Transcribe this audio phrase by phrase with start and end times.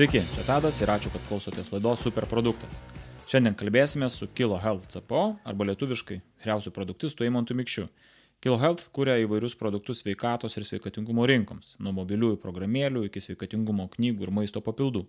[0.00, 2.72] Sveiki, čia Tadas ir ačiū, kad klausotės laidos Superproduktas.
[3.28, 7.82] Šiandien kalbėsime su Kilo Health CPO arba lietuviškai vyriausių produktistų Eimontų Mikščiu.
[8.40, 14.24] Kilo Health kuria įvairius produktus sveikatos ir sveikatingumo rinkoms, nuo mobiliųjų programėlių iki sveikatingumo knygų
[14.24, 15.02] ir maisto papildų.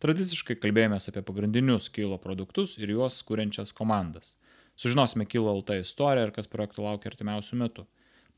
[0.00, 4.38] Tradiciškai kalbėjomės apie pagrindinius Kilo produktus ir juos kuriančias komandas.
[4.72, 7.84] Sužinosime Kilo LT istoriją ir kas projektų laukia artimiausių metų.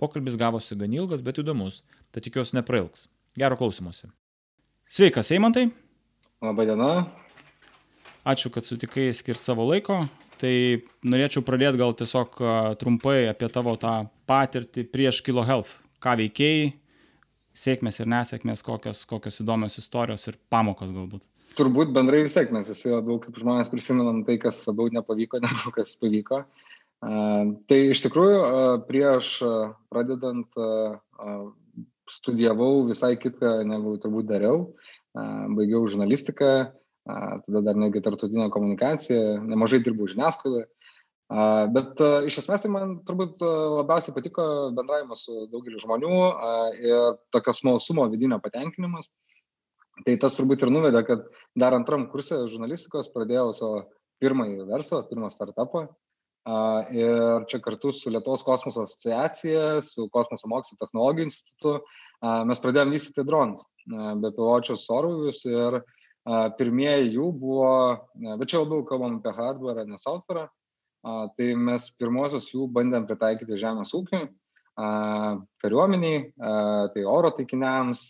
[0.03, 3.07] Pokalbis gavosi gan ilgas, bet įdomus, tad tikiuosi neprailgs.
[3.39, 4.11] Gero klausimuose.
[4.91, 5.71] Sveikas, Eimantai.
[6.43, 7.05] Labą dieną.
[8.27, 10.01] Ačiū, kad sutikai skirti savo laiko.
[10.43, 10.55] Tai
[11.07, 12.41] norėčiau pradėti gal tiesiog
[12.81, 13.93] trumpai apie tavo tą
[14.27, 15.71] patirtį prieš Kilo Health.
[16.03, 16.73] Ką veikėjai,
[17.55, 21.29] sėkmės ir nesėkmės, kokios, kokios įdomios istorijos ir pamokos galbūt.
[21.55, 26.43] Turbūt bendrai sėkmės, visi labiau kaip žmonės prisimenam tai, kas labiau nepavyko, negu kas pavyko.
[27.03, 28.43] Tai iš tikrųjų
[28.91, 29.37] prieš
[29.95, 30.59] pradedant
[32.11, 34.73] studijavau visai kitką, negu turbūt dariau.
[35.13, 36.53] Baigiau žurnalistiką,
[37.05, 40.69] tada dar netgi tartutinę komunikaciją, nemažai dirbau žiniasklaidoje.
[41.73, 44.45] Bet iš esmės tai man turbūt labiausiai patiko
[44.77, 46.17] bendravimas su daugeliu žmonių
[46.85, 49.09] ir tokio smalsumo vidinio patenkinimas.
[50.07, 51.25] Tai tas turbūt ir nuvedė, kad
[51.57, 53.83] dar antram kursė žurnalistikos pradėjau savo
[54.25, 55.87] pirmąjį verslą, pirmą startupą.
[56.97, 61.77] Ir čia kartu su Lietuvos kosmoso asociacija, su Kosmoso mokslo technologijų institutu
[62.49, 65.81] mes pradėjom vystyti dronus, bepiločius orlaivius ir
[66.59, 67.73] pirmieji jų buvo,
[68.39, 70.47] bet čia labiau kalbam apie hardware, ne software,
[71.03, 74.29] tai mes pirmosius jų bandėm pritaikyti žemės ūkiui,
[74.79, 76.29] kariuomeniai,
[76.95, 78.07] tai oro taikiniams,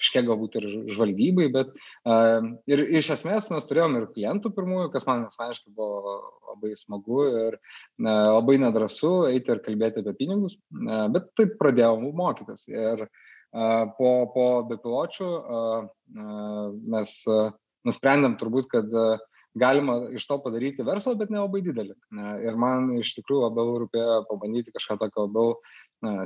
[0.00, 1.72] kažkiek galbūt ir žvalgybai, bet
[2.08, 6.14] uh, ir iš esmės mes turėjom ir klientų pirmųjų, kas man asmeniškai buvo
[6.48, 8.06] labai smagu ir uh,
[8.38, 12.64] labai nedrasu eiti ir kalbėti apie pinigus, uh, bet taip pradėjau mokytis.
[12.72, 15.30] Ir uh, po, po bepiločių
[16.94, 17.16] mes
[17.86, 18.94] nusprendėm turbūt, kad
[19.58, 21.96] galima iš to padaryti verslą, bet nelabai didelį.
[22.46, 25.56] Ir man iš tikrųjų labiau rūpėjo pabandyti kažką tokio labiau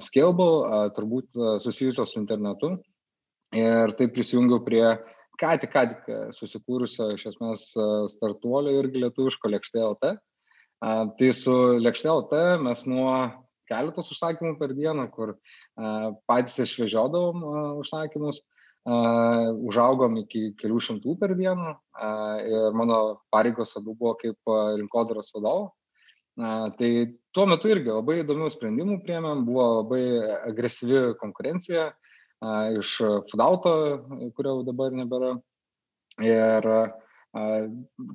[0.05, 2.75] scalable, turbūt susijusio su internetu.
[3.55, 4.85] Ir taip prisijungiau prie
[5.41, 7.71] ką tik, ką tik susikūrusio iš esmės
[8.13, 10.15] startuolio irgi lietuviško lėkštė LT.
[11.19, 13.15] Tai su lėkštė LT mes nuo
[13.75, 15.37] keletos užsakymų per dieną, kur
[16.31, 17.45] patys išvežiodavom
[17.83, 18.41] užsakymus,
[18.85, 21.73] užaugom iki kelių šimtų per dieną
[22.45, 23.01] ir mano
[23.33, 25.73] pareigos abu buvo kaip rinkodaros vadovo.
[26.37, 26.91] Tai
[27.33, 30.03] tuo metu irgi labai įdomių sprendimų priemėm, buvo labai
[30.51, 31.93] agresyvi konkurencija,
[32.81, 32.97] iš
[33.31, 33.75] Fudauto,
[34.37, 35.37] kurio dabar nebėra.
[36.23, 36.67] Ir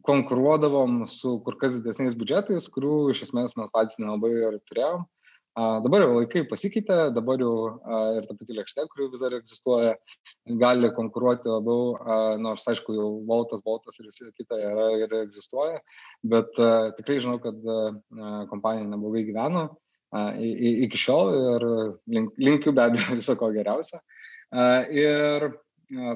[0.07, 5.03] konkuruodavom su kur kas didesniais biudžetais, kurių iš esmės mes patys nelabai ir turėjom.
[5.59, 7.53] Dabar jau laikai pasikeitė, dabar jau
[8.15, 9.95] ir ta pati lėkštė, kuri vis dar egzistuoja,
[10.61, 11.97] gali konkuruoti labiau,
[12.39, 15.81] nors aišku, jau Voltas, Voltas ir visi kita yra ir egzistuoja,
[16.23, 16.53] bet
[16.99, 17.57] tikrai žinau, kad
[18.51, 19.65] kompanija neblogai gyveno
[20.39, 21.65] iki šiol ir
[22.09, 23.99] link, linkiu be abejo viso ko geriausio.
[24.95, 25.49] Ir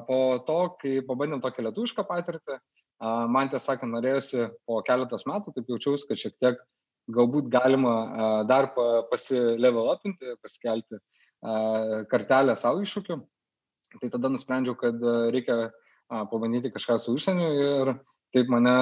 [0.08, 2.62] po to, kai pabandėm tokią lietuvišką patirtį,
[3.34, 6.64] man tiesą sakant, norėjosi po keletos metų, taip jaučiausi, kad šiek tiek
[7.12, 8.72] galbūt galima dar
[9.12, 11.00] pasilevel upinti, pasikelti
[12.12, 13.20] kartelę savo iššūkių.
[14.02, 15.02] Tai tada nusprendžiau, kad
[15.34, 15.72] reikia
[16.10, 17.94] pabandyti kažką su užsieniu ir
[18.34, 18.78] taip mane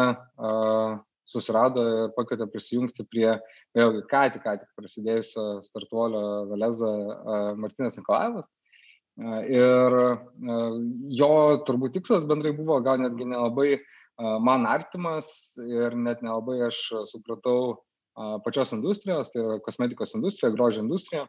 [1.31, 3.29] susirado ir pakvietė prisijungti prie,
[3.77, 6.89] vėlgi, ką tik, ką tik prasidėjusio startuolio Valeza
[7.59, 8.49] Martinas Nikolajevas.
[9.51, 9.95] Ir
[11.19, 11.31] jo
[11.67, 13.79] turbūt tikslas bendrai buvo gal netgi nelabai
[14.43, 16.79] man artimas ir net nelabai aš
[17.11, 17.81] supratau
[18.45, 21.27] pačios industrijos, tai yra kosmetikos industrija, grožio industrija.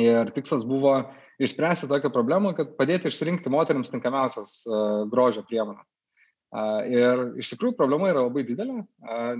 [0.00, 0.96] Ir tikslas buvo
[1.42, 4.62] išspręsti tokią problemą, kad padėti išsirinkti moteriams tinkamiausias
[5.12, 5.86] grožio priemonės.
[6.54, 8.84] Ir iš tikrųjų problema yra labai didelė.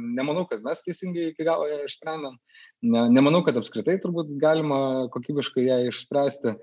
[0.00, 2.34] Nemanau, kad mes teisingai iki galo ją išsprendėm.
[2.91, 6.56] Ne, nemanau, kad apskritai turbūt galima kokybiškai ją išspręsti.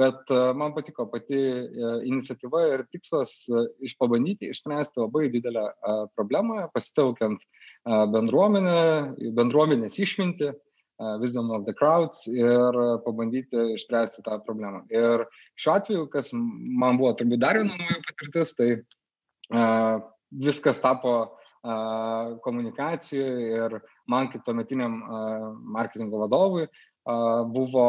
[0.00, 5.66] Bet man patiko pati e, iniciatyva ir tikslas e, išpabandyti išspręsti labai didelę
[6.16, 7.44] problemą, pasitelkiant
[7.84, 8.78] bendruomenę,
[9.36, 10.48] bendruomenės išminti,
[11.20, 14.82] wisdom of the crowds ir pabandyti išspręsti tą problemą.
[14.92, 15.26] Ir
[15.60, 18.70] šiuo atveju, kas man buvo turbūt dar viena nauja patirtis, tai
[20.30, 21.36] viskas tapo
[22.44, 24.94] komunikacijoje ir man kaip tuometiniam
[25.74, 26.68] marketingo vadovui
[27.52, 27.86] buvo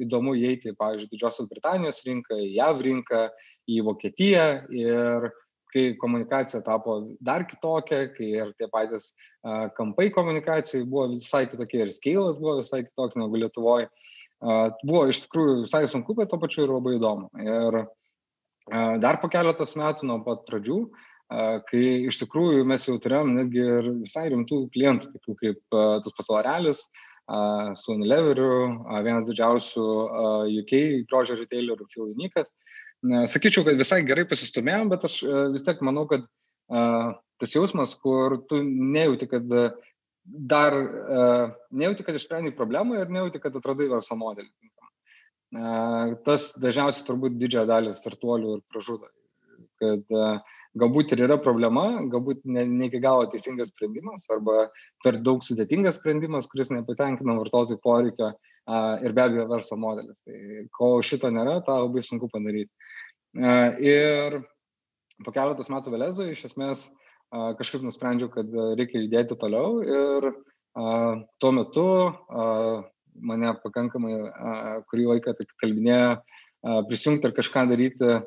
[0.00, 3.22] įdomu įeiti, pavyzdžiui, Didžiosios Britanijos rinką, į JAV rinką,
[3.70, 5.30] į Vokietiją ir
[5.70, 9.12] kai komunikacija tapo dar kitokia, kai ir tie patys
[9.76, 13.86] kampai komunikacijai buvo visai kitokie ir skailas buvo visai kitoks negu Lietuvoje.
[14.82, 17.28] Buvo iš tikrųjų visai sunku, bet to pačiu ir labai įdomu.
[17.38, 17.84] Ir
[18.70, 20.80] Dar po keletos metų nuo pat pradžių,
[21.70, 26.30] kai iš tikrųjų mes jau turėjom netgi ir visai rimtų klientų, tokių kaip tas pats
[26.30, 26.84] Lorealis,
[27.78, 28.54] su Unileveriu,
[29.06, 29.86] vienas didžiausių
[30.62, 30.74] UK
[31.10, 32.50] grožio retailerių Filinikas.
[33.30, 35.20] Sakyčiau, kad visai gerai pasistumėjom, bet aš
[35.54, 36.26] vis tiek manau, kad
[36.70, 39.46] tas jausmas, kur tu nejauti, kad
[40.26, 40.76] dar
[41.70, 44.50] nejauti, kad išsprendai problemą ir nejauti, kad atradai verslo modelį.
[45.50, 49.08] Tas dažniausiai turbūt didžiąją dalį startuolių ir pražudo.
[49.80, 50.04] Kad
[50.78, 54.68] galbūt ir yra problema, galbūt ne, ne iki galo teisingas sprendimas arba
[55.02, 58.30] per daug sudėtingas sprendimas, kuris nepatenkina vartotojų poreikio
[59.02, 60.20] ir be abejo verslo modelis.
[60.22, 62.70] Tai kol šito nėra, tą labai sunku padaryti.
[63.82, 64.38] Ir
[65.24, 66.86] po keletos metų Velezo iš esmės
[67.30, 70.30] kažkaip nusprendžiau, kad reikia judėti toliau ir
[71.42, 71.88] tuo metu
[73.22, 74.14] mane pakankamai
[74.90, 76.18] kurį laiką taip kalbinėjo
[76.88, 78.18] prisijungti ir kažką daryti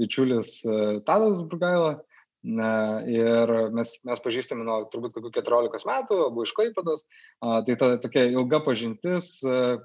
[0.00, 0.60] bičiulis
[1.08, 1.98] Tadas Burgaila.
[2.40, 7.02] Na, ir mes, mes pažįstame nuo turbūt kokių 14 metų, abu iš Klaipados.
[7.44, 9.34] Tai ta tokia ilga pažintis,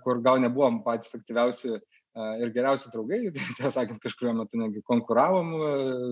[0.06, 1.82] kur gal nebuvom patys aktyviausi
[2.16, 3.20] ir geriausi draugai,
[3.58, 5.52] tiesą sakant, kažkurio metu negi konkuravom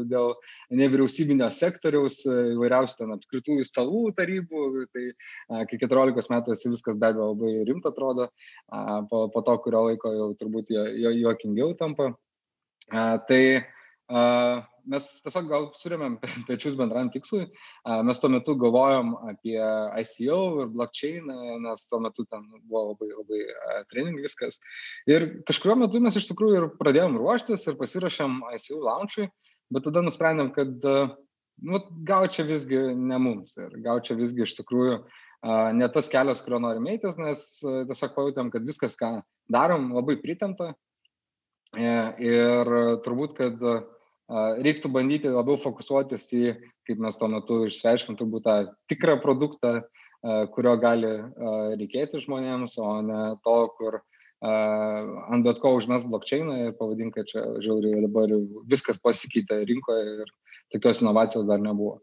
[0.09, 0.33] dėl
[0.75, 5.05] nevyriausybinio sektoriaus, įvairiausių ten apskritųjų stalų tarybų, tai
[5.69, 8.29] kai 14 metų esi viskas be abejo labai rimta atrodo,
[9.11, 12.13] po, po to kurio laiko jau turbūt jo, jo, juokingiau tampa.
[12.91, 13.43] Tai
[14.11, 16.17] mes tiesiog gal surėmėm
[16.47, 17.47] pečius bendram tikslui.
[18.03, 19.57] Mes tuo metu galvojom apie
[20.01, 21.31] ICO ir blockchain,
[21.63, 23.41] nes tuo metu ten buvo labai, labai
[23.91, 24.59] trening viskas.
[25.07, 29.29] Ir kažkurio metu mes iš tikrųjų ir pradėjom ruoštis ir pasirašėm ICO launchui,
[29.71, 34.57] bet tada nusprendėm, kad nu, gal čia visgi ne mums ir gal čia visgi iš
[34.59, 35.03] tikrųjų
[35.75, 39.17] ne tas kelias, kurio norim eitis, nes tiesiog pajutėm, kad viskas, ką
[39.51, 40.92] darom, labai pritempta E,
[41.73, 42.69] ir
[43.05, 43.63] turbūt, kad
[44.63, 46.55] reiktų bandyti labiau fokusuotis į,
[46.87, 48.55] kaip mes tuo metu išreiškim, turbūt tą
[48.91, 49.81] tikrą produktą,
[50.55, 51.11] kurio gali
[51.79, 53.99] reikėti žmonėms, o ne to, kur
[54.43, 58.31] ant bet ko užmes blokčeiną ir pavadink, kad čia žiauriai dabar
[58.67, 60.33] viskas pasikeitė rinkoje ir
[60.73, 62.01] tokios inovacijos dar nebuvo.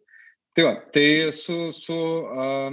[0.56, 2.72] Tai, va, tai su, su uh,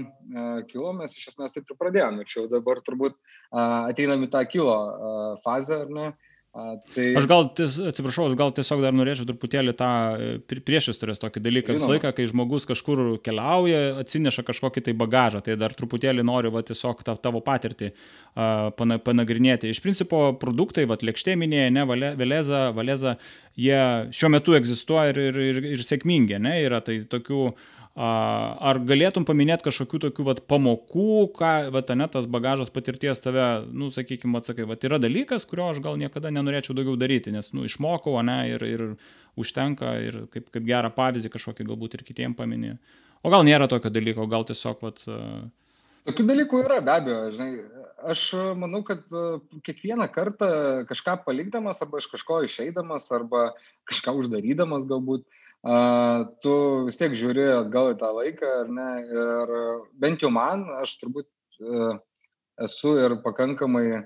[0.65, 2.23] kilo mes iš esmės taip ir pradėjome.
[2.25, 6.07] Čia dabar turbūt uh, ateinam į tą kilo uh, fazę, ar ne?
[6.07, 6.26] Uh,
[6.57, 7.04] Tai...
[7.19, 11.75] Aš gal, atsiprašau, aš gal tiesiog dar norėčiau truputėlį tą e, priešistorės tokį dalyką.
[11.77, 16.63] Visą laiką, kai žmogus kažkur keliauja, atsineša kažkokį tai bagažą, tai dar truputėlį noriu va,
[16.65, 18.71] tiesiog tą tavo patirtį uh,
[19.06, 19.69] panagrinėti.
[19.69, 21.86] Iš principo produktai, va, lėkštė minėjai, ne,
[22.18, 23.18] Veleza, Valeza,
[23.54, 23.80] jie
[24.18, 29.23] šiuo metu egzistuoja ir, ir, ir, ir sėkmingi, ne, yra tai tokių uh, Ar galėtum
[29.25, 34.67] paminėti kažkokių tokių vat, pamokų, ką vat, ne, tas bagažas patirties tave, nu, sakykime, atsakai,
[34.69, 38.65] vat, yra dalykas, kurio aš gal niekada nenorėčiau daugiau daryti, nes, nu, išmokau, ne, ir,
[38.69, 38.83] ir
[39.33, 42.75] užtenka, ir kaip, kaip gerą pavyzdį kažkokį galbūt ir kitiem paminė.
[43.25, 45.01] O gal nėra tokio dalyko, gal tiesiog, vat,
[46.07, 47.49] Tokių dalykų yra, be abejo, žinai,
[48.13, 48.21] aš
[48.55, 49.01] manau, kad
[49.65, 50.47] kiekvieną kartą
[50.88, 53.49] kažką palikdamas, arba iš kažko išeidamas, arba
[53.89, 55.46] kažką uždarydamas galbūt, uh,
[56.44, 56.54] tu
[56.88, 58.89] vis tiek žiūri atgal į tą laiką, ar ne?
[59.07, 59.56] Ir
[60.00, 61.27] bent jau man, aš turbūt
[62.68, 64.06] esu ir pakankamai,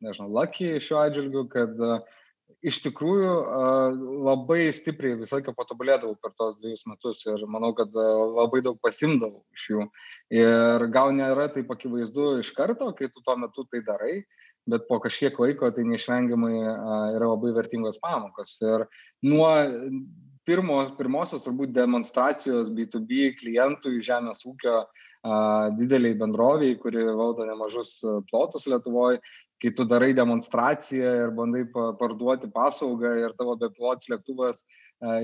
[0.00, 1.80] nežinau, lucky šiuo atžvilgiu, kad
[2.64, 3.32] iš tikrųjų
[4.24, 9.44] labai stipriai visą laiką patobulėdavau per tos dviejus metus ir manau, kad labai daug pasimdavau
[9.52, 9.84] iš jų.
[10.32, 14.24] Ir gal nėra taip akivaizdu iš karto, kai tu tuo metu tai darai,
[14.70, 16.54] bet po kažkiek laiko tai neišvengiamai
[17.16, 18.56] yra labai vertingos pamokos.
[18.64, 18.86] Ir
[19.26, 19.50] nuo
[20.48, 24.84] pirmo, pirmosios turbūt demonstracijos B2B klientų į žemės ūkio
[25.78, 27.96] dideliai bendroviai, kuri valdo nemažus
[28.30, 29.22] plotus Lietuvoje,
[29.64, 34.60] kai tu darai demonstraciją ir bandai parduoti paslaugą ir tavo bepilotis lėktuvas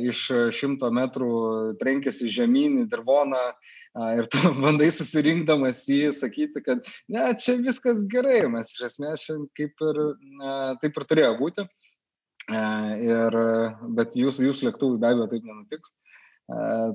[0.00, 0.22] iš
[0.56, 1.32] šimto metrų
[1.80, 3.42] trenkėsi žemyn į dirvoną
[4.16, 9.50] ir tu bandai susirinkdamas jį sakyti, kad ne, čia viskas gerai, mes iš esmės šiandien
[9.60, 10.02] kaip ir
[10.80, 11.66] taip ir turėjo būti.
[12.50, 13.36] Ir,
[13.94, 15.92] bet jūsų, jūsų lėktuvui be abejo taip nenutiks.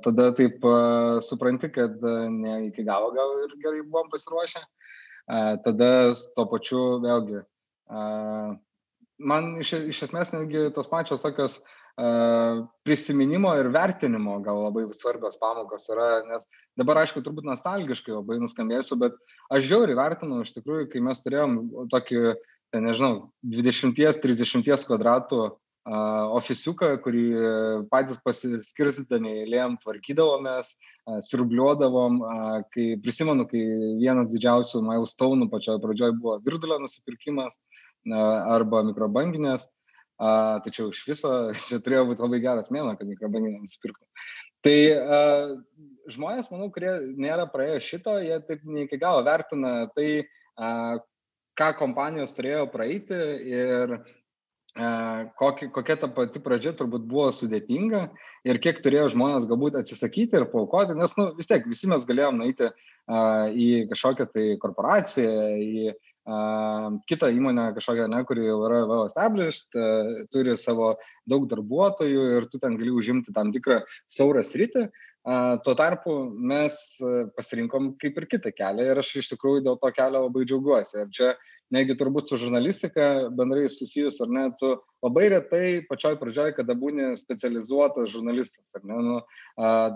[0.04, 0.66] Tada taip
[1.24, 2.02] supranti, kad
[2.34, 4.66] ne iki galo gal ir gerai buvom pasiruošę.
[5.26, 5.90] Tada
[6.38, 7.42] tuo pačiu vėlgi,
[9.32, 11.58] man iš, iš esmės netgi tos pačios tokios
[12.86, 16.44] prisiminimo ir vertinimo gal labai svarbios pamokos yra, nes
[16.78, 19.16] dabar aišku turbūt nostalgiškai labai nuskambėsiu, bet
[19.50, 21.56] aš žiauriai vertinu iš tikrųjų, kai mes turėjom
[21.94, 22.36] tokį,
[22.84, 25.46] nežinau, 20-30 kvadratų
[25.86, 27.26] ofisiuką, kurį
[27.92, 30.74] patys pasiskirstydami eilėm tvarkydavomės,
[31.28, 32.20] siurbliuodavom,
[32.74, 33.62] kai prisimenu, kai
[34.02, 37.58] vienas didžiausių milestonų pačioje pradžioje buvo virdulio nusipirkimas
[38.10, 39.70] arba mikrobanginės.
[40.66, 41.32] Tačiau iš viso
[41.68, 44.06] čia turėjo būti labai geras mėno, kad mikrobanginą nusipirktų.
[44.66, 44.78] Tai
[46.10, 50.26] žmonės, manau, kurie nėra praėję šito, jie taip ne iki galo vertina tai,
[51.56, 53.20] ką kompanijos turėjo praeiti
[53.54, 54.00] ir
[54.76, 58.10] kokia, kokia ta pati pradžia turbūt buvo sudėtinga
[58.44, 62.42] ir kiek turėjo žmonės galbūt atsisakyti ir paukoti, nes nu, vis tiek visi mes galėjom
[62.42, 68.84] nueiti uh, į kažkokią tai korporaciją, į uh, kitą įmonę kažkokią, ne, kuri jau yra
[68.84, 73.80] well established, uh, turi savo daug darbuotojų ir tu ten gali užimti tam tikrą
[74.12, 74.90] saurą sritį.
[75.26, 76.76] Uh, tuo tarpu mes
[77.34, 81.00] pasirinkom kaip ir kitą kelią ir aš iš tikrųjų dėl to kelio labai džiaugiuosi.
[81.02, 84.74] Ir čia uh, negi turbūt su žurnalistika bendrai susijus, ar ne, tu
[85.06, 89.18] labai retai pačioj pradžioj, kada būni specializuotas žurnalistas, ar ne, nu,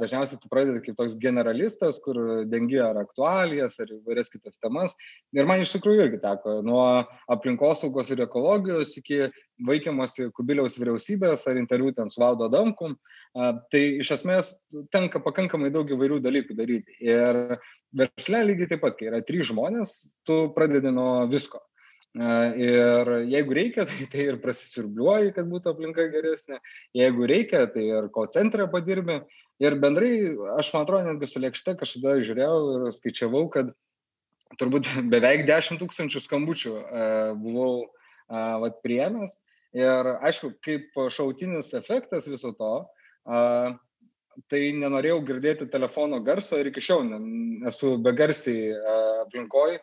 [0.01, 4.95] dažniausiai tu pradedi kaip toks generalistas, kur dengi ar aktualijas, ar įvairias kitas temas.
[5.35, 6.83] Ir man iš tikrųjų irgi teko nuo
[7.31, 9.27] aplinkosaugos ir ekologijos iki
[9.67, 12.95] vaikiamosi Kubiliaus vyriausybės ar interviu ten su Valdo Damkum.
[13.35, 14.53] Tai iš esmės
[14.93, 16.95] tenka pakankamai daug įvairių dalykų daryti.
[17.03, 17.59] Ir
[17.95, 19.95] versle lygiai taip pat, kai yra trys žmonės,
[20.27, 21.61] tu pradedi nuo visko.
[22.17, 26.57] Ir jeigu reikia, tai, tai ir prasisirbliuoji, kad būtų aplinka geresnė.
[26.97, 29.19] Jeigu reikia, tai ir ko centre padirbi.
[29.61, 33.73] Ir bendrai, aš man atrodo, netgi su lėkšte kažkada žiūrėjau ir skaičiavau, kad
[34.57, 36.73] turbūt beveik 10 tūkstančių skambučių
[37.43, 37.85] buvau
[38.29, 39.37] vat, priemęs.
[39.77, 42.73] Ir aišku, kaip šautinis efektas viso to,
[44.51, 47.09] tai nenorėjau girdėti telefono garso ir iki šiol
[47.69, 48.71] esu begarsiai
[49.25, 49.79] aplinkoj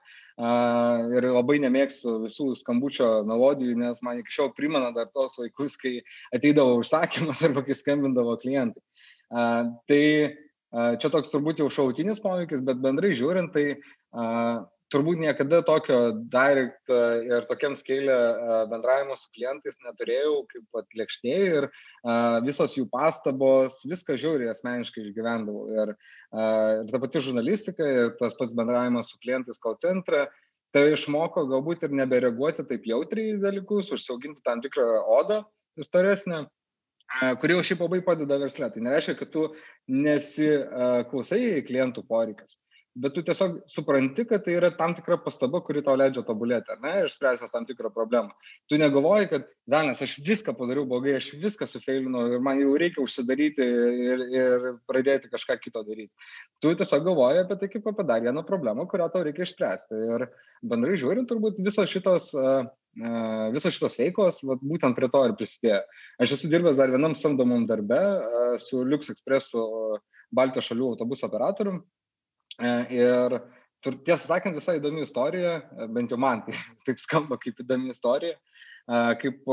[1.16, 5.98] ir labai nemėgstu visų skambučio melodijų, nes man iki šiol primena dar tos laikus, kai
[6.36, 8.82] ateidavo užsakymas arba kai skambindavo klientai.
[9.88, 10.02] Tai
[11.00, 13.78] čia toks turbūt jau šautinis poveikis, bet bendrai žiūrint, tai
[14.92, 15.98] turbūt niekada tokio
[16.30, 22.76] direct e, ir tokiam scale e, bendravimo su klientais neturėjau kaip atlėkštėjai ir uh, visos
[22.76, 25.64] jų pastabos, viską žiauriai asmeniškai išgyvendavau.
[25.74, 25.94] Ir,
[26.30, 30.26] uh, ir ta pati žurnalistika ir tas pats bendravimas su klientais call centre,
[30.74, 35.42] tai išmoko galbūt ir nebereaguoti taip jautriai į dalykus, užsiauginti tam tikrą odą
[35.80, 36.44] istoresnę
[37.40, 38.68] kuri jau šiaip labai padeda verslė.
[38.74, 39.44] Tai nereiškia, kad tu
[39.90, 42.56] nesiklausai klientų poreikius
[42.96, 46.78] bet tu tiesiog supranti, kad tai yra tam tikra pastaba, kuri tau leidžia tobulėti, ar
[46.80, 48.32] ne, ir spręsti tam tikrą problemą.
[48.70, 53.02] Tu negalvoji, kad, vienas, aš viską padariau blogai, aš viską sufeilinau ir man jau reikia
[53.04, 53.66] užsidaryti
[54.12, 56.12] ir, ir pradėti kažką kito daryti.
[56.64, 60.00] Tu tiesiog galvoji apie tai kaip apie dar vieną problemą, kurią tau reikia išspręsti.
[60.16, 60.26] Ir
[60.64, 62.32] bendrai žiūrint, turbūt visos šitos
[63.52, 65.82] visos šitos veiklos vat, būtent prie to ir prisidėjo.
[66.24, 67.98] Aš esu dirbęs dar vienam samdomam darbe
[68.62, 69.66] su Lux Expressu
[70.32, 72.05] Baltijos šalių autobusų operatorium E,
[72.58, 73.40] ir
[73.84, 78.36] tiesą sakant, visai įdomi istorija, e, bent jau man tai taip skamba kaip įdomi istorija,
[78.36, 79.46] e, kaip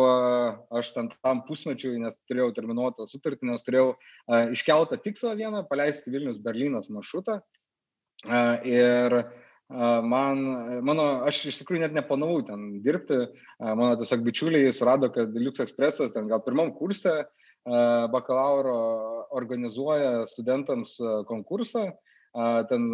[0.79, 3.93] aš tam, tam pusmečiui, nes turėjau terminuotą sutartį, nes turėjau
[4.55, 7.41] iškeltą tikslą vieną, paleisti Vilnius Berlynas maršrutą.
[8.63, 9.13] Ir
[10.07, 10.37] man,
[10.85, 13.17] mano, aš iš tikrųjų net neplanavau ten dirbti,
[13.59, 17.25] mano tiesiog bičiuliai surado, kad Lux Expressas ten gal pirmam kurse
[18.13, 18.77] bakalauro
[19.35, 20.95] organizuoja studentams
[21.27, 21.89] konkursą
[22.69, 22.89] ten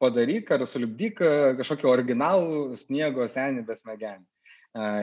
[0.00, 1.20] padaryk ar sulibdyk
[1.60, 4.24] kažkokį originalų sniego senį besmegenį.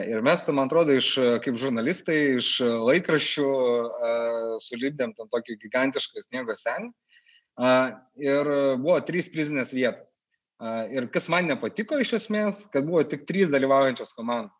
[0.08, 1.10] Ir mes, tai, man atrodo, iš,
[1.44, 3.48] kaip žurnalistai iš laikraščių
[4.64, 6.88] sulibdėm ten tokį gigantišką sniego senį.
[8.24, 10.06] Ir buvo trys prizinės vietos.
[10.90, 14.54] Ir kas man nepatiko iš esmės, kad buvo tik trys dalyvaujančios komandos.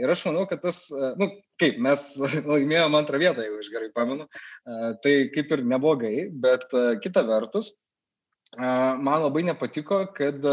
[0.00, 0.80] Ir aš manau, kad tas,
[1.20, 1.28] nu,
[1.60, 2.02] kaip mes
[2.52, 4.26] laimėjome antrą vietą, jeigu aš gerai pamenu,
[5.04, 6.66] tai kaip ir neblogai, bet
[7.04, 7.72] kita vertus,
[8.58, 10.44] man labai nepatiko, kad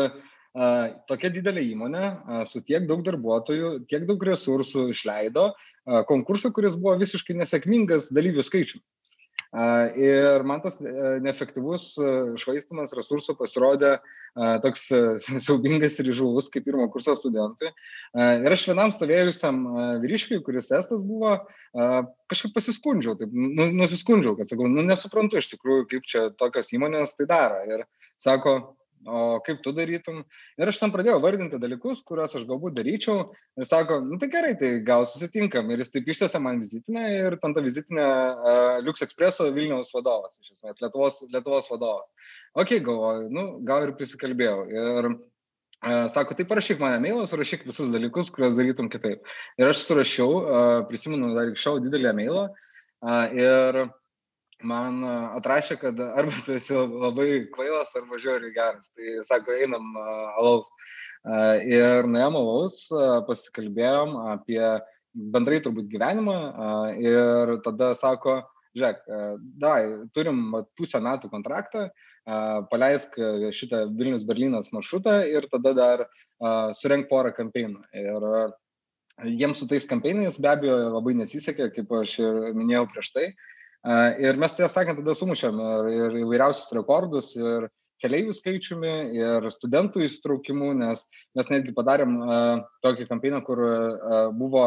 [1.08, 2.06] tokia didelė įmonė
[2.50, 5.52] su tiek daug darbuotojų, tiek daug resursų išleido
[6.10, 8.84] konkursą, kuris buvo visiškai nesėkmingas dalyvių skaičiumi.
[9.52, 11.90] Ir man tas e, neefektyvus
[12.40, 13.98] švaistimas resursų pasirodė
[14.64, 15.00] toks e,
[15.44, 17.74] siaubingas ir žuvus kaip pirmo kurso studentui.
[18.16, 19.60] Ir aš vienam stovėjusiam
[20.04, 21.36] vyriškiui, kuris estas buvo,
[22.32, 27.18] kažkaip pasiskundžiau, taip, nu, nusiskundžiau, kad sakau, nu, nesuprantu iš tikrųjų, kaip čia tokios įmonės
[27.20, 27.60] tai daro.
[27.68, 27.84] Ir
[28.24, 28.56] sako,
[29.08, 30.22] o kaip tu darytum.
[30.60, 33.32] Ir aš tam pradėjau vardinti dalykus, kuriuos aš galbūt daryčiau.
[33.60, 35.72] Ir sako, nu tai gerai, tai gal susitinkam.
[35.72, 40.38] Ir jis taip ištėsi man vizitinę ir ten ta vizitinė uh, Lux Expresso Vilniaus vadovas,
[40.42, 42.32] iš esmės, Lietuvos, Lietuvos vadovas.
[42.54, 44.64] Ok, galvoju, nu gal ir prisikalbėjau.
[44.72, 45.14] Ir
[45.82, 49.24] Uh, sako, tai parašyk mane mailą, surašyk visus dalykus, kuriuos darytum kitaip.
[49.58, 52.44] Ir aš surašiau, uh, prisimenu dar iki šiol didelį mailą
[53.34, 53.80] ir
[54.68, 55.02] man
[55.38, 58.92] atrašė, kad arba tu esi labai kvailas, arba žiauriai geras.
[58.96, 60.72] Tai sako, einam alaus.
[61.68, 62.78] Ir nuėjom alaus,
[63.28, 64.64] pasikalbėjom apie
[65.12, 66.38] bendrai turbūt gyvenimą
[67.04, 68.40] ir tada sako,
[68.78, 69.04] žiūrėk,
[69.60, 69.82] dai,
[70.16, 71.90] turim pusę metų kontraktą,
[72.72, 73.18] paleisk
[73.54, 76.06] šitą Vilnius Berlynas maršrutą ir tada dar
[76.78, 77.82] surenk porą kampeinų.
[77.94, 78.28] Ir
[79.28, 83.26] jiems su tais kampeinais be abejo labai nesisekė, kaip aš ir minėjau prieš tai.
[84.22, 87.66] Ir mes tiesą sakant, tada sumušėm ir, ir įvairiausius rekordus ir
[88.02, 91.06] keleivių skaičiumi ir studentų įsitraukimu, nes
[91.38, 94.66] mes netgi padarėm uh, tokį kampeiną, kur uh, buvo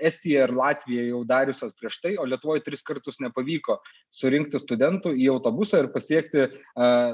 [0.00, 3.76] Estija ir Latvija jau dariusios prieš tai, o Lietuvoje tris kartus nepavyko
[4.12, 6.46] surinkti studentų į autobusą ir pasiekti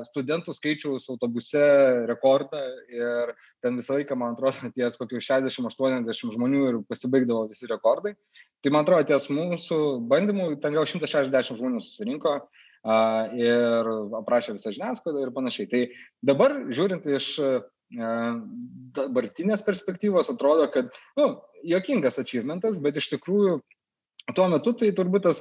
[0.06, 1.64] studentų skaičiaus autobuse
[2.06, 2.62] rekordą.
[2.94, 3.34] Ir
[3.64, 8.14] ten visą laiką, man atrodo, ties kokių 60-80 žmonių ir pasibaigdavo visi rekordai.
[8.62, 12.38] Tai man atrodo, ties mūsų bandymų ten gal 160 žmonių susirinko
[13.37, 15.68] ir aprašė visą žiniasklaidą ir panašiai.
[15.70, 15.82] Tai
[16.32, 17.34] dabar, žiūrint iš
[18.96, 21.28] dabartinės perspektyvos, atrodo, kad, na, nu,
[21.66, 23.58] jokingas achievementas, bet iš tikrųjų
[24.37, 25.40] Tuo metu tai turbūt tas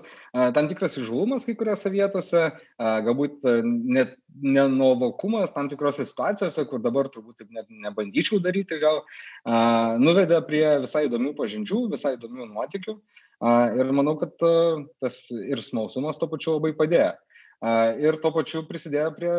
[0.55, 2.46] tam tikras įžulumas kai kuriuose vietose,
[2.79, 9.03] galbūt net nenovokumas tam tikrose situacijose, kur dabar turbūt taip net nebandyčiau daryti, gal
[10.01, 12.98] nuvedė prie visai įdomių pažinčių, visai įdomių nuotikių.
[13.79, 14.34] Ir manau, kad
[15.03, 17.13] tas ir smalsumas to pačiu labai padėjo
[18.00, 19.34] ir tuo pačiu prisidėjo prie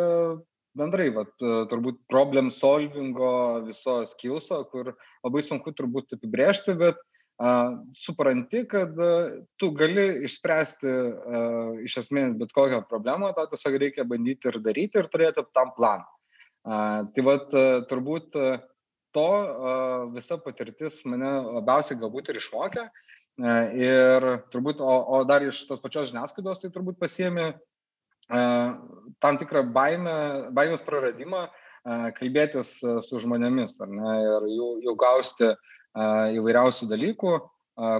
[0.79, 1.33] bendrai, vat,
[1.71, 4.93] turbūt problem solvingo viso skilso, kur
[5.25, 7.00] labai sunku turbūt apibrėžti, bet
[7.41, 13.79] uh, supranti, kad uh, tu gali išspręsti uh, iš esmės bet kokią problemą, tą tiesiog
[13.83, 16.09] reikia bandyti ir daryti ir turėti tam planą.
[16.61, 18.37] Tai uh, turbūt
[19.17, 19.29] to
[20.15, 22.85] visa patirtis mane labiausiai galbūt ir išmokė.
[23.81, 27.49] Ir turbūt, o, o dar iš tos pačios žiniasklaidos, tai turbūt pasiemi
[28.30, 30.16] tam tikrą baimę,
[30.56, 31.49] baimės praradimą
[32.16, 32.75] kalbėtis
[33.06, 35.54] su žmonėmis, ne, ir jų, jų gausti
[36.36, 37.32] įvairiausių dalykų,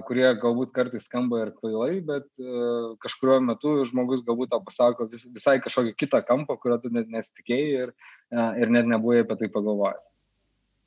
[0.05, 2.29] kurie galbūt kartais skamba ir kvailai, bet
[3.01, 7.87] kažkurio metu žmogus galbūt tau pasako vis, visai kažkokį kitą kampą, kurio tu net nesitikėjai
[7.87, 7.95] ir,
[8.61, 10.07] ir net nebuvai apie tai pagalvojęs.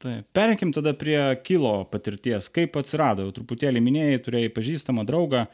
[0.03, 0.25] Taip.
[0.36, 2.49] Pereikim tada prie kilo patirties.
[2.53, 3.23] Kaip atsirado?
[3.23, 5.45] Jau truputėlį minėjai, turėjai pažįstamą draugą.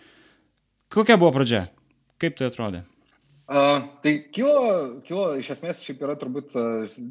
[0.89, 1.67] Kokia buvo pradžia?
[2.19, 2.81] Kaip tai atrodė?
[3.49, 6.53] Uh, tai kilo, kilo iš esmės šiaip yra turbūt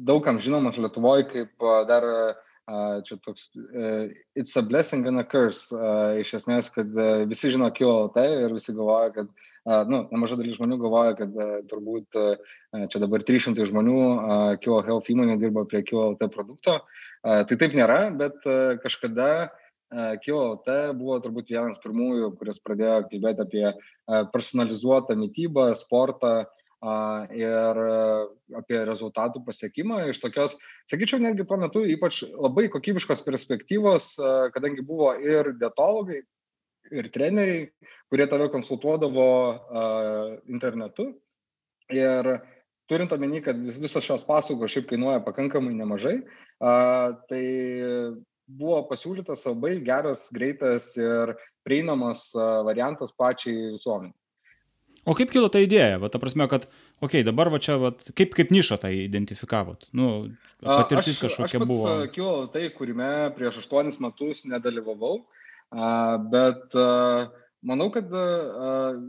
[0.07, 4.07] daugam žinomas Lietuvoje kaip dar uh, čia toks uh,
[4.39, 5.67] It's a blessing and a curse.
[5.75, 9.27] Uh, iš esmės, kad uh, visi žino kilo LT ir visi galvoja, kad,
[9.67, 12.55] uh, nu, nemaža dalis žmonių galvoja, kad uh, turbūt uh,
[12.87, 16.79] čia dabar 300 žmonių uh, kilo health įmonė dirba prie kilo LT produkto.
[17.19, 23.03] Uh, tai taip nėra, bet uh, kažkada uh, KiloT buvo turbūt vienas pirmųjų, kuris pradėjo
[23.09, 23.65] kalbėti apie
[24.33, 26.33] personalizuotą mytybą, sportą
[27.35, 27.79] ir
[28.55, 30.53] apie rezultatų pasiekimą iš tokios,
[30.87, 34.13] sakyčiau, netgi tuo metu ypač labai kokybiškos perspektyvos,
[34.55, 36.21] kadangi buvo ir dietologai,
[36.93, 37.65] ir treneriai,
[38.09, 39.27] kurie tave konsultuodavo
[40.47, 41.11] internetu.
[41.89, 42.31] Ir
[42.89, 46.19] turint omeny, kad visos šios paslaugos šiaip kainuoja pakankamai nemažai,
[46.61, 47.43] tai
[48.57, 51.35] buvo pasiūlytas labai geras, greitas ir
[51.67, 52.29] prieinamas
[52.65, 54.15] variantas pačiai visuomeniai.
[55.07, 55.97] O kaip kilo ta idėja?
[56.01, 56.65] Va, ta prasme, kad,
[56.99, 59.87] okei, okay, dabar va čia, va, kaip, kaip nišą tai identifikavot?
[59.95, 60.09] Nu,
[60.61, 61.93] patirtis aš, kažkokia aš buvo.
[62.13, 63.07] Kilo tai, kurime
[63.37, 65.21] prieš aštuonis metus nedalyvavau,
[66.33, 66.75] bet
[67.71, 68.11] manau, kad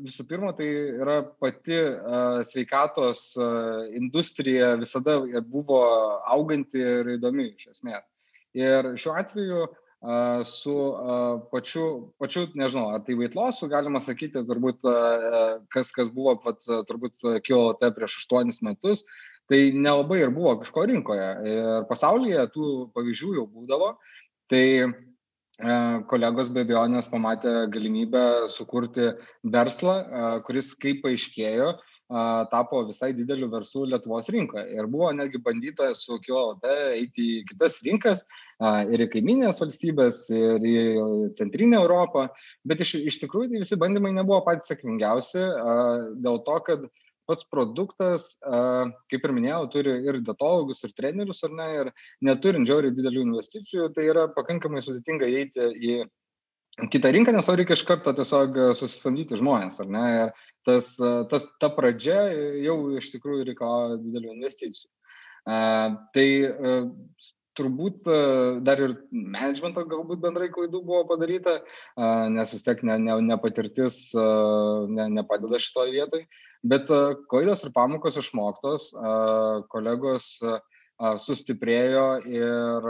[0.06, 0.70] visų pirma, tai
[1.02, 1.82] yra pati
[2.48, 3.26] sveikatos
[3.98, 5.82] industrija visada buvo
[6.22, 8.06] auganti ir įdomi iš esmės.
[8.58, 9.68] Ir šiuo atveju
[10.48, 10.74] su
[11.52, 14.86] pačiu, pačiu, nežinau, ar tai veitlosu, galima sakyti, turbūt
[15.74, 19.04] kas, kas buvo pat, turbūt KLT prieš aštuonis metus,
[19.50, 21.28] tai nelabai ir buvo kažko rinkoje.
[21.52, 23.92] Ir pasaulyje tų pavyzdžių jau būdavo.
[24.50, 24.64] Tai
[26.08, 29.12] kolegos be abejonės pamatė galimybę sukurti
[29.44, 29.96] verslą,
[30.46, 31.74] kuris, kaip paaiškėjo,
[32.50, 34.66] tapo visai dideliu verslu Lietuvos rinkoje.
[34.74, 38.24] Ir buvo netgi bandyta su QLT eiti į kitas rinkas,
[38.90, 40.80] ir į kaiminės valstybės, ir į
[41.38, 42.26] centrinę Europą.
[42.66, 45.46] Bet iš, iš tikrųjų tai visi bandymai nebuvo patys sėkmingiausi
[46.24, 46.90] dėl to, kad
[47.30, 51.90] pats produktas, kaip ir minėjau, turi ir dietologus, ir trenerius, ar ne, ir
[52.26, 56.00] neturint žiauriai didelių investicijų, tai yra pakankamai sudėtinga įeiti į
[56.90, 60.04] kitą rinką, nes tau reikia iš karto tiesiog susisamdyti žmonės, ar ne?
[60.24, 60.34] Ir
[60.68, 60.94] tas,
[61.30, 62.22] tas, ta pradžia
[62.64, 64.90] jau iš tikrųjų reikalauja didelių investicijų.
[66.14, 66.26] Tai
[67.58, 68.08] turbūt
[68.64, 71.58] dar ir managemento galbūt bendrai klaidų buvo padaryta,
[72.32, 76.28] nes vis tiek ne, ne, nepatirtis uh, ne, nepadeda šitoje vietoje,
[76.62, 76.90] bet
[77.32, 78.90] klaidos ir pamokos išmoktos,
[79.72, 80.36] kolegos
[81.24, 82.88] sustiprėjo ir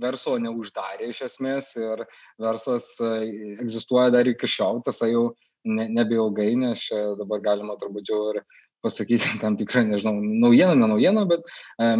[0.00, 2.04] verslo neuždarė iš esmės ir
[2.40, 5.30] verslas egzistuoja dar iki šiol, tiesa jau
[5.64, 6.86] ne, nebeilgai, nes
[7.18, 8.42] dabar galima turbūt jau ir
[8.84, 11.48] pasakyti tam tikrą, nežinau, naujieną, ne naujieną, bet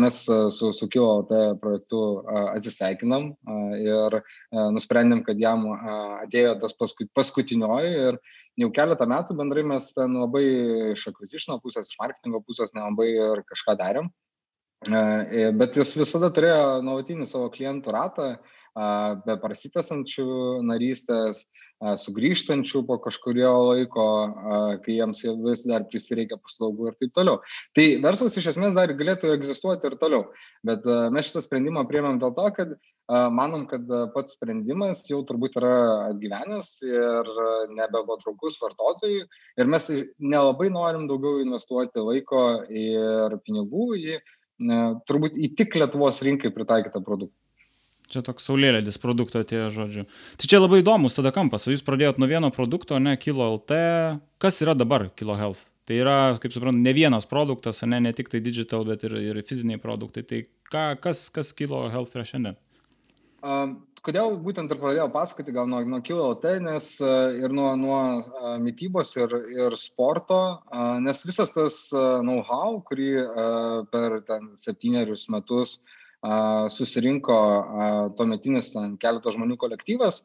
[0.01, 0.23] mes
[0.57, 2.03] su, su KIOT projektu
[2.55, 3.33] atsisveikinam
[3.79, 4.21] ir
[4.77, 6.77] nusprendėm, kad jam atėjo tas
[7.17, 8.21] paskutinioji ir
[8.61, 10.45] jau keletą metų bendrai mes ten labai
[10.95, 14.11] iš akvizišino pusės, iš marketingo pusės nelabai ir kažką darėm.
[15.61, 18.31] Bet jis visada turėjo nuolatinį savo klientų ratą,
[18.75, 20.27] be prasitęsančių
[20.67, 21.47] narystės,
[21.81, 24.07] sugrįžtančių po kažkurio laiko,
[24.85, 27.41] kai jiems vis dar prisireikia paslaugų ir taip toliau.
[27.77, 30.27] Tai verslas iš esmės dar galėtų egzistuoti ir toliau,
[30.67, 32.75] bet mes šitą sprendimą priemėm dėl to, kad
[33.33, 35.75] manom, kad pats sprendimas jau turbūt yra
[36.11, 37.33] atgyvenęs ir
[37.75, 39.89] nebepatraukus vartotojui ir mes
[40.21, 44.21] nelabai norim daugiau investuoti laiko ir pinigų į
[45.09, 47.37] turbūt į tik Lietuvos rinkai pritaikytą produktą.
[48.11, 50.03] Čia toks saulėlėdis produkto atėjo žodžiu.
[50.35, 51.69] Tai čia labai įdomus tada kampas.
[51.71, 53.77] Jūs pradėjot nuo vieno produkto, ne Kilo LT.
[54.43, 55.69] Kas yra dabar Kilo Health?
[55.87, 59.39] Tai yra, kaip suprantu, ne vienas produktas, ne, ne tik tai digital, bet ir, ir
[59.47, 60.25] fiziniai produktai.
[60.27, 60.41] Tai
[60.75, 62.59] ką, kas, kas Kilo Health yra šiandien?
[63.47, 67.71] Uh, kodėl būtent ir pradėjau pasakoti gal nuo, nuo Kilo LT, nes uh, ir nuo,
[67.79, 74.19] nuo uh, mytybos ir, ir sporto, uh, nes visas tas uh, know-how, kurį uh, per
[74.27, 75.97] ten septynerius metus uh,
[76.75, 77.37] susirinko
[78.19, 80.21] tuometinis keletos žmonių kolektyvas,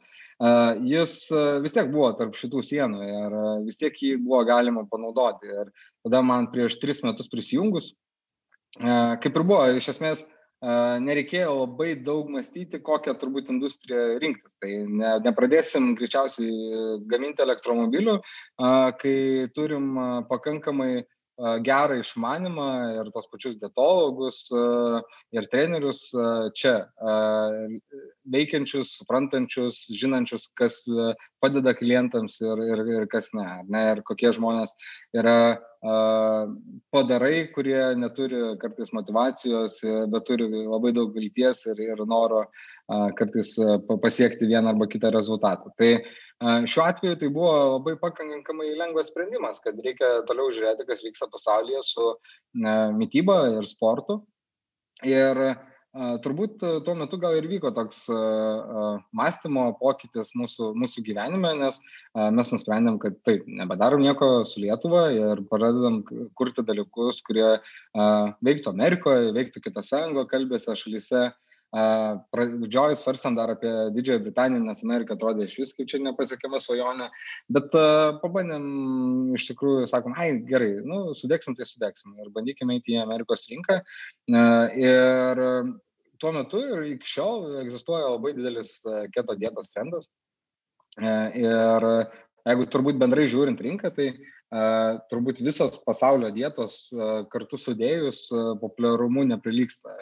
[0.83, 1.13] jis
[1.63, 5.47] vis tiek buvo tarp šitų sienų ir vis tiek jį buvo galima panaudoti.
[5.47, 5.71] Ir
[6.03, 7.93] tada man prieš tris metus prisijungus,
[8.75, 10.25] kaip ir buvo, iš esmės
[11.05, 14.55] nereikėjo labai daug mąstyti, kokią turbūt industriją rinktis.
[14.59, 18.15] Tai ne, nepradėsim greičiausiai gaminti elektromobilių,
[18.99, 19.17] kai
[19.55, 19.93] turim
[20.27, 21.05] pakankamai
[21.37, 22.67] gerą išmanimą
[23.01, 24.45] ir tos pačius dietologus
[25.35, 26.07] ir trenerius
[26.55, 26.75] čia
[28.31, 30.79] veikiančius, suprantančius, žinančius, kas
[31.43, 34.77] padeda klientams ir, ir, ir kas ne, ne, ir kokie žmonės
[35.17, 35.37] yra
[36.95, 42.45] padarai, kurie neturi kartais motivacijos, bet turi labai daug vilties ir, ir noro
[43.17, 43.55] kartais
[44.01, 45.71] pasiekti vieną arba kitą rezultatą.
[45.79, 45.91] Tai
[46.43, 51.79] Šiuo atveju tai buvo labai pakankamai lengvas sprendimas, kad reikia toliau žiūrėti, kas vyksta pasaulyje
[51.87, 52.09] su
[52.99, 54.19] mytyba ir sportu.
[55.07, 55.39] Ir
[56.25, 58.01] turbūt tuo metu gal ir vyko toks
[59.15, 61.79] mąstymo pokytis mūsų, mūsų gyvenime, nes
[62.35, 66.01] mes nusprendėm, kad taip, nebedarom nieko su Lietuva ir pradedam
[66.35, 67.61] kurti dalykus, kurie
[67.95, 71.29] veiktų Amerikoje, veiktų kitose anglokalbėse šalyse
[71.75, 77.09] Pradžioj svarstam dar apie Didžiąją Britaniją, nes Amerika atrodė iš vis kaip čia nepasiekiama svajonė,
[77.51, 77.75] bet
[78.21, 78.67] pabandėm
[79.35, 83.81] iš tikrųjų, sakom, ai gerai, nu, sudėksim, tai sudėksim ir bandykime eiti į Amerikos rinką.
[84.31, 85.43] Ir
[86.23, 88.77] tuo metu ir iki šiol egzistuoja labai didelis
[89.11, 90.07] keto dietos trendas.
[90.95, 91.89] Ir
[92.45, 94.34] jeigu turbūt bendrai žiūrint rinką, tai uh,
[95.11, 96.89] turbūt visos pasaulio dietos
[97.31, 98.27] kartu sudėjus
[98.61, 99.95] populiarumu neprilyksta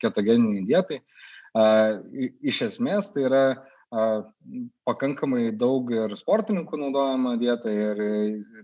[0.00, 1.00] ketogeniniai dietai.
[2.46, 3.42] Iš esmės tai yra
[4.84, 8.02] pakankamai daug ir sportininkų naudojama dieta ir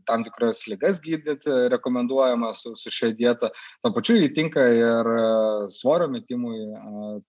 [0.06, 3.48] tam tikras lygas gydyti rekomenduojama su, su šia dieta.
[3.80, 5.10] Tuo pačiu įtinka ir
[5.72, 6.60] svorio metimui.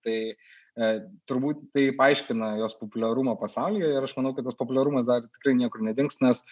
[0.04, 5.22] Tai E, turbūt tai paaiškina jos populiarumą pasaulyje ir aš manau, kad tas populiarumas dar
[5.24, 6.42] tikrai niekur nedings, nes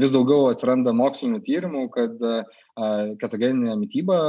[0.00, 2.38] vis daugiau atsiranda mokslinių tyrimų, kad e,
[3.20, 4.20] ketogeninė mytyba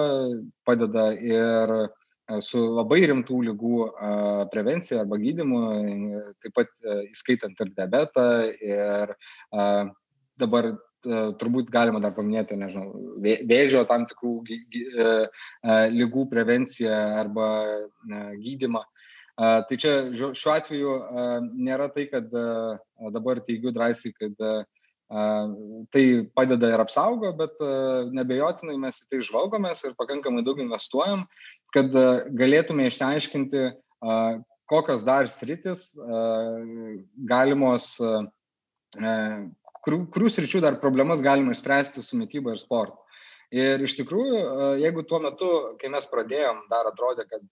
[0.67, 3.85] padeda ir e, su labai rimtų lygų
[4.51, 5.61] prevencija arba gydimu,
[6.43, 9.15] taip pat įskaitant ir diabetą ir
[10.35, 10.73] dabar
[11.39, 12.91] turbūt galima dar paminėti, nežinau,
[13.23, 14.33] vėžio tam tikrų
[15.95, 17.47] lygų prevenciją arba
[18.43, 18.83] gydimą.
[19.37, 20.93] Tai čia šiuo atveju
[21.53, 22.31] nėra tai, kad
[23.13, 24.33] dabar teigiu drąsiai, kad
[25.93, 27.61] tai padeda ir apsaugo, bet
[28.17, 31.27] nebejotinai mes į tai žvalgomės ir pakankamai daug investuojam,
[31.75, 31.93] kad
[32.33, 33.63] galėtume išsiaiškinti,
[34.67, 35.93] kokios dar sritis
[37.29, 37.93] galimos,
[39.87, 42.97] kurių sričių dar problemas galima išspręsti su mytyba ir sportu.
[43.55, 44.39] Ir iš tikrųjų,
[44.81, 47.45] jeigu tuo metu, kai mes pradėjom, dar atrodė, kad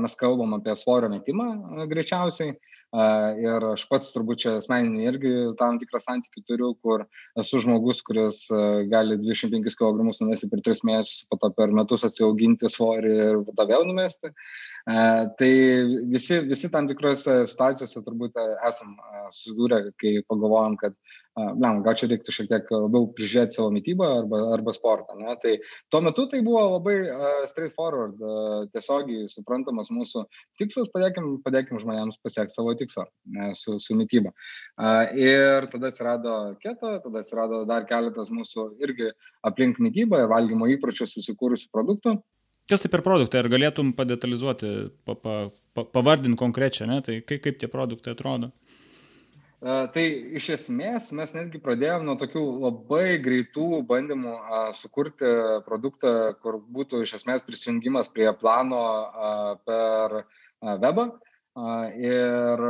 [0.00, 2.56] mes kalbam apie svorio metimą greičiausiai,
[2.94, 7.02] Ir aš pats turbūt čia asmeninį irgi tam tikrą santykių turiu, kur
[7.42, 8.46] esu žmogus, kuris
[8.92, 13.66] gali 25 kg numesti per 3 mėnesius, po to per metus atsiauginti svorį ir to
[13.68, 14.30] vėl numesti.
[14.86, 15.50] Tai
[16.12, 18.36] visi, visi tam tikrose situacijose turbūt
[18.68, 18.92] esam
[19.34, 20.94] susidūrę, kai pagalvojom, kad
[21.36, 25.16] blem, gal čia reiktų šiek tiek labiau prižiūrėti savo mytybą arba, arba sportą.
[25.20, 25.34] Ne?
[25.42, 25.56] Tai
[25.92, 30.24] tuo metu tai buvo labai uh, straightforward, uh, tiesiogiai suprantamas mūsų
[30.60, 33.04] tikslas, padėkim, padėkim žmonėms pasiekti savo tikslą
[33.36, 34.32] ne, su, su mytyba.
[34.78, 39.12] Uh, ir tada atsirado keto, tada atsirado dar keletas mūsų irgi
[39.44, 42.16] aplink mytybą valgymo įpročius susikūrusių produktų.
[42.66, 44.70] Kas tai per produktai, ar galėtum padetalizuoti,
[45.06, 45.34] pa, pa,
[45.76, 46.98] pa, pavardinti konkrečią, ne?
[47.06, 48.50] tai kaip, kaip tie produktai atrodo?
[49.66, 50.02] Tai
[50.36, 55.30] iš esmės mes netgi pradėjom nuo tokių labai greitų bandymų a, sukurti
[55.64, 56.10] produktą,
[56.42, 59.30] kur būtų iš esmės prisijungimas prie plano a,
[59.64, 61.06] per a, webą.
[61.56, 62.66] A, ir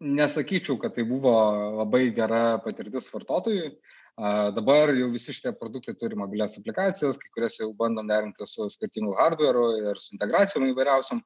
[0.00, 1.36] nesakyčiau, kad tai buvo
[1.84, 3.76] labai gera patirtis vartotojui.
[4.16, 9.12] Dabar jau visi šitie produktai turi mobilias aplikacijas, kai kurias jau bandom derinti su skirtingu
[9.18, 11.20] hardwareu ir su integracijom įvairiausiam.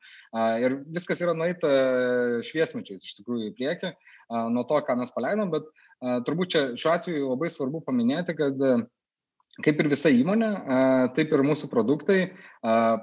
[0.58, 1.70] Ir viskas yra nueita
[2.48, 3.92] šviesmečiais iš tikrųjų į priekį
[4.56, 5.70] nuo to, ką mes paleidom, bet
[6.26, 8.58] turbūt čia šiuo atveju labai svarbu paminėti, kad
[9.62, 10.50] kaip ir visa įmonė,
[11.14, 12.20] taip ir mūsų produktai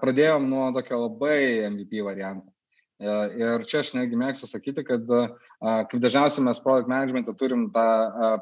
[0.04, 1.40] pradėjom nuo tokio labai
[1.72, 2.52] MVP varianto.
[2.98, 7.90] E, ir čia aš netgi mėgstu sakyti, kad kaip dažniausiai mes product managementą turim tą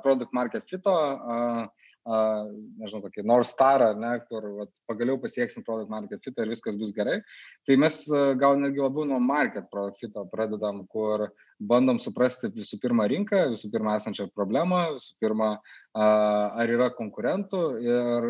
[0.04, 0.94] product market fito,
[2.06, 6.92] nežinau, tokį North Star, ne, kur vat, pagaliau pasieksim product market fitą ir viskas bus
[6.96, 7.18] gerai.
[7.66, 7.98] Tai mes
[8.40, 11.28] gal netgi labiau nuo market product fito pradedam, kur
[11.60, 15.56] bandom suprasti visų pirma rinką, visų pirma esančią problemą, visų pirma,
[15.98, 18.30] ar yra konkurentų ir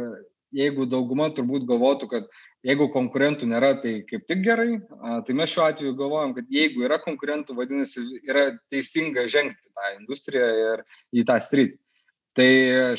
[0.55, 2.29] jeigu dauguma turbūt galvotų, kad
[2.65, 4.79] jeigu konkurentų nėra, tai kaip tik gerai,
[5.27, 10.51] tai mes šiuo atveju galvojam, kad jeigu yra konkurentų, vadinasi, yra teisinga žengti tą industriją
[10.61, 11.79] ir į tą sritį.
[12.35, 12.47] Tai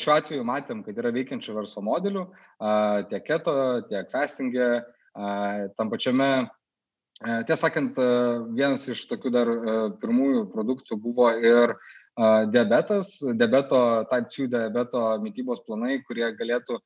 [0.01, 2.23] šiuo atveju matėm, kad yra veikiančių verslo modelių,
[3.11, 3.57] tiek keto,
[3.89, 4.69] tiek fastingė,
[5.77, 6.31] tam pačiame
[7.17, 7.95] Tiesą sakant,
[8.53, 9.49] vienas iš tokių dar
[10.01, 11.73] pirmųjų produktų buvo ir
[12.51, 16.79] diabetas, diabeto, type 2 diabeto mytybos planai, kurie galėtų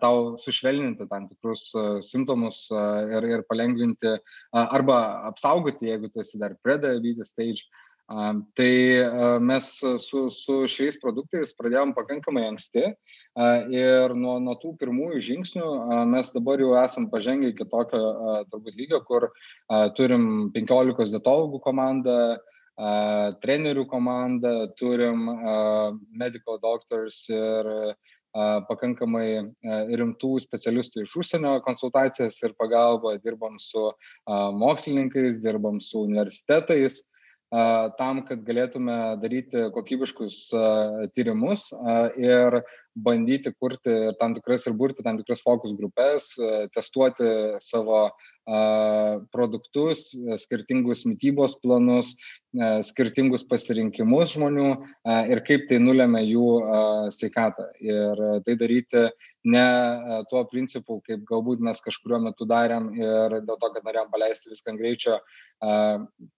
[0.00, 1.70] tau sušvelninti tam tikrus
[2.06, 4.16] simptomus ir, ir palengvinti
[4.52, 4.98] arba
[5.32, 7.66] apsaugoti, jeigu tu esi dar prediabetes stage.
[8.54, 8.72] Tai
[9.40, 9.66] mes
[10.04, 12.90] su, su šiais produktais pradėjom pakankamai anksti
[13.72, 15.68] ir nuo, nuo tų pirmųjų žingsnių
[16.10, 18.02] mes dabar jau esam pažengę iki tokio
[18.52, 19.30] turbūt lygio, kur
[19.96, 22.18] turim 15 dietologų komandą,
[23.42, 25.28] trenerių komandą, turim
[26.16, 27.94] medical doctors ir
[28.68, 29.52] pakankamai
[29.92, 33.90] rimtų specialistų iš užsienio konsultacijas ir pagalbą, dirbam su
[34.26, 37.02] mokslininkais, dirbam su universitetais
[37.98, 40.48] tam, kad galėtume daryti kokybiškus
[41.12, 41.68] tyrimus
[42.16, 42.62] ir
[42.94, 46.32] bandyti kurti tam tikras ir burti tam tikras fokus grupės,
[46.74, 47.30] testuoti
[47.64, 48.10] savo
[49.32, 50.10] produktus,
[50.42, 52.16] skirtingus mytybos planus,
[52.88, 54.70] skirtingus pasirinkimus žmonių
[55.30, 56.48] ir kaip tai nulėmė jų
[57.14, 57.68] sveikatą.
[57.78, 59.06] Ir tai daryti
[59.46, 59.62] ne
[60.30, 64.74] tuo principu, kaip galbūt mes kažkurio metu darėm ir dėl to, kad norėjom paleisti viską
[64.74, 65.18] ant greičio,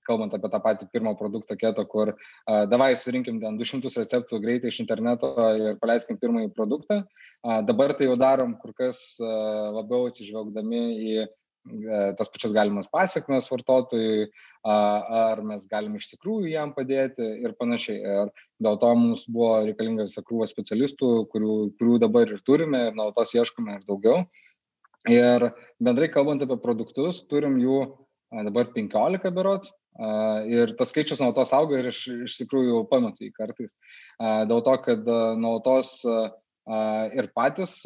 [0.09, 2.15] kalbant apie tą patį pirmą produktą keto, kur
[2.45, 7.03] davai surinkim ten 200 receptų greitai iš interneto ir paleiskim pirmąjį produktą.
[7.45, 11.25] Dabar tai jau darom kur kas labiau atsižvelgdami į
[11.65, 14.27] E, tas pačias galimas pasiekmes vartotojui,
[14.69, 18.01] ar mes galim iš tikrųjų jam padėti ir panašiai.
[18.05, 18.33] Ir
[18.67, 23.33] dėl to mums buvo reikalinga visa krūva specialistų, kurių, kurių dabar ir turime ir nuolatos
[23.37, 24.27] ieškome ir daugiau.
[25.09, 27.81] Ir bendrai kalbant apie produktus, turim jų
[28.45, 29.73] dabar 15 berots.
[29.95, 33.77] Ir tas skaičius nuolatos auga ir iš, iš tikrųjų pametu į kartais.
[34.19, 35.07] Dėl to, kad
[35.39, 36.01] nuolatos
[37.15, 37.77] ir patys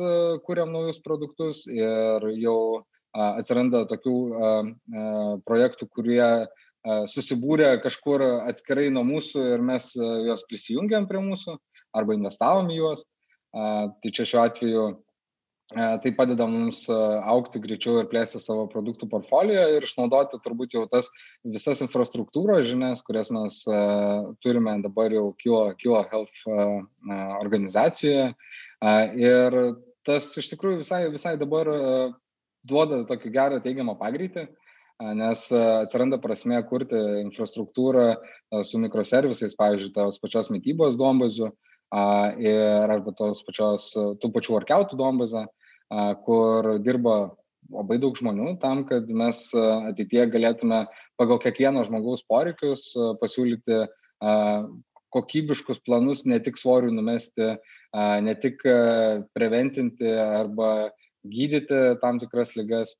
[0.47, 4.17] kuriam naujus produktus ir jau atsiranda tokių
[5.45, 6.49] projektų, kurie
[7.13, 11.59] susibūrė kažkur atskirai nuo mūsų ir mes juos prisijungiam prie mūsų
[11.99, 13.05] arba investavom į juos.
[13.53, 14.89] Tai čia šiuo atveju
[15.75, 21.11] tai padeda mums aukti greičiau ir plėsti savo produktų portfolio ir išnaudoti turbūt jau tas
[21.45, 23.61] visas infrastruktūros žinias, kurias mes
[24.41, 26.47] turime dabar jau Kilo, Kilo Health
[27.43, 28.33] organizacijoje.
[29.21, 29.59] Ir
[30.09, 31.69] tas iš tikrųjų visai, visai dabar
[32.65, 34.49] duoda tokį gerą teigiamą pagreitį,
[35.21, 38.15] nes atsiranda prasme kurti infrastruktūrą
[38.65, 41.53] su mikroservisais, pavyzdžiui, tos pačios mytybos duombazių
[41.93, 45.47] ir arba tos pačios, tų pačių workoutų duombazą,
[46.25, 47.35] kur dirba
[47.73, 50.87] labai daug žmonių tam, kad mes ateitie galėtume
[51.21, 53.83] pagal kiekvieno žmogaus poreikius pasiūlyti
[55.15, 57.55] kokybiškus planus, ne tik svorių numesti,
[57.97, 58.61] ne tik
[59.33, 60.91] preventinti arba
[61.25, 62.97] gydyti tam tikras lygas,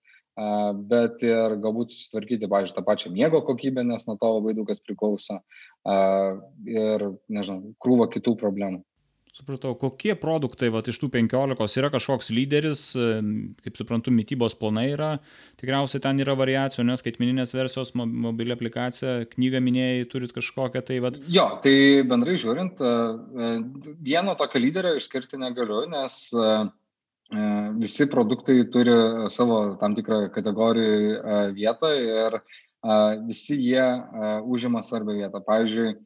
[0.91, 4.83] bet ir galbūt susitvarkyti, pavyzdžiui, tą pačią miego kokybę, nes nuo to labai daug kas
[4.85, 5.41] priklauso
[6.69, 8.85] ir, nežinau, krūva kitų problemų.
[9.39, 12.81] Supratau, kokie produktai va, iš tų penkiolikos yra kažkoks lyderis,
[13.63, 15.11] kaip suprantu, mytybos planai yra,
[15.61, 21.21] tikriausiai ten yra variacijų, nes skaitmininės versijos, mobilį aplikaciją, knygą minėjai, turit kažkokią tai vad.
[21.31, 21.77] Jo, tai
[22.09, 22.83] bendrai žiūrint,
[24.03, 26.19] vieno tokio lyderio išskirti negaliu, nes
[27.79, 28.95] visi produktai turi
[29.31, 32.39] savo tam tikrą kategorijų vietą ir
[33.27, 33.85] visi jie
[34.49, 35.43] užima svarbią vietą.
[35.45, 35.97] Pavyzdžiui,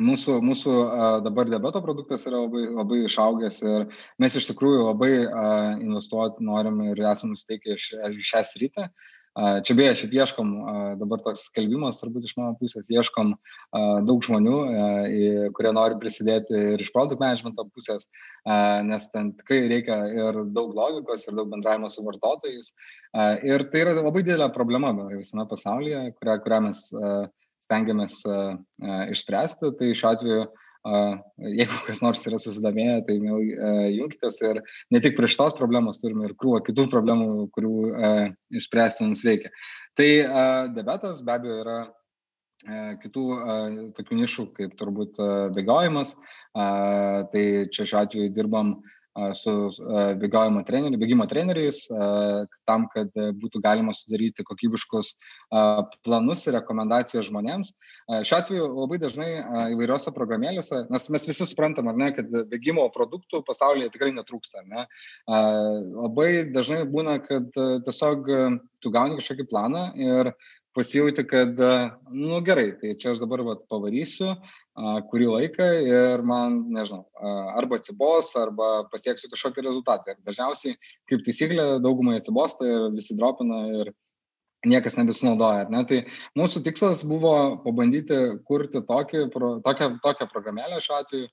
[0.00, 0.76] mūsų, mūsų
[1.24, 3.86] dabar debeto produktas yra labai, labai išaugęs ir
[4.22, 5.12] mes iš tikrųjų labai
[5.82, 8.88] investuoti norim ir esame nusteikę šią sritį.
[9.36, 10.52] Čia beje, šiaip ieškom,
[10.96, 13.34] dabar toks skelbimas turbūt iš mano pusės, ieškom
[14.08, 14.54] daug žmonių,
[15.56, 18.08] kurie nori prisidėti ir iš produkt managemento pusės,
[18.88, 22.72] nes ten tikrai reikia ir daug logikos, ir daug bendravimo su vartotojais.
[23.44, 26.86] Ir tai yra labai didelė problema visame pasaulyje, kurią, kurią mes
[27.66, 28.22] stengiamės
[29.12, 29.74] išspręsti.
[29.76, 30.46] Tai šiuo atveju,
[31.56, 33.16] jeigu kas nors yra susidomėję, tai
[33.96, 34.62] jungitės ir
[34.94, 37.74] ne tik prie šitos problemos turime ir krūvą kitų problemų, kurių
[38.60, 39.52] išspręsti mums reikia.
[39.98, 40.10] Tai
[40.76, 41.78] debetas be abejo yra
[43.02, 43.24] kitų
[43.96, 45.18] tokių nišų, kaip turbūt
[45.56, 46.14] bėgiojimas.
[46.56, 47.44] Tai
[47.74, 48.76] čia šiuo atveju dirbam
[49.38, 49.52] su
[50.20, 51.84] bėgiojimo treneriu, bėgimo treneriais,
[52.68, 55.14] tam, kad būtų galima sudaryti kokybiškus
[56.06, 57.72] planus ir rekomendacijas žmonėms.
[58.06, 59.30] Šiuo atveju labai dažnai
[59.74, 64.66] įvairiose programėlėse, nes mes visi suprantam, ar ne, kad bėgimo produktų pasaulyje tikrai netrūksta.
[64.68, 64.86] Ne?
[65.28, 68.30] Labai dažnai būna, kad tiesiog
[68.84, 70.34] tu gauni kažkokį planą ir
[70.76, 71.56] pasijauti, kad,
[72.12, 74.34] nu gerai, tai čia aš dabar vat, pavarysiu
[75.10, 77.06] kurį laiką ir man, nežinau,
[77.56, 80.12] arba atsibos, arba pasieksiu kažkokį rezultatą.
[80.12, 80.76] Ir dažniausiai,
[81.10, 83.92] kaip taisyklė, daugumai atsibosta ir visi dropina ir
[84.66, 85.68] niekas nebesinaudoja.
[85.70, 85.82] Ne?
[85.88, 86.02] Tai
[86.38, 87.32] mūsų tikslas buvo
[87.64, 89.26] pabandyti kurti tokį,
[89.64, 91.28] tokią, tokią programėlę šiuo atveju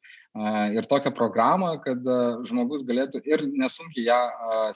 [0.77, 2.07] ir tokią programą, kad
[2.47, 4.21] žmogus galėtų ir nesunkiai ją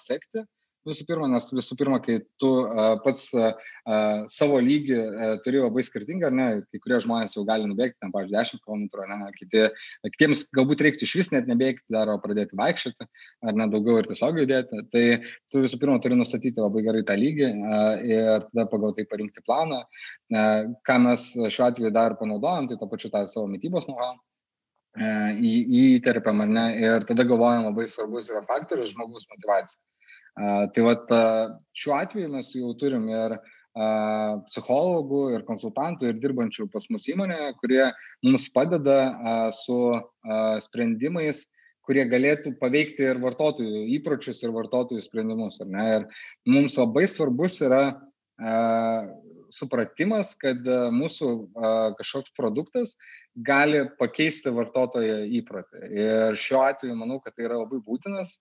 [0.02, 0.44] sekti
[0.88, 3.54] visų pirma, nes visų pirma, kai tu uh, pats uh,
[4.32, 8.38] savo lygį uh, turi labai skirtingą, ne, kai kurie žmonės jau gali nubėgti, ten, pavyzdžiui,
[8.38, 9.66] 10 km, ne, kiti,
[10.16, 13.10] kitiems galbūt reiktų iš vis net nebėgti, dar pradėti vaikščioti,
[13.48, 14.84] ar ne daugiau ir tiesiog judėti.
[14.94, 15.06] Tai
[15.52, 19.44] tu visų pirma turi nustatyti labai gerai tą lygį uh, ir tada pagal tai parinkti
[19.46, 19.84] planą.
[20.34, 24.18] Uh, ką mes šiuo atveju dar panaudojam, tai to pačiu tą savo mytybos know-how
[24.98, 25.52] į,
[25.98, 29.82] įterpiam ar ne ir tada galvojam labai svarbus yra faktorius žmogus motivacija.
[30.38, 31.10] Tai vat
[31.74, 33.38] šiuo atveju mes jau turim ir
[34.48, 37.84] psichologų ir konsultantų ir dirbančių pas mus įmonėje, kurie
[38.26, 38.98] mums padeda
[39.54, 39.78] su
[40.66, 41.44] sprendimais,
[41.88, 45.62] kurie galėtų paveikti ir vartotojų įpročius ir vartotojų sprendimus.
[45.62, 46.08] Ir
[46.50, 47.84] mums labai svarbus yra
[49.54, 51.32] supratimas, kad mūsų
[51.98, 52.98] kažkoks produktas
[53.48, 55.86] gali pakeisti vartotojo įprotį.
[55.94, 58.40] Ir šiuo atveju manau, kad tai yra labai būtinas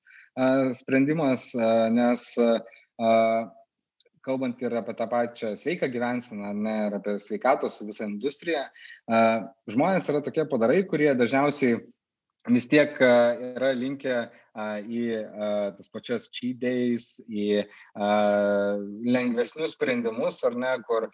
[0.76, 1.50] sprendimas,
[1.96, 2.26] nes
[4.26, 8.64] kalbant ir apie tą pačią sveiką gyvenseną, ne, ir apie sveikatos visą industriją,
[9.70, 11.78] žmonės yra tokie padarai, kurie dažniausiai
[12.48, 15.02] vis tiek yra linkę į
[15.76, 17.64] tas pačias cheat days, į
[19.04, 21.08] lengvesnius sprendimus, ar ne, kur,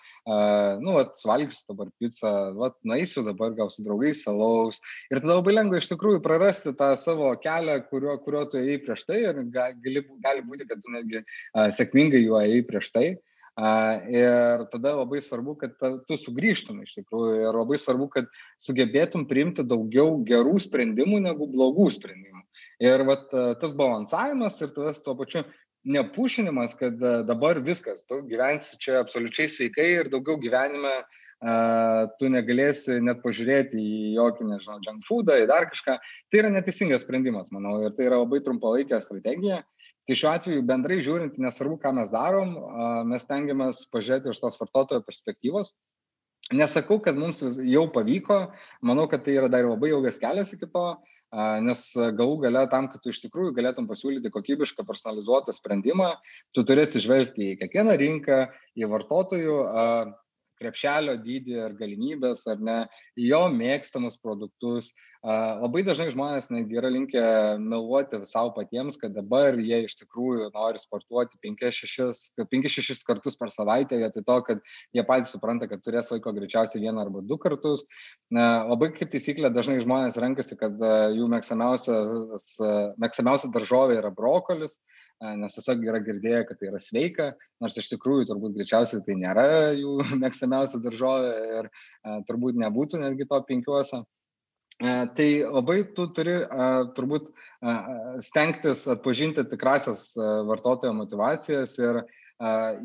[0.82, 4.78] nu, vat, valgysiu dabar pizzą, vat, naisiu dabar gal su draugais salaus.
[5.10, 9.06] Ir tada labai lengva iš tikrųjų prarasti tą savo kelią, kurio, kurio tu ėjai prieš
[9.08, 11.24] tai ir gali, gali būti, kad tu netgi
[11.78, 13.06] sėkmingai juo ėjai prieš tai.
[13.52, 15.74] Ir tada labai svarbu, kad
[16.08, 18.30] tu sugrįžtum iš tikrųjų ir labai svarbu, kad
[18.62, 22.40] sugebėtum priimti daugiau gerų sprendimų negu blogų sprendimų.
[22.82, 23.28] Ir vat,
[23.60, 25.44] tas balansavimas ir tas tuo pačiu
[25.84, 26.96] nepušinimas, kad
[27.28, 33.80] dabar viskas, tu gyvensi čia absoliučiai sveikai ir daugiau gyvenime uh, tu negalėsi net pažiūrėti
[33.80, 35.96] į jokį, nežinau, junk foodą, į dar kažką.
[36.30, 39.62] Tai yra neteisingas sprendimas, manau, ir tai yra labai trumpalaikė strategija.
[40.06, 42.54] Tai šiuo atveju bendrai žiūrint, nesvarbu, ką mes darom,
[43.10, 45.74] mes tengiamės pažiūrėti iš tos vartotojo perspektyvos.
[46.52, 48.38] Nesakau, kad mums jau pavyko,
[48.84, 50.82] manau, kad tai yra dar labai ilgas kelias iki to,
[51.64, 51.84] nes
[52.18, 56.10] galų gale tam, kad tu iš tikrųjų galėtum pasiūlyti kokybišką personalizuotą sprendimą,
[56.52, 58.42] tu turi atsižvelgti į kiekvieną rinką,
[58.76, 59.56] į vartotojų
[60.62, 62.78] krepšelio dydį ar galimybės, ar ne,
[63.18, 64.92] jo mėgstamus produktus,
[65.22, 67.20] Labai dažnai žmonės netgi yra linkę
[67.62, 74.24] meluoti savo patiems, kad dabar jie iš tikrųjų nori sportuoti 5-6 kartus per savaitę, vietoj
[74.26, 77.84] to, kad jie patys supranta, kad turės laiko greičiausiai vieną arba du kartus.
[78.34, 80.82] Labai kaip taisyklė dažnai žmonės renkasi, kad
[81.14, 84.74] jų mėgstamiausia daržovė yra brokolis,
[85.22, 87.28] nes tiesiog yra girdėję, kad tai yra sveika,
[87.62, 89.46] nors iš tikrųjų turbūt greičiausiai tai nėra
[89.78, 91.70] jų mėgstamiausia daržovė ir
[92.26, 94.02] turbūt nebūtų netgi to penkiuose.
[94.80, 96.38] Tai labai tu turi
[96.96, 97.30] turbūt
[98.24, 100.12] stengtis atpažinti tikrasias
[100.48, 102.00] vartotojo motivacijas ir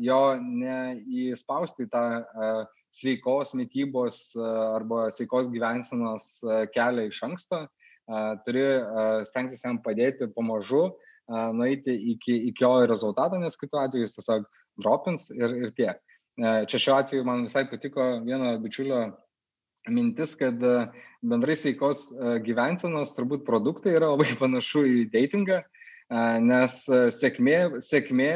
[0.04, 2.04] jo neįspausti į tą
[2.94, 6.30] sveikos mytybos arba sveikos gyvensenos
[6.74, 7.64] kelią iš anksto.
[8.46, 8.66] Turi
[9.28, 10.92] stengtis jam padėti pamažu,
[11.28, 14.46] nueiti iki, iki jo rezultato, nes kitu atveju jis tiesiog
[14.80, 15.98] dropins ir, ir tiek.
[16.38, 19.08] Čia šiuo atveju man visai patiko vieno bičiulio
[19.92, 20.74] mintis, kad e,
[21.24, 26.80] bendrai sveikos e, gyvensenos turbūt produktai yra labai panašu į datingą, e, nes
[27.18, 28.32] sėkmė, sėkmė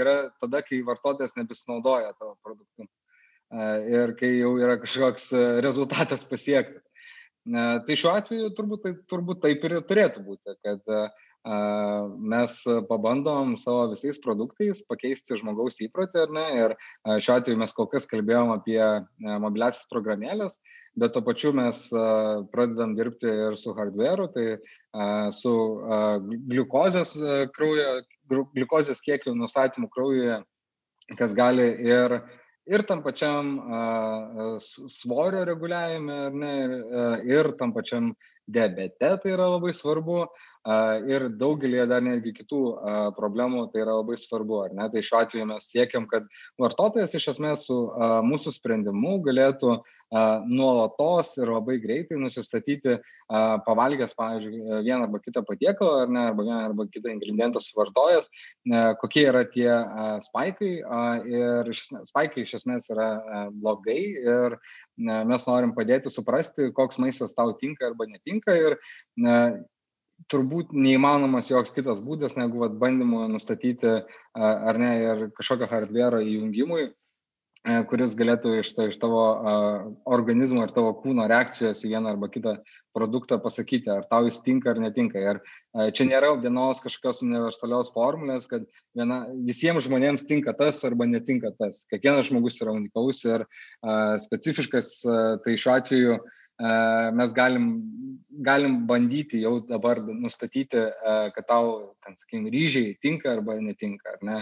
[0.00, 2.88] yra tada, kai vartotojas nebesinaudoja tavo produktu
[3.54, 5.28] ir kai jau yra kažkoks
[5.62, 6.82] rezultatas pasiektas.
[7.44, 10.80] Tai šiuo atveju turbūt, tai, turbūt taip ir turėtų būti, kad
[11.44, 12.52] mes
[12.88, 16.44] pabandom savo visais produktais pakeisti žmogaus įprotį, ar ne?
[16.56, 16.74] Ir
[17.20, 18.80] šiuo atveju mes kol kas kalbėjom apie
[19.20, 20.56] mobiliasis programėlės,
[20.96, 21.84] bet to pačiu mes
[22.54, 24.46] pradedam dirbti ir su hardware'u, tai
[25.36, 25.54] su
[26.48, 27.18] gliukozės
[27.52, 27.90] kraujo,
[28.30, 30.40] gliukozės kiekiu nustatymu kraujuje,
[31.18, 32.22] kas gali ir
[32.64, 33.58] ir tam pačiam
[34.88, 36.54] svorio reguliavime, ne,
[37.28, 38.14] ir, tam pačiam
[38.46, 40.24] diabete tai yra labai svarbu
[41.12, 42.60] ir daugelį dar netgi kitų
[43.16, 44.88] problemų tai yra labai svarbu, ar ne?
[44.92, 46.28] Tai šiuo atveju mes siekiam, kad
[46.60, 47.78] vartotojas iš esmės su
[48.28, 49.78] mūsų sprendimu galėtų
[50.46, 52.98] nuolatos ir labai greitai nusistatyti,
[53.66, 58.30] pavalgęs, pavyzdžiui, vieną arba kitą patiekalą, ar ne, arba vieną arba kitą ingredientą suvartojęs,
[59.02, 59.70] kokie yra tie
[60.26, 60.72] spaikai.
[61.30, 61.72] Ir
[62.06, 63.10] spaikai iš esmės yra
[63.50, 64.58] blogai ir
[64.96, 68.54] mes norim padėti suprasti, koks maistas tau tinka arba netinka.
[68.54, 68.78] Ir
[70.30, 73.96] turbūt neįmanomas joks kitas būdas negu vat, bandymu nustatyti
[74.38, 76.92] ar ne ir kažkokio hardware įjungimui
[77.64, 82.28] kuris galėtų iš, ta, iš tavo uh, organizmo ir tavo kūno reakcijos į vieną arba
[82.28, 82.58] kitą
[82.96, 85.16] produktą pasakyti, ar tau jis tinka ar netinka.
[85.16, 91.08] Ir uh, čia nėra vienos kažkokios universalios formulės, kad viena, visiems žmonėms tinka tas arba
[91.08, 91.86] netinka tas.
[91.88, 97.66] Kiekvienas žmogus yra unikalus ir uh, specifiškas, uh, tai šiuo atveju uh, mes galim,
[98.46, 100.82] galim bandyti jau dabar nustatyti,
[101.34, 104.38] kad tau, ten, sakykime, ryžiai tinka arba netinka, ar ne.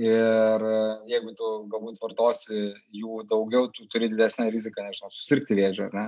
[0.00, 0.64] Ir
[1.10, 6.06] jeigu tu galbūt vartosi jų daugiau, tu turi didesnę riziką, nežinau, susirgti vėžio, ar ne.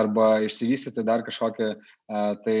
[0.00, 1.74] Arba išsivystyti dar kažkokią
[2.44, 2.60] tai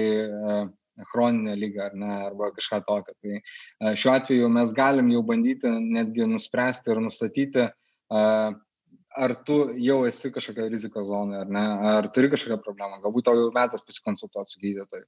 [1.10, 3.14] chroninę lygą ar ne, arba kažką tokio.
[3.20, 7.66] Tai šiuo atveju mes galim jau bandyti netgi nuspręsti ir nustatyti,
[9.14, 11.62] ar tu jau esi kažkokia rizikos zonoje, ar ne,
[11.94, 15.06] ar turi kažkokią problemą, galbūt tau jau metas pasikonsultuoti su gydytoju,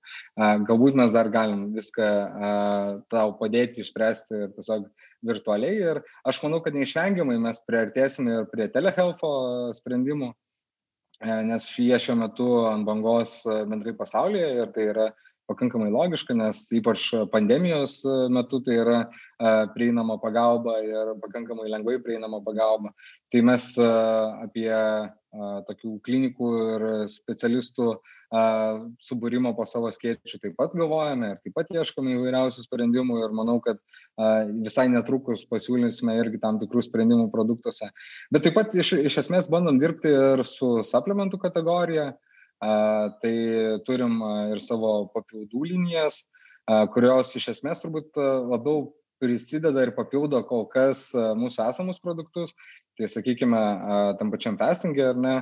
[0.68, 2.08] galbūt mes dar galim viską
[3.12, 4.88] tau padėti išspręsti ir tiesiog
[5.26, 5.76] virtualiai.
[5.90, 9.32] Ir aš manau, kad neišvengiamai mes priartėsime ir prie telehealth'o
[9.78, 10.32] sprendimų,
[11.50, 15.10] nes jie šiuo metu ant bangos bendrai pasaulyje ir tai yra
[15.50, 18.00] pakankamai logiška, nes ypač pandemijos
[18.32, 18.98] metu tai yra
[19.74, 22.92] prieinama pagalba ir pakankamai lengvai prieinama pagalba.
[23.32, 24.74] Tai mes apie
[25.68, 27.96] tokių klinikų ir specialistų
[29.06, 33.60] subūrimo po savo skėčių taip pat galvojame ir taip pat ieškome įvairiausių sprendimų ir manau,
[33.62, 33.78] kad
[34.64, 37.92] visai netrukus pasiūlysime irgi tam tikrų sprendimų produktuose.
[38.34, 42.14] Bet taip pat iš, iš esmės bandom dirbti ir su suplementų kategorija
[42.62, 43.34] Tai
[43.86, 44.20] turim
[44.54, 46.22] ir savo papildų linijas,
[46.94, 52.54] kurios iš esmės turbūt labiau prisideda ir papildo kol kas mūsų esamus produktus.
[52.96, 53.60] Tai sakykime,
[54.16, 55.36] tam pačiam fastingė ar ne,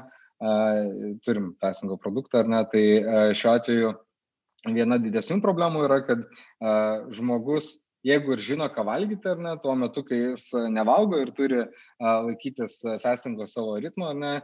[1.27, 2.85] turim fastingo produktą ar ne, tai
[3.39, 3.95] šiuo atveju
[4.75, 6.27] viena didesnių problemų yra, kad
[7.15, 11.63] žmogus jeigu ir žino, ką valgyti ar ne, tuo metu, kai jis nevalgo ir turi
[12.01, 14.37] laikytis fastingo savo ritmo, ne,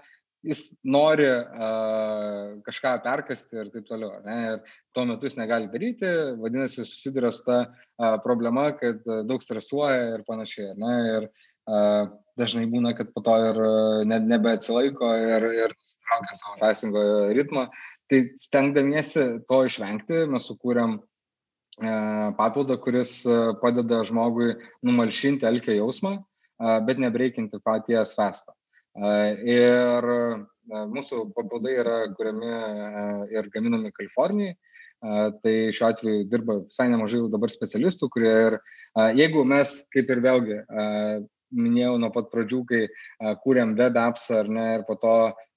[0.47, 4.21] jis nori uh, kažką perkasti ir taip toliau.
[4.25, 4.37] Ne?
[4.55, 6.09] Ir tuo metu jis negali daryti,
[6.41, 10.73] vadinasi, susiduria su ta uh, problema, kad uh, daug stresuoja ir panašiai.
[10.81, 10.95] Ne?
[11.11, 12.09] Ir uh,
[12.41, 15.77] dažnai būna, kad po to ir uh, ne, nebeatsilaiko ir, ir
[16.09, 17.05] traukia savo fasingo
[17.37, 17.69] ritmą.
[18.11, 24.57] Tai stengdamiesi to išvengti, mes sukūrėm uh, papildą, kuris uh, padeda žmogui
[24.89, 28.57] numalšinti elkio jausmą, uh, bet nebreikinti paties festą.
[28.97, 30.11] Ir
[30.71, 32.51] mūsų papildai yra kuriami
[33.35, 34.57] ir gaminami Kalifornijai.
[35.01, 38.59] Tai šiuo atveju dirba visai nemažai dabar specialistų, kurie ir
[39.17, 40.59] jeigu mes, kaip ir vėlgi,
[41.57, 42.83] minėjau nuo pat pradžių, kai
[43.45, 45.15] kūrėm web apps ar ne, ir po to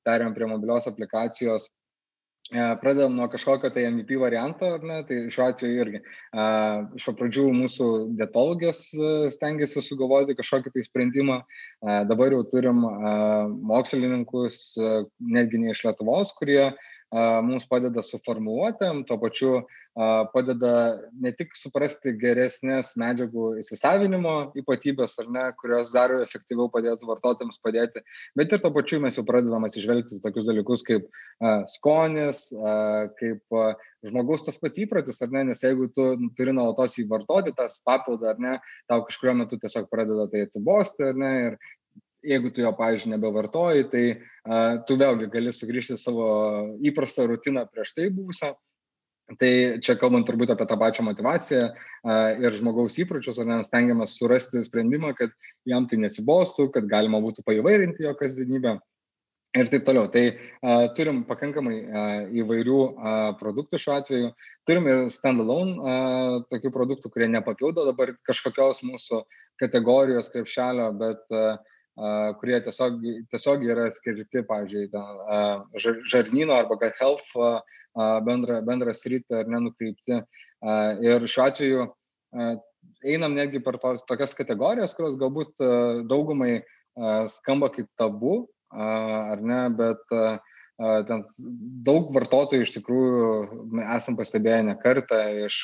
[0.07, 1.67] perėjom prie mobilios aplikacijos,
[2.51, 6.01] pradedam nuo kažkokio tai MVP varianto, ar ne, tai šiuo atveju irgi.
[6.99, 7.87] Iš pradžių mūsų
[8.19, 8.83] dietologės
[9.35, 11.39] stengiasi sugalvoti kažkokį tai sprendimą,
[12.09, 12.83] dabar jau turim
[13.71, 14.73] mokslininkus,
[15.19, 16.73] netgi ne iš Lietuvos, kurie
[17.14, 19.53] mums padeda suformuoluoti, tuo pačiu
[20.34, 20.72] padeda
[21.22, 28.01] ne tik suprasti geresnės medžiagų įsisavinimo ypatybės, ar ne, kurios dar efektyviau padėtų vartotojams padėti,
[28.38, 31.05] bet ir tuo pačiu mes jau pradedam atsižvelgti tokius dalykus kaip
[31.76, 32.47] skonis,
[33.20, 33.59] kaip
[34.03, 38.41] žmogaus tas pats įprotis, ar ne, nes jeigu tu turi nuolatos įvartoti tas papildą, ar
[38.41, 38.57] ne,
[38.89, 41.61] tau kažkurio metu tiesiog pradeda tai atsibosti, ar ne, ir
[42.24, 46.28] jeigu tu jo, pavyzdžiui, nebevartoji, tai uh, tu vėlgi gali sugrįžti savo
[46.86, 48.53] įprastą rutiną prieš tai buvusią.
[49.39, 54.17] Tai čia kalbant turbūt apie tą pačią motivaciją uh, ir žmogaus įpročius, ar mes stengiamės
[54.19, 55.32] surasti sprendimą, kad
[55.69, 58.78] jam tai neatsibostų, kad galima būtų paįvairinti jo kasdienybę
[59.53, 60.09] ir taip toliau.
[60.11, 62.11] Tai uh, turim pakankamai uh,
[62.43, 64.34] įvairių uh, produktų šiuo atveju.
[64.67, 65.95] Turim ir standalone
[66.47, 69.26] tokių produktų, kurie nepapildo dabar kažkokios mūsų
[69.59, 71.57] kategorijos krepšelio, bet uh,
[72.39, 75.65] kurie tiesiog, tiesiog yra skirti, pavyzdžiui, ten,
[76.09, 77.35] žarnyno arba gut health
[78.25, 80.21] bendrą, bendrą sritį ar nenukreipti.
[81.05, 81.85] Ir šiuo atveju
[83.05, 85.53] einam netgi per to, tokias kategorijas, kurios galbūt
[86.09, 86.63] daugumai
[87.29, 90.17] skamba kaip tabu, ar ne, bet
[90.80, 91.26] ten
[91.86, 93.28] daug vartotojų iš tikrųjų
[93.93, 95.63] esam pastebėję ne kartą iš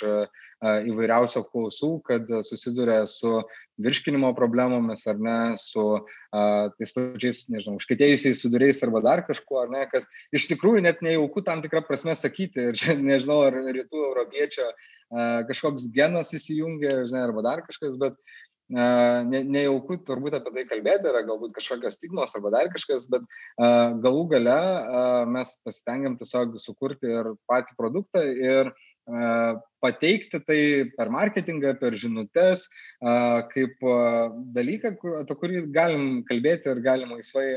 [0.60, 3.40] įvairiausių apklausų, kad susiduria su
[3.80, 6.42] virškinimo problemomis ar ne, su a,
[6.76, 11.46] tais pačiais, nežinau, užkėtėjusiais viduriais arba dar kažkuo, ar ne, kas iš tikrųjų net nejauku
[11.48, 12.70] tam tikrą prasme sakyti.
[12.70, 14.76] Ir čia nežinau, ar rytų europiečio a,
[15.48, 18.20] kažkoks genas įsijungia, žinai, arba dar kažkas, bet
[18.70, 23.26] ne, nejauku turbūt apie tai kalbėti, yra galbūt kažkokios stigmos arba dar kažkas, bet
[23.58, 30.62] a, galų gale a, mes pasistengiam tiesiog sukurti ir patį produktą ir a, pateikti tai
[30.94, 32.68] per marketingą, per žinutės,
[33.54, 33.86] kaip
[34.54, 34.92] dalyką,
[35.24, 37.48] apie kurį galim kalbėti ir galim laisvai,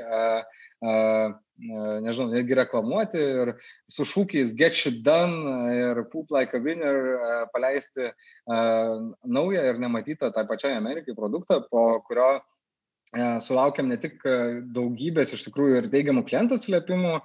[1.62, 3.52] nežinau, netgi reklamuoti ir
[3.90, 8.10] su šūkiais get shit done ir poop like a winner paleisti
[8.48, 12.40] naują ir nematytą tai pačiai Amerikai produktą, po kurio
[13.44, 14.18] sulaukiam ne tik
[14.74, 17.18] daugybės iš tikrųjų ir teigiamų klientų atsiliepimų,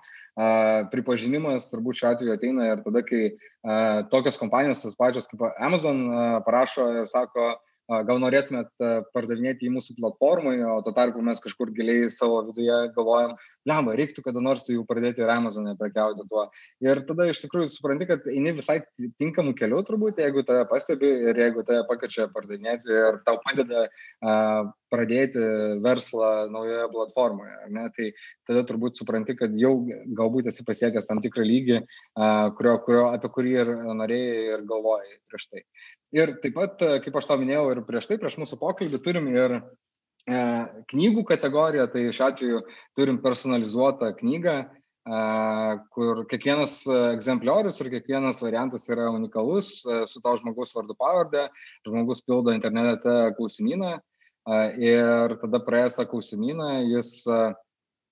[0.91, 3.37] pripažinimas turbūt šiuo atveju ateina ir tada, kai
[4.11, 6.03] tokios kompanijos, tas pačios kaip Amazon,
[6.45, 7.55] parašo ir sako,
[7.87, 8.69] gal norėtumėt
[9.15, 13.37] pardavinėti į mūsų platformai, o tuo tarpu mes kažkur giliai savo viduje galvojam,
[13.67, 16.47] lemba, reiktų kada nors jau pradėti ir Amazon'e prekiauti tuo.
[16.83, 18.79] Ir tada iš tikrųjų supranti, kad eini visai
[19.21, 24.71] tinkamų kelių turbūt, jeigu tave pastebi ir jeigu tave pakečia pardavinėti ir tau padeda uh,
[24.93, 25.43] pradėti
[25.83, 27.57] verslą naujoje platformoje.
[27.75, 27.87] Ne?
[27.97, 28.09] Tai
[28.49, 33.31] tada turbūt supranti, kad jau galbūt esi pasiekęs tam tikrą lygį, uh, kurio, kurio, apie
[33.33, 35.65] kurį ir norėjai ir galvojai prieš tai.
[36.15, 39.59] Ir taip pat, kaip aš to minėjau ir prieš tai, prieš mūsų pokalbį, turim ir
[40.27, 42.63] knygų kategoriją, tai šiuo atveju
[42.99, 45.19] turim personalizuotą knygą, e,
[45.95, 46.81] kur kiekvienas
[47.13, 51.47] egzempliorius ir kiekvienas variantas yra unikalus e, su to žmogaus vardu pavardė,
[51.87, 54.01] žmogus pildo internete klausimyną e,
[54.89, 57.39] ir tada praėjęs tą klausimyną jis e,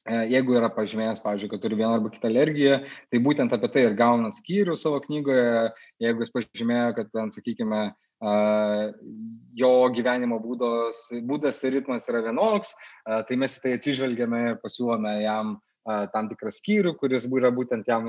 [0.06, 2.76] E, jeigu yra pažymėjęs, pavyzdžiui, kad turi vieną arba kitą alergiją,
[3.10, 5.72] tai būtent apie tai ir gauna skyrių savo knygoje,
[6.04, 7.80] jeigu jis pažymėjo, kad ten, sakykime,
[8.24, 12.74] jo gyvenimo būdos, būdas ir ritmas yra vienoks,
[13.06, 18.08] tai mes tai atsižvelgiame pasiūlome jam tam tikrą skyrių, kuris yra būtent jam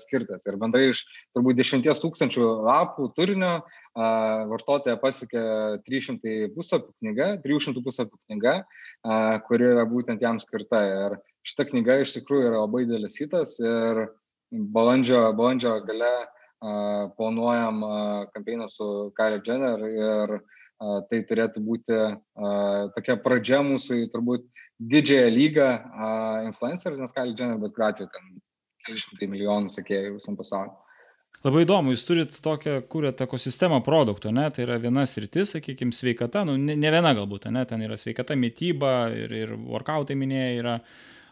[0.00, 0.46] skirtas.
[0.48, 1.02] Ir bendrai iš
[1.36, 3.60] turbūt 10 tūkstančių lapų turinio
[4.48, 5.42] vartotoja pasiekė
[5.84, 8.54] 300 puslapių knyga, 300 puslapių knyga,
[9.50, 10.80] kuri yra būtent jam skirta.
[10.80, 14.06] Ir šita knyga iš tikrųjų yra labai didelis hitas ir
[14.50, 16.14] balandžio, balandžio gale
[16.60, 18.86] planuojam uh, kampeiną su
[19.16, 24.44] Kylie Jenner ir uh, tai turėtų būti uh, tokia pradžia mūsų į turbūt
[24.92, 28.30] didžiąją lygą uh, influencerių, nes Kylie Jenner bet kuriuo atveju ten
[28.86, 30.76] keli šimtai milijonų sekėjų visam pasauliu.
[31.40, 34.44] Labai įdomu, jūs turit tokią, kūrėt ekosistemą produktų, ne?
[34.52, 37.62] tai yra viena sritis, sakykime, sveikata, nu, ne, ne viena galbūt, ne?
[37.68, 40.74] ten yra sveikata, mytyba ir, ir workoutai minėjai yra,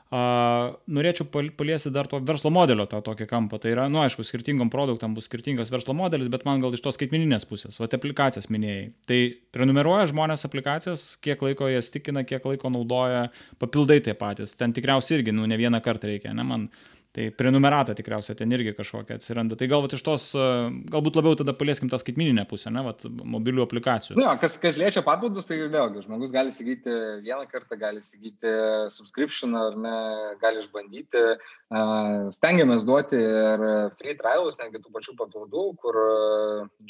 [0.08, 3.58] norėčiau paliesti dar to verslo modelio tą tokį kampą.
[3.60, 6.96] Tai yra, nu aišku, skirtingom produktam bus skirtingas verslo modelis, bet man gal iš tos
[6.96, 8.86] skaitmininės pusės, va, aplikacijas minėjai.
[9.08, 9.18] Tai
[9.52, 13.26] prenumeruoja žmonės aplikacijas, kiek laiko jas tikina, kiek laiko naudoja,
[13.60, 14.56] papildai tie patys.
[14.56, 16.70] Ten tikriausiai irgi, nu, ne vieną kartą reikia, ne man
[17.16, 19.56] Tai prenumerata tikriausiai ten irgi kažkokia atsiranda.
[19.56, 20.48] Tai galbūt iš tos, e,
[20.92, 24.18] galbūt labiau tada palieskim tą skaitmininę pusę, ne, vat, mobilių aplikacijų.
[24.20, 26.92] Ne, kas, kas liečia papildus, tai vėlgi, žmogus gali įsigyti
[27.24, 28.52] vieną kartą, gali įsigyti
[28.92, 29.96] subscription ar ne,
[30.44, 31.24] gali išbandyti.
[32.36, 36.02] Stengiamės duoti ir free trials, netgi tų pačių papildų, kur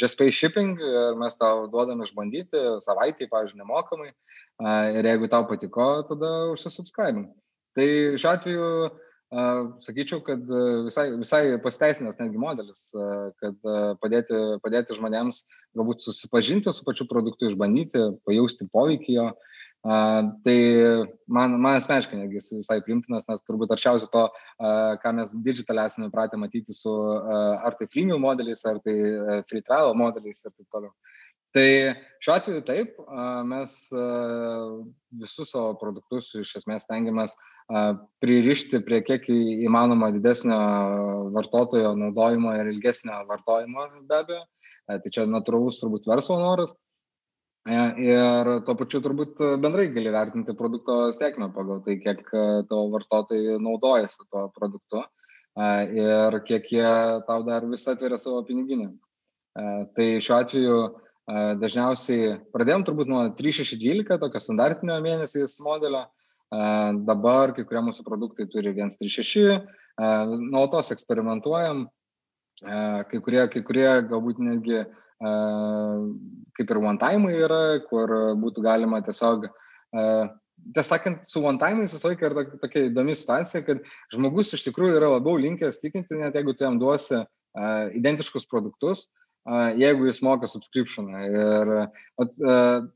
[0.03, 0.79] just pay shipping
[1.23, 4.11] mes tau duodam išbandyti savaitį, pavyzdžiui, nemokamai.
[4.99, 7.29] Ir jeigu tau patiko, tada užsisubscribing.
[7.79, 8.71] Tai šiuo atveju
[9.29, 10.41] Sakyčiau, kad
[10.87, 12.87] visai, visai pasteisinęs netgi modelis,
[13.43, 13.67] kad
[14.01, 15.43] padėti, padėti žmonėms
[15.77, 19.27] galbūt susipažinti su pačiu produktu, išbandyti, pajausti poveikį jo.
[19.85, 20.57] Tai
[21.29, 24.25] man, man asmeniškai netgi visai primtinas, nes turbūt arčiausiai to,
[25.05, 26.97] ką mes digital esame pratę matyti su
[27.29, 28.97] ar tai freemium modeliais, ar tai
[29.51, 30.97] free trial modeliais ir taip toliau.
[31.57, 31.69] Tai
[32.21, 32.99] šiuo atveju taip,
[33.49, 33.77] mes
[35.21, 37.37] visus savo produktus iš esmės tengiamės
[38.23, 40.59] pririšti prie kiek įmanoma didesnio
[41.37, 44.45] vartotojo naudojimo ir ilgesnio vartojimo be abejo.
[44.89, 46.71] Tai čia natūralus turbūt verslo noras.
[47.69, 54.25] Ir tuo pačiu turbūt bendrai gali vertinti produkto sėkmę pagal tai, kiek tavo vartotojai naudojasi
[54.31, 55.03] tuo produktu
[55.93, 56.95] ir kiek jie
[57.29, 58.95] tau dar vis atveria savo piniginę.
[59.97, 60.81] Tai šiuo atveju
[61.29, 66.07] Dažniausiai pradėjom turbūt nuo 3612, tokio standartinio mėnesiais modelio.
[67.05, 69.59] Dabar kai kurie mūsų produktai turi 136,
[70.49, 71.85] nuolatos eksperimentuojam,
[72.63, 74.87] kai kurie, kai kurie galbūt netgi
[75.19, 79.51] kaip ir one time yra, kur būtų galima tiesiog,
[79.93, 84.97] tiesą sakant, su one time visą laiką yra tokia įdomi situacija, kad žmogus iš tikrųjų
[85.03, 87.21] yra labiau linkęs tikinti, net jeigu tu jam duosi
[87.99, 89.09] identiškus produktus,
[89.79, 91.25] jeigu jis moka subscriptioną.
[91.31, 91.73] Ir
[92.21, 92.37] at,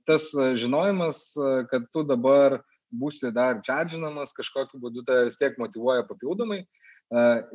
[0.09, 0.29] tas
[0.61, 1.25] žinojimas,
[1.71, 2.61] kad tu dabar
[2.93, 6.63] būsi dar čardžinamas, kažkokiu būdu tai vis tiek motivuoja papildomai.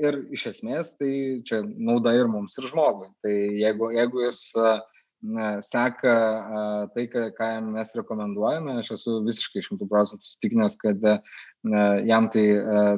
[0.01, 3.09] Ir iš esmės tai čia nauda ir mums, ir žmogui.
[3.25, 4.41] Tai jeigu, jeigu jis
[5.65, 6.15] seka
[6.93, 11.01] tai, ką mes rekomenduojame, aš esu visiškai šimtų procentų įsitikinęs, kad
[12.05, 12.45] jam tai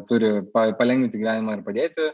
[0.09, 2.09] turi palengvinti gyvenimą ir padėti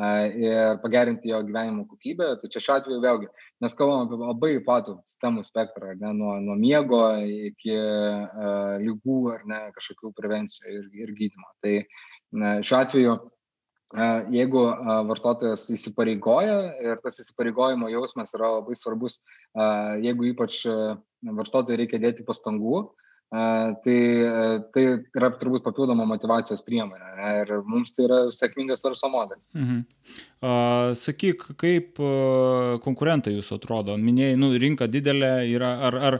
[0.00, 2.30] ir pagerinti jo gyvenimo kokybę.
[2.40, 3.28] Tai čia šiuo atveju vėlgi
[3.64, 7.02] mes kalbame apie labai platų sistemų spektrą, ne, nuo, nuo miego
[7.50, 11.50] iki uh, lygų ar ne kažkokių prevencijų ir, ir gydymo.
[11.64, 13.18] Tai uh, šiuo atveju
[14.30, 14.62] jeigu
[15.08, 19.18] vartotojas įsipareigoja ir tas įsipareigojimo jausmas yra labai svarbus,
[19.98, 20.62] jeigu ypač
[21.26, 22.84] vartotojai reikia dėti pastangų,
[23.30, 23.98] Tai,
[24.74, 24.82] tai
[25.14, 27.34] yra turbūt papildoma motivacijos priemonė ne?
[27.44, 29.44] ir mums tai yra sėkmingas verslo modelis.
[29.54, 29.84] Mhm.
[30.98, 32.00] Sakyk, kaip
[32.82, 33.94] konkurentai jūsų atrodo?
[34.02, 36.18] Minėjai, nu, rinka didelė yra, ar, ar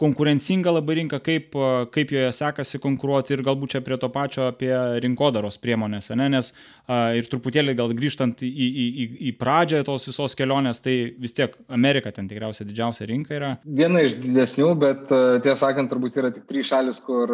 [0.00, 1.54] konkurencinga labai rinka, kaip,
[1.94, 4.72] kaip joje sekasi konkuruoti ir galbūt čia prie to pačio apie
[5.04, 6.28] rinkodaros priemonės, ne?
[6.34, 10.96] nes a, ir truputėlį gal grįžtant į, į, į, į pradžią tos visos kelionės, tai
[11.20, 13.52] vis tiek Amerika ten tikriausiai didžiausia rinka yra.
[13.64, 15.06] Viena iš didesnių, bet
[15.46, 17.30] tiesą sakant, turbūt yra tik trys šalis, kur,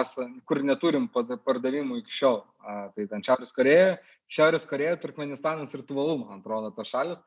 [0.00, 2.42] esa, kur neturim pardavimų iki šiol.
[2.66, 3.94] A, tai ten Šiaurės Koreja,
[4.26, 7.22] Šiaurės Koreja, Turkmenistanas ir Tuvalu, man atrodo, tos šalis.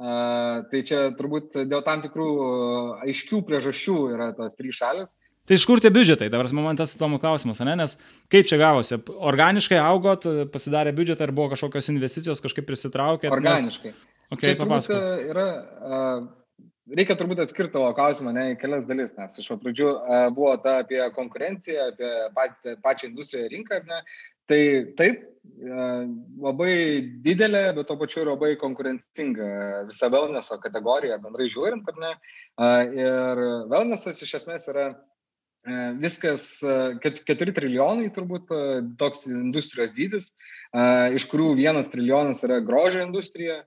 [0.00, 2.28] Tai čia turbūt dėl tam tikrų
[3.04, 5.12] aiškių priežasčių yra tos trys šalis.
[5.48, 6.30] Tai iš kur tie biudžetai?
[6.32, 7.74] Dabar man tas įdomu klausimas, ne?
[7.76, 7.96] nes
[8.32, 9.00] kaip čia gavosi?
[9.30, 10.24] Organiškai augot,
[10.54, 13.28] pasidarė biudžetą ar buvo kažkokios investicijos, kažkaip prisitraukė?
[13.34, 13.92] Organiškai.
[13.92, 14.06] Nes...
[14.30, 15.46] Okay, čia yra,
[16.94, 19.90] reikia turbūt atskirti tavo klausimą ne, į kelias dalis, nes iš pradžių
[20.36, 24.00] buvo ta apie konkurenciją, apie pat, pačią industriją rinką, ne?
[24.48, 24.62] Tai
[24.98, 25.26] taip,
[25.60, 25.84] E,
[26.40, 26.74] labai
[27.24, 29.48] didelė, bet to pačiu ir labai konkurencinga
[29.88, 32.12] visa wellnesso kategorija, bendrai žiūrint, ar ne.
[32.96, 36.46] Ir wellnessas iš esmės yra e, viskas,
[37.04, 38.52] 4 trilijonai turbūt
[39.00, 40.32] toks industrijos dydis,
[41.16, 43.60] iš kurių 1 trilijonas yra grožio industrija,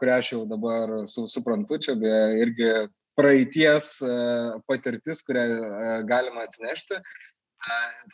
[0.00, 2.70] kurią aš jau dabar su, suprantu, čia be irgi
[3.16, 3.90] praeities
[4.68, 5.44] patirtis, kurią
[6.08, 7.00] galima atsinešti.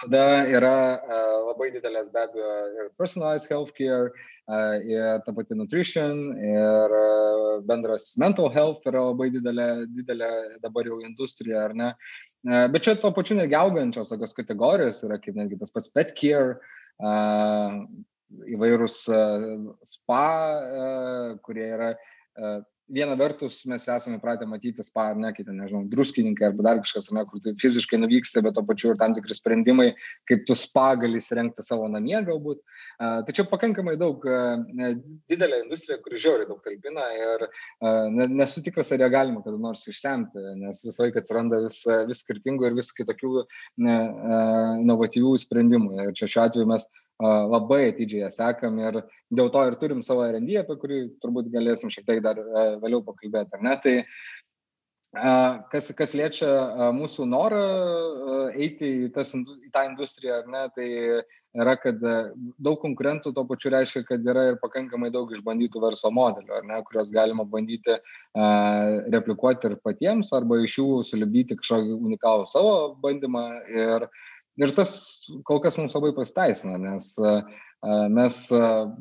[0.01, 0.77] Tada yra
[1.45, 4.13] labai didelės be abejo ir personalized healthcare,
[4.89, 6.95] ir ta pati nutrition, ir
[7.69, 10.31] bendras mental health yra labai didelė, didelė
[10.65, 11.91] dabar jau industrija, ar ne?
[12.43, 16.57] Bet čia tuo pačiu negi augančios tokios kategorijos yra kaip netgi tas pats pet care,
[18.57, 18.99] įvairūs
[19.93, 20.27] spa,
[21.45, 21.93] kurie yra
[22.91, 26.81] viena vertus mes esame pratę matyti spa, ar ne, kaip ten, nežinau, druskininkai arba dar
[26.83, 29.89] kažkas, ne, kur tai fiziškai nuvyksta, bet to pačiu ir tam tikri sprendimai,
[30.29, 32.61] kaip tu spa gali įsirengti savo namie galbūt.
[33.29, 34.25] Tačiau pakankamai daug,
[35.31, 37.47] didelė industrija, kuri žiauriai daug talpina ir
[38.33, 42.69] nesu tikras, ar ją galima kada nors išsemti, nes visą laiką atsiranda vis, vis skirtingų
[42.69, 43.47] ir vis kitokių
[43.83, 45.97] inovatyvių sprendimų.
[46.03, 46.87] Ir čia šiuo atveju mes
[47.23, 51.93] labai atidžiai ją sekam ir dėl to ir turim savo R&D, apie kurį turbūt galėsim
[51.93, 52.41] šiek tiek dar
[52.83, 53.77] vėliau pakalbėti, ar ne?
[53.85, 53.97] Tai
[55.73, 56.49] kas, kas liečia
[56.97, 57.63] mūsų norą
[58.57, 60.89] eiti į, tas, į tą industriją, ne, tai
[61.53, 66.63] yra, kad daug konkurentų to pačiu reiškia, kad yra ir pakankamai daug išbandytų verslo modelių,
[66.65, 67.99] ne, kuriuos galima bandyti
[69.13, 73.47] replikuoti ir patiems, arba iš jų sulibdyti kažkokį unikalų savo bandymą.
[73.69, 74.09] Ir,
[74.61, 74.97] ir tas
[75.49, 77.15] kol kas mums labai pasiteisina, nes
[78.13, 78.41] mes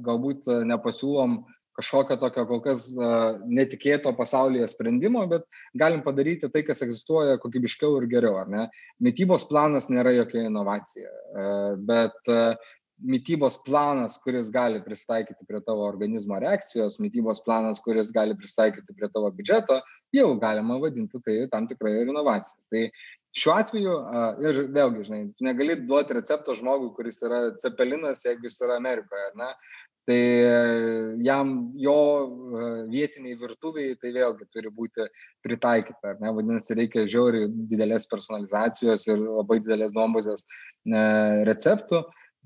[0.06, 1.42] galbūt nepasiūlom
[1.78, 2.90] kažkokio tokio kol kas
[3.48, 5.46] netikėto pasaulyje sprendimo, bet
[5.78, 8.68] galim padaryti tai, kas egzistuoja kokybiškiau ir geriau, ar ne?
[9.04, 11.10] Mytybos planas nėra jokia inovacija,
[11.88, 12.34] bet
[13.02, 19.10] mytybos planas, kuris gali pristaikyti prie tavo organizmo reakcijos, mytybos planas, kuris gali pristaikyti prie
[19.10, 19.80] tavo biudžeto,
[20.14, 22.60] jau galima vadinti tai tam tikrai ir inovacija.
[22.70, 22.84] Tai
[23.38, 23.94] šiuo atveju,
[24.44, 29.54] ir vėlgi, žinai, negali duoti recepto žmogui, kuris yra cepelinas, jeigu jis yra Amerikoje, ne?
[30.10, 30.18] Tai
[31.22, 31.96] jam jo
[32.90, 35.06] vietiniai virtuviai tai vėlgi turi būti
[35.46, 36.34] pritaikyta, ne?
[36.36, 40.48] Vadinasi, reikia žiauriai didelės personalizacijos ir labai didelės duombazės
[41.48, 42.02] receptų.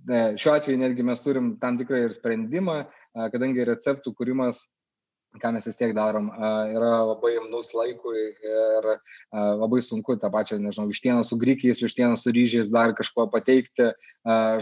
[0.05, 2.81] Šiuo atveju netgi mes turim tam tikrą ir sprendimą,
[3.33, 4.65] kadangi receptų kūrimas
[5.41, 6.29] ką mes vis tiek darom,
[6.71, 8.87] yra labai imnus laikui ir
[9.33, 13.91] labai sunku tą pačią, nežinau, vištieną su grikiais, vištieną su ryžiais dar kažko pateikti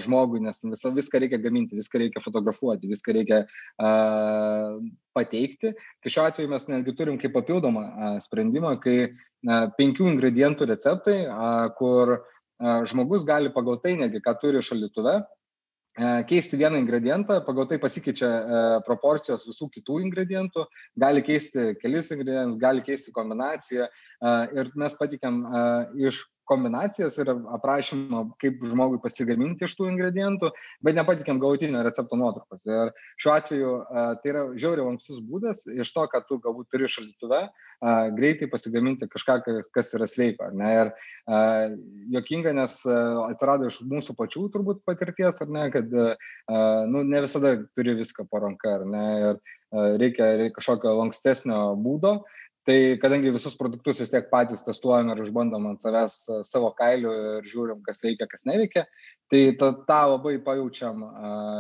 [0.03, 3.43] žmogui, nes visą, viską reikia gaminti, viską reikia fotografuoti, viską reikia
[5.15, 5.73] pateikti.
[5.73, 9.13] Tai šiuo atveju mes netgi turim kaip papildomą sprendimą, kai
[9.79, 11.21] penkių ingredientų receptai,
[11.79, 12.17] kur
[12.89, 15.21] žmogus gali pagal tai, netgi ką turi šaldytuve,
[16.29, 18.29] keisti vieną ingredientą, pagal tai pasikeičia
[18.87, 20.65] proporcijos visų kitų ingredientų,
[20.97, 23.89] gali keisti kelis ingredientus, gali keisti kombinaciją
[24.57, 25.43] ir mes patikėm
[26.09, 30.51] iš kombinacijas ir aprašymą, kaip žmogui pasigaminti iš tų ingredientų,
[30.83, 32.61] bet nepatikėm galutinio recepto nuotraukos.
[32.67, 32.91] Ir
[33.21, 37.41] šiuo atveju tai yra žiauriai lankstus būdas iš to, kad tu galbūt turi šaldytuve,
[38.17, 39.39] greitai pasigaminti kažką,
[39.75, 40.51] kas yra sveika.
[40.55, 40.71] Ne?
[40.83, 40.93] Ir
[42.17, 42.79] jokinga, nes
[43.29, 48.43] atsirado iš mūsų pačių turbūt patirties, ar ne, kad nu, ne visada turi viską po
[48.43, 49.43] ranka, ar ne, ir
[49.99, 52.17] reikia, reikia kažkokio lankstesnio būdo.
[52.63, 56.13] Tai kadangi visus produktus vis tiek patys testuojam ir išbandom ant savęs
[56.47, 58.85] savo kailių ir žiūrim, kas veikia, kas neveikia,
[59.27, 61.03] tai tą, tą labai pajaučiam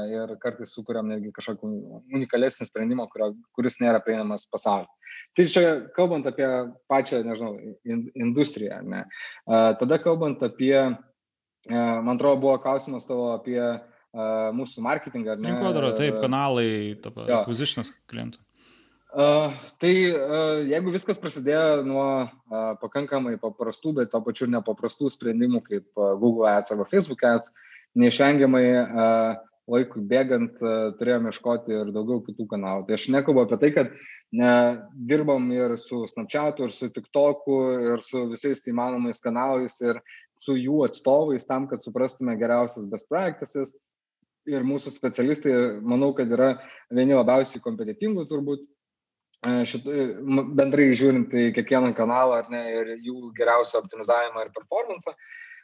[0.07, 1.71] ir kartais sukuriam netgi kažkokį
[2.15, 4.91] unikalesnį sprendimą, kurio, kuris nėra prieinamas pasaulyje.
[5.35, 5.65] Tai čia
[5.97, 6.47] kalbant apie
[6.87, 7.57] pačią, nežinau,
[8.23, 9.03] industriją, ne.
[9.81, 10.77] Tada kalbant apie,
[11.67, 13.59] man atrodo, buvo klausimas tavo apie
[14.55, 15.51] mūsų marketingą, ar ne?
[15.51, 18.39] Rinkodara, taip, kanalai, acquisitionas klientų.
[19.13, 25.61] Uh, tai uh, jeigu viskas prasidėjo nuo uh, pakankamai paprastų, bet to pačiu nepaprastų sprendimų
[25.67, 27.51] kaip uh, Google Ads arba Facebook Ads,
[27.93, 29.35] neišvengiamai uh,
[29.69, 30.57] laikui bėgant
[30.99, 32.87] turėjome ieškoti ir daugiau kitų kanalų.
[32.87, 33.93] Tai aš nekalbu apie tai, kad
[34.35, 34.51] ne,
[35.07, 37.59] dirbam ir su Snapchatu, ir su TikToku,
[37.93, 40.01] ir su visais įmanomais kanalais, ir
[40.41, 43.77] su jų atstovais tam, kad suprastume geriausias best practices.
[44.49, 46.57] Ir mūsų specialistai, manau, kad yra
[46.91, 48.65] vieni labiausiai kompetitingų turbūt
[49.67, 49.87] šit,
[50.57, 55.15] bendrai žiūrint į kiekvieną kanalą ar ne ir jų geriausią optimizavimą ir performance,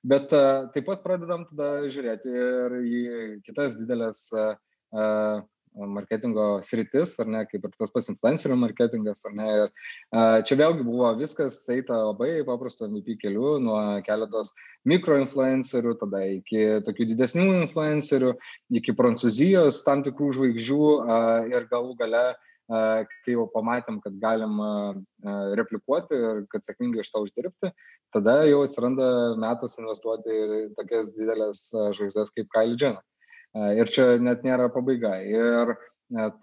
[0.03, 3.05] bet uh, taip pat pradedam tada žiūrėti ir į
[3.47, 5.39] kitas didelės uh,
[5.79, 9.49] marketingo sritis, ar ne, kaip ir tas pats influencerių marketingas, ar ne.
[9.59, 14.49] Ir čia vėlgi buvo viskas eita labai paprasto MVP keliu, nuo keletos
[14.89, 18.33] mikroinfluencerių, tada iki tokių didesnių influencerių,
[18.81, 20.89] iki prancūzijos tam tikrų žvaigždžių
[21.53, 24.59] ir galų gale uh, kai jau pamatėm, kad galim
[25.57, 27.71] replikuoti ir kad sėkmingai iš to uždirbti,
[28.13, 29.09] tada jau atsiranda
[29.41, 33.05] metas investuoti į tokias didelės žvaigždės kaip Kylie Jenner.
[33.73, 35.15] Ir čia net nėra pabaiga.
[35.25, 35.73] Ir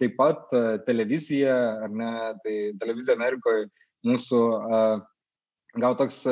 [0.00, 0.50] taip pat
[0.86, 1.56] televizija,
[1.86, 3.68] ar ne, tai televizija Amerikoje
[4.06, 4.40] mūsų
[5.76, 6.22] gal toks,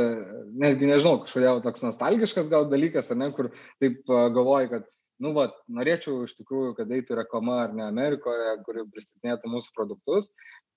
[0.56, 4.90] netgi nežinau, kažkodėl toks nostalgiškas gal dalykas, ar ne, kur taip galvoju, kad
[5.22, 5.48] nu, va,
[5.78, 10.30] norėčiau iš tikrųjų, kad eitų reklama ar ne Amerikoje, kuri pristatinėtų mūsų produktus.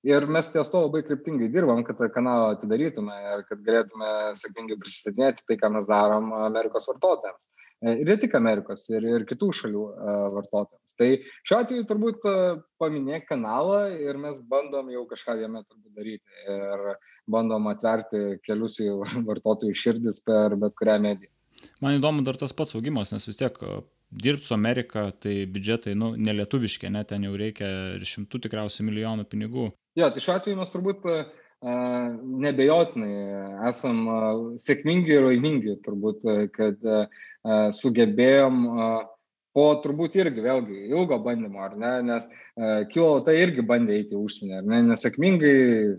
[0.05, 4.09] Ir mes ties to labai kryptingai dirbam, kad tą kanalą atidarytume ir kad galėtume
[4.39, 7.49] sėkmingai pristatinėti tai, ką mes darom Amerikos vartotojams.
[7.81, 10.95] E, ir ne tik Amerikos, ir, ir kitų šalių e, vartotojams.
[10.97, 11.09] Tai
[11.45, 12.35] šiuo atveju turbūt e,
[12.81, 16.85] paminėk kanalą ir mes bandom jau kažką jame turbūt daryti ir
[17.29, 18.93] bandom atverti kelius į
[19.29, 21.33] vartotojų širdis per bet kurią mediją.
[21.83, 23.57] Man įdomu dar tas pats augimas, nes vis tiek
[24.09, 27.67] dirbti su Amerika, tai biudžetai, nu, nelietuviški, net ten jau reikia
[27.97, 29.67] ir šimtų tikriausiai milijonų pinigų.
[29.99, 31.27] Jo, tai šiuo atveju mes turbūt uh,
[32.45, 34.03] nebejotinai esam
[34.61, 36.83] sėkmingi ir laimingi, turbūt, kad
[37.73, 39.05] sugebėjom uh,
[39.57, 44.13] po turbūt irgi vėlgi ilgo bandymo, ar ne, nes uh, kilo tai irgi bandė eiti
[44.13, 45.53] į užsienį, ar ne, nesėkmingai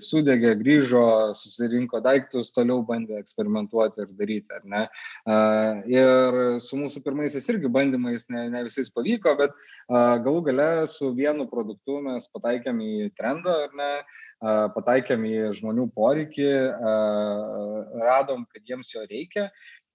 [0.05, 1.03] sudegė, grįžo,
[1.39, 4.85] susirinko daiktus, toliau bandė eksperimentuoti ir daryti, ar ne.
[5.27, 10.71] Uh, ir su mūsų pirmaisiais irgi bandymais ne, ne visais pavyko, bet uh, galų gale
[10.93, 17.99] su vienu produktu mes pataikėm į trendą, ar ne, uh, pataikėm į žmonių poreikį, uh,
[18.07, 19.49] radom, kad jiems jo reikia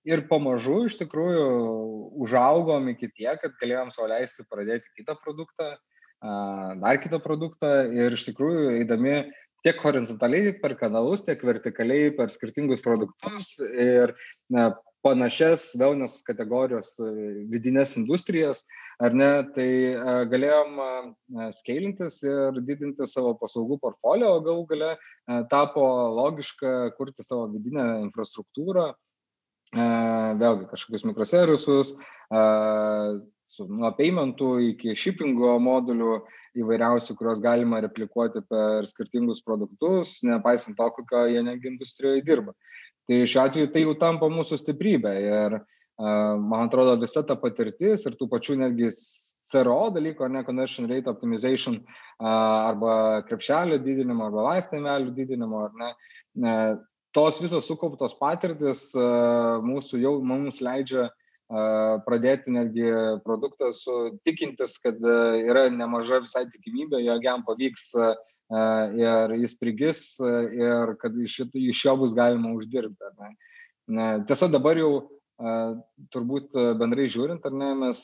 [0.08, 1.48] ir pamažu iš tikrųjų
[2.26, 5.74] užaugom iki tiek, kad galėjom savo leisti pradėti kitą produktą,
[6.84, 9.24] dar kitą produktą ir iš tikrųjų eidami
[9.64, 14.12] tiek horizontaliai per kanalus, tiek vertikaliai per skirtingus produktus ir
[14.52, 14.74] na,
[15.04, 16.96] panašias wellness kategorijos
[17.52, 18.64] vidinės industrijas,
[19.04, 19.68] ar ne, tai
[20.32, 20.80] galėjom
[21.60, 24.92] skailintis ir didinti savo paslaugų portfolio, o galų gale
[25.52, 25.84] tapo
[26.20, 28.94] logiška kurti savo vidinę infrastruktūrą,
[29.74, 31.94] vėlgi kažkokius mikroservisus,
[33.54, 36.20] su, nuo paymentų iki shippingo modulių
[36.62, 42.54] įvairiausių, kuriuos galima replikuoti per skirtingus produktus, nepaisant to, kokio jie negi industrijoje dirba.
[43.10, 45.60] Tai šiuo atveju tai jau tampa mūsų stiprybė ir
[46.00, 48.90] man atrodo visa ta patirtis ir tų pačių netgi
[49.44, 51.82] CRO dalyko, ne conversion rate optimization
[52.20, 55.92] arba krepšelio didinimo arba lifetime value didinimo, ar ne,
[57.14, 58.90] tos visos sukauptos patirtis
[59.64, 61.10] mūsų jau mums leidžia
[62.08, 62.88] pradėti netgi
[63.26, 67.92] produktą su tikintis, kad yra nemaža visai tikimybė, jog jam pavyks
[68.98, 73.30] ir jis prigis ir kad iš, iš jo bus galima uždirbti.
[74.28, 74.94] Tiesa, dabar jau
[76.14, 78.04] turbūt bendrai žiūrint, ar ne, mes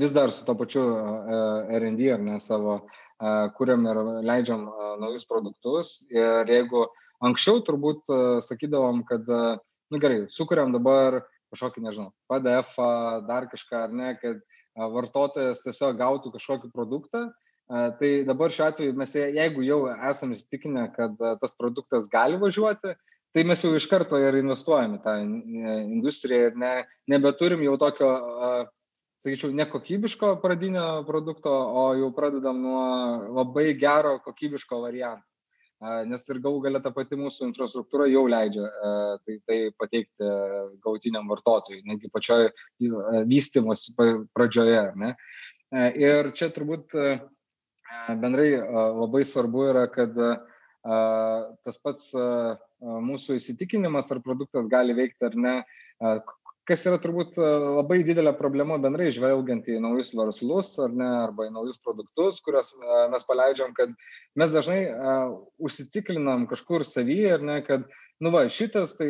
[0.00, 0.84] vis dar su to pačiu
[1.68, 2.84] RD ar ne savo
[3.58, 4.64] kuriam ir leidžiam
[5.00, 9.56] naujus produktus ir jeigu uh, Anksčiau turbūt e, sakydavom, kad, e,
[9.92, 11.22] nu gerai, sukuriam dabar
[11.54, 12.74] kažkokį, nežinau, PDF,
[13.28, 14.44] dar kažką ar ne, kad e,
[14.96, 17.28] vartotojas tiesiog gautų kažkokį produktą.
[17.64, 22.90] Tai dabar šiuo atveju mes, jeigu jau esame įsitikinę, kad tas produktas gali važiuoti,
[23.32, 26.72] tai mes jau iš karto ir investuojame tą industriją ir ne,
[27.08, 28.10] nebeturim jau tokio,
[29.24, 32.84] sakyčiau, nekokybiško pradinio produkto, o jau pradedam nuo
[33.40, 35.24] labai gero kokybiško varianto
[36.08, 38.68] nes ir galų galia ta pati mūsų infrastruktūra jau leidžia
[39.24, 40.30] tai, tai pateikti
[40.84, 42.48] gautiniam vartotojui, netgi pačioj
[43.28, 43.86] vystimos
[44.36, 44.84] pradžioje.
[45.00, 45.14] Ne?
[45.98, 46.94] Ir čia turbūt
[48.22, 50.16] bendrai labai svarbu yra, kad
[51.64, 52.12] tas pats
[52.84, 55.54] mūsų įsitikinimas, ar produktas gali veikti ar ne,
[56.68, 57.48] kas yra turbūt e,
[57.78, 62.72] labai didelė problema bendrai žvelgiant į naujus verslus ar ne, arba į naujus produktus, kuriuos
[62.72, 63.92] e, mes paleidžiam, kad
[64.40, 67.84] mes dažnai uh, užsiciklinam kažkur savyje ir ne, kad,
[68.24, 69.06] nu va, šitas tai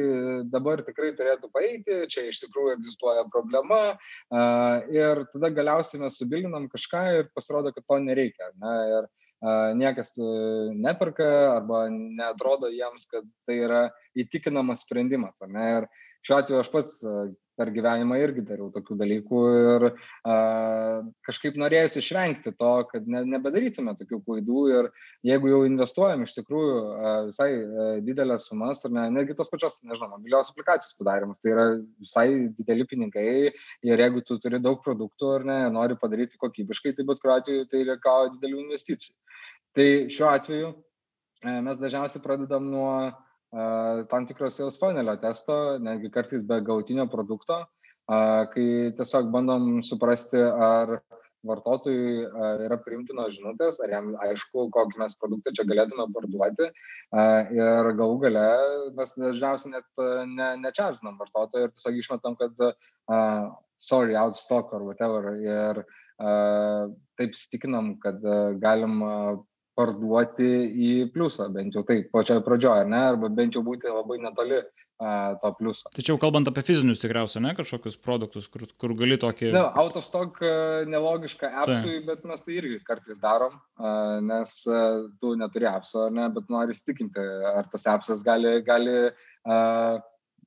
[0.52, 6.66] dabar tikrai turėtų paeiti, čia iš tikrųjų egzistuoja problema uh, ir tada galiausiai mes subilinam
[6.72, 8.50] kažką ir pasirodo, kad to nereikia.
[8.60, 9.12] Ne, ir,
[9.76, 10.14] niekas
[10.72, 13.80] neperka arba netrodo jiems, kad tai yra
[14.16, 15.36] įtikinamas sprendimas.
[15.44, 15.64] Ne?
[15.80, 15.88] Ir
[16.24, 16.94] šiuo atveju aš pats
[17.58, 20.36] per gyvenimą irgi dariau tokių dalykų ir a,
[21.26, 24.88] kažkaip norėjusi išvengti to, kad ne, nebedarytume tokių klaidų ir
[25.30, 29.80] jeigu jau investuojam iš tikrųjų a, visai a, didelės sumas, ar ne, netgi tos pačios,
[29.86, 31.66] nežinau, mobilios aplikacijos padarimas, tai yra
[32.02, 32.28] visai
[32.58, 37.22] dideli pinigai ir jeigu tu turi daug produktų ar ne, nori padaryti kokybiškai, tai bet
[37.22, 39.14] kuriuo atveju tai reikalauja didelių investicijų.
[39.74, 40.74] Tai šiuo atveju
[41.44, 42.90] mes dažniausiai pradedam nuo
[44.10, 47.60] tam tikro sales funnelio testo, netgi kartais be gautinio produkto,
[48.06, 48.66] kai
[48.98, 50.98] tiesiog bandom suprasti, ar
[51.44, 52.24] vartotojui
[52.64, 56.70] yra priimtinos žinutės, ar jam aišku, kokį mes produktą čia galėtume parduoti.
[57.58, 58.46] Ir galų gale
[58.96, 64.82] mes dažniausiai net ne, nečeržinam vartotojų ir tiesiog išmetam, kad uh, sorry, out stock or
[64.88, 65.36] whatever.
[65.44, 66.88] Ir uh,
[67.20, 69.02] taip stikinam, kad uh, galim
[69.74, 74.62] parduoti į pliusą, bent jau taip, pačioje pradžioje, ne, arba bent jau būti labai netoli
[75.42, 75.90] to pliuso.
[75.96, 79.50] Tačiau kalbant apie fizinius tikriausiai, ne kažkokius produktus, kur, kur gali tokį...
[79.52, 80.38] Ne, out of stock
[80.86, 82.04] nelogiška appsui, tai.
[82.06, 83.56] bet mes tai irgi kartais darom,
[84.24, 84.56] nes
[85.20, 89.10] tu neturi appso, ne, bet nori stikinti, ar tas appsas gali, gali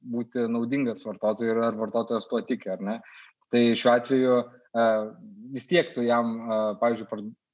[0.08, 3.02] būti naudingas vartotojui ir ar vartotojas tuo tiki, ar ne.
[3.52, 4.40] Tai šiuo atveju
[5.52, 6.38] vis tiek tu jam,
[6.80, 7.12] pavyzdžiui,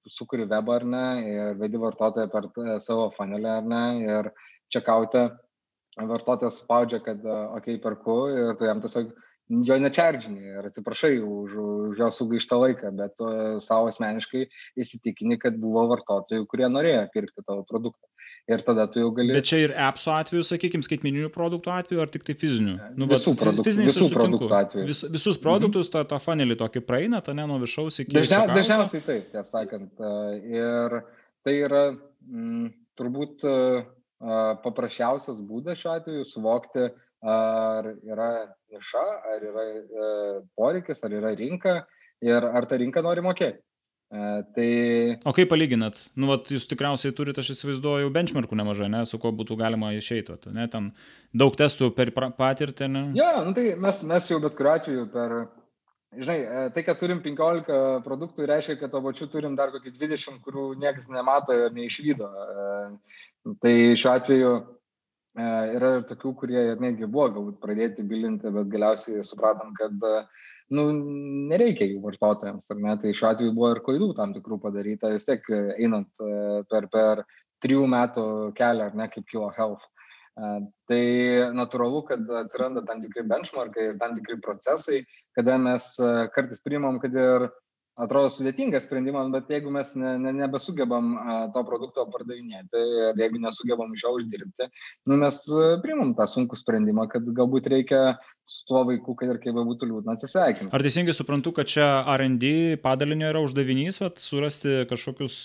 [0.08, 2.50] sukuri webą ar ne ir vedi vartotoją per
[2.80, 4.32] savo fanelę ar ne ir
[4.74, 5.30] čekautę
[5.98, 9.12] vartotojas spaudžia, kad, okei, okay, perku ir tu jam tiesiog
[9.68, 11.54] jo nečerdžini ir atsiprašai už,
[11.92, 13.28] už jo sugaištą laiką, bet tu
[13.64, 14.48] savo asmeniškai
[14.80, 18.08] įsitikini, kad buvo vartotojų, kurie norėjo pirkti tavo produktą.
[18.52, 19.32] Ir tada tu jau gali.
[19.32, 22.74] Bet čia ir appso atveju, sakykime, skaitmeninių produktų atveju, ar tik tai fizinių?
[23.00, 24.88] Nu, visų, produktų, visų produktų atveju.
[24.90, 25.94] Vis, visus produktus mhm.
[25.94, 28.18] tą, tą fanelį tokį praeina, tą ne nuo viršaus iki.
[28.18, 30.04] Dažnia, dažniausiai taip, tiesą sakant.
[30.52, 30.98] Ir
[31.48, 32.68] tai yra m,
[33.00, 33.48] turbūt
[34.64, 36.90] paprasčiausias būdas šiuo atveju suvokti,
[37.24, 38.32] ar yra
[38.72, 39.04] niša,
[39.34, 40.08] ar yra e,
[40.60, 41.84] poreikis, ar yra rinka
[42.24, 43.64] ir ar ta rinka nori mokėti.
[44.14, 44.68] E, tai...
[45.26, 45.98] O kaip palyginat?
[46.20, 50.36] Nu, vat, jūs tikriausiai turite, aš įsivaizduoju, benchmarkų nemažai, ne, su kuo būtų galima išeiti,
[50.54, 50.92] ne, ten
[51.32, 53.04] daug testų per patirtį, ne?
[53.18, 55.40] Jo, ja, nu, tai mes, mes jau bet kuriuo atveju per,
[56.20, 60.44] žinai, e, tai, kad turim 15 produktų, reiškia, kad to pačiu turim dar kokį 20,
[60.44, 62.30] kurių niekas nemato ir neišvydo.
[63.64, 64.52] Tai šiuo atveju
[65.38, 69.96] yra ir tokių, kurie ir netgi buvo galbūt pradėti bilinti, bet galiausiai supratom, kad
[70.74, 70.86] nu,
[71.50, 72.70] nereikia jų vartotojams?
[72.70, 77.24] Tai šiuo atveju buvo ir klaidų tam tikrų padaryta, vis tiek einant e, per, per
[77.64, 78.28] trijų metų
[78.58, 79.86] kelią, ar ne, kaip kilo health.
[80.38, 80.54] E,
[80.90, 81.04] tai
[81.56, 85.04] natūralu, kad atsiranda tam tikri benchmarkai ir tam tikri procesai,
[85.38, 85.90] kada mes
[86.36, 87.50] kartais priimam, kad ir
[88.00, 91.14] atrodo sudėtingas sprendimas, bet jeigu mes ne, ne, nebesugebam
[91.54, 94.70] to produkto pardavinėti ir jeigu nesugebam iš jo uždirbti,
[95.10, 95.40] nu, mes
[95.84, 98.02] primam tą sunkų sprendimą, kad galbūt reikia
[98.50, 100.74] su tuo vaiku, kad ir kaip būtų liūdna, atsisveikinti.
[100.74, 101.88] Ar teisingai suprantu, kad čia
[102.18, 105.38] RD padalinio yra uždavinys, vat, surasti kažkokius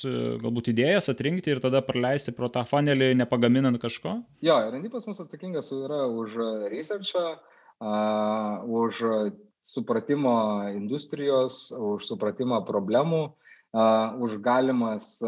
[0.43, 4.19] galbūt idėjas, atrinkti ir tada praleisti pro tą fanelį, nepagaminant kažko?
[4.45, 6.41] Jo, RD pas mus atsakingas yra už
[6.73, 9.05] researchą, uh, už
[9.69, 10.35] supratimo
[10.73, 13.23] industrijos, už supratimą problemų,
[14.25, 15.19] už galimas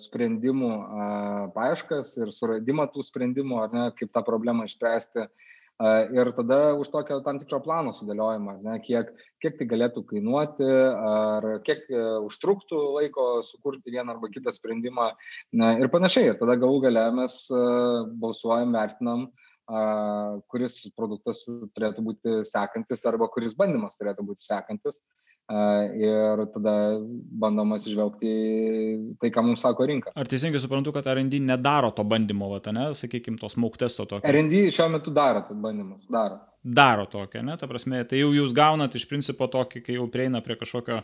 [0.00, 0.70] sprendimų
[1.56, 5.28] paieškas ir suradimą tų sprendimų, ar ne, kaip tą problemą išspręsti.
[6.14, 9.08] Ir tada už tokio tam tikro plano sudėliojimą, ne, kiek,
[9.42, 10.68] kiek tai galėtų kainuoti,
[11.10, 15.08] ar kiek e, užtruktų laiko sukurti vieną arba kitą sprendimą
[15.58, 16.28] ne, ir panašiai.
[16.30, 17.40] Ir tada galų gale mes
[18.22, 19.43] balsuojam, vertinam, uh,
[20.50, 25.00] kuris produktas turėtų būti sekantis arba kuris bandymas turėtų būti sekantis.
[26.00, 26.74] Ir tada
[27.36, 28.30] bandoma atsižvelgti
[29.20, 30.12] tai, ką mums sako rinka.
[30.16, 34.24] Ar teisingai suprantu, kad RD nedaro to bandymo, va, ne, sakykime, tos mauktesto tokio?
[34.30, 38.54] RD šiuo metu daro tą bandymus, daro daro tokią, ne, ta prasme, tai jau jūs
[38.56, 41.02] gaunat iš principo tokį, kai jau prieina prie kažkokio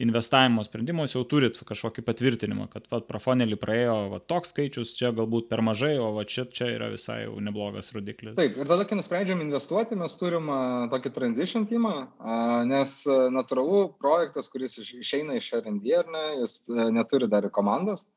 [0.00, 5.12] investavimo sprendimo, jūs jau turit kažkokį patvirtinimą, kad va, profonelį praėjo va, toks skaičius, čia
[5.12, 8.38] galbūt per mažai, o va, čia, čia yra visai jau neblogas rodiklis.
[8.40, 12.96] Taip, ir tada, kai nusprendžiam investuoti, mes turim uh, tokį transition teamą, uh, nes
[13.36, 18.08] natūralu projektas, kuris iš, išeina iš R&D, ne, jis uh, neturi dar komandos.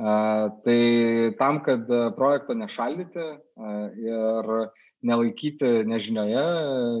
[0.00, 0.82] Uh, tai
[1.36, 1.84] tam, kad
[2.16, 4.54] projekto nešaldyti uh, ir
[5.06, 6.44] nelaikyti nežinioje.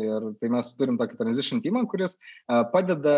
[0.06, 2.16] Ir tai mes turim tokį transition teamą, kuris
[2.72, 3.16] padeda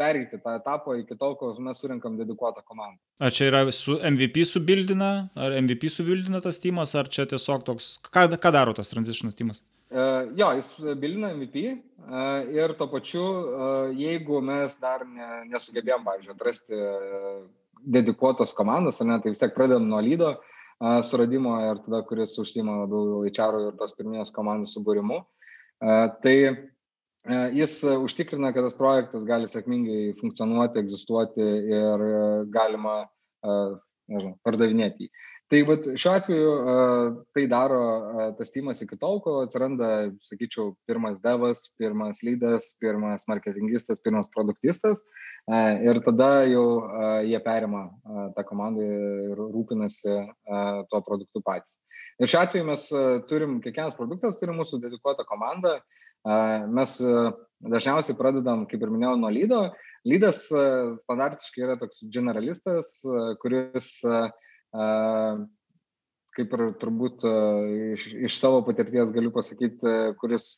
[0.00, 2.98] pereiti tą etapą iki tol, kol mes surinkam dedikuotą komandą.
[3.22, 7.96] Ar čia yra su MVP subildina, ar MVP subildina tas teamas, ar čia tiesiog toks,
[8.12, 9.62] ką, ką daro tas transition teamas?
[9.88, 16.04] Uh, jo, jis bilina MVP uh, ir tuo pačiu, uh, jeigu mes dar ne, nesugebėjom,
[16.04, 16.80] pavyzdžiui, atrasti
[17.88, 20.57] dedikuotos komandos, ne, tai vis tiek pradedam nuo lydo, uh,
[21.02, 25.22] suradimo ir tada, kuris užsima labiau HR ir tos pirminės komandos subūrimu.
[26.22, 26.34] Tai
[27.54, 32.04] jis užtikrina, kad tas projektas gali sėkmingai funkcionuoti, egzistuoti ir
[32.54, 33.00] galima
[33.44, 35.12] nežinau, pardavinėti jį.
[35.48, 36.48] Tai vat, šiuo atveju
[37.32, 37.80] tai daro
[38.36, 45.00] tas tymas iki tol, kol atsiranda, sakyčiau, pirmas devas, pirmas lydas, pirmas marketingistas, pirmas produktistas.
[45.48, 46.64] Ir tada jau
[47.24, 47.86] jie perima
[48.36, 50.16] tą komandą ir rūpinasi
[50.90, 51.78] tuo produktu patys.
[52.20, 52.84] Ir šiuo atveju mes
[53.30, 55.78] turim, kiekvienas produktas turi mūsų dedikuotą komandą.
[56.74, 56.98] Mes
[57.64, 59.62] dažniausiai pradedam, kaip ir minėjau, nuo lydo.
[60.08, 60.44] Lydas
[61.04, 62.98] standartiškai yra toks generalistas,
[63.40, 64.02] kuris
[66.38, 67.24] kaip ir turbūt
[67.96, 70.50] iš, iš savo patirties galiu pasakyti, kuris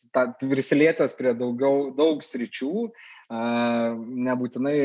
[0.42, 2.90] prisilietęs prie daugiau, daug sričių,
[3.30, 4.76] nebūtinai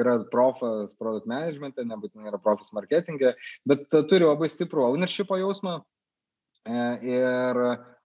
[0.00, 3.32] yra profas product managemente, nebūtinai yra profas marketingė,
[3.64, 5.78] bet turi labai stiprų ownership jausmą
[6.68, 7.62] e, ir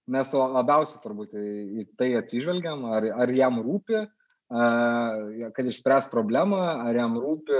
[0.09, 4.07] mes labiausiai turbūt į, tai atsižvelgiam, ar, ar jam rūpi,
[4.49, 7.59] kad išspręs problemą, ar jam rūpi,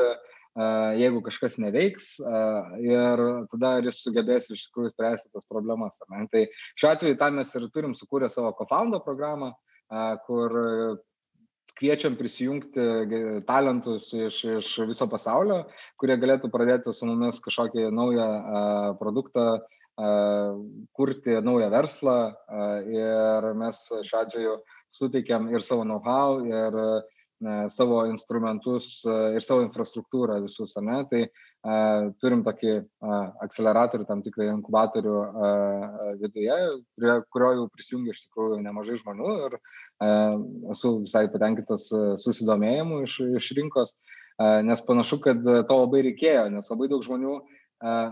[0.97, 2.15] jeigu kažkas neveiks
[2.81, 3.21] ir
[3.51, 5.99] tada ar jis sugebės iš tikrųjų spręsti tas problemas.
[6.33, 9.53] Tai šiuo atveju tam mes ir turim sukūrę savo kofaundo programą,
[10.25, 10.57] kur
[11.79, 12.85] kviečiam prisijungti
[13.47, 15.63] talentus iš, iš viso pasaulio,
[15.99, 18.29] kurie galėtų pradėti su mumis kažkokį naują
[18.99, 19.45] produktą,
[20.95, 22.17] kurti naują verslą
[22.91, 24.57] ir mes šiuo atveju
[24.91, 26.77] suteikiam ir savo know-how, ir
[27.71, 31.03] savo instrumentus ir savo infrastruktūrą visus, ne?
[31.11, 31.21] tai
[32.23, 32.73] turim tokį
[33.43, 35.15] akceleratorių, tam tikrą inkubatorių
[36.21, 36.57] viduje,
[36.99, 39.57] prie kurio jau prisijungia iš tikrųjų nemažai žmonių ir
[40.71, 41.89] esu visai patenkintas
[42.23, 43.95] susidomėjimu iš, iš rinkos,
[44.39, 47.39] nes panašu, kad to labai reikėjo, nes labai daug žmonių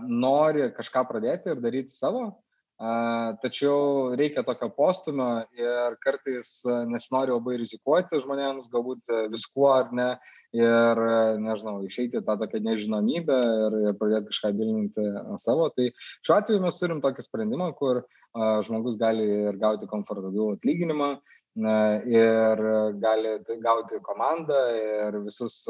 [0.08, 2.30] nori kažką pradėti ir daryti savo,
[2.78, 10.12] tačiau reikia tokio postumio ir kartais nesinori labai rizikuoti žmonėms, galbūt viskuo ar ne,
[10.54, 11.00] ir,
[11.42, 15.08] nežinau, išeiti tą tokią nežinomybę ir, ir pradėti kažką gilinti
[15.42, 15.68] savo.
[15.74, 15.90] Tai
[16.22, 21.16] šiuo atveju mes turim tokį sprendimą, kur a, žmogus gali ir gauti komfortabilų atlyginimą,
[21.58, 22.60] ir
[23.02, 23.32] gali
[23.62, 25.64] gauti komandą ir visus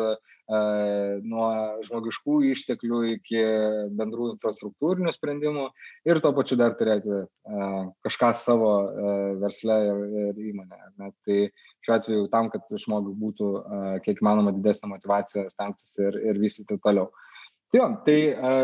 [0.48, 1.48] nuo
[1.84, 3.42] žmogiškų išteklių iki
[3.98, 5.66] bendrų infrastruktūrinių sprendimų
[6.08, 7.20] ir tuo pačiu dar turėti
[8.04, 8.72] kažką savo
[9.42, 10.80] versle ir, ir įmonė.
[10.96, 11.12] Ne?
[11.24, 11.38] Tai
[11.84, 13.52] šiuo atveju tam, kad žmogui būtų
[14.06, 17.10] kiek manoma didesnė motivacija stengtis ir, ir vystyti toliau.
[17.68, 18.18] Tai, jo, tai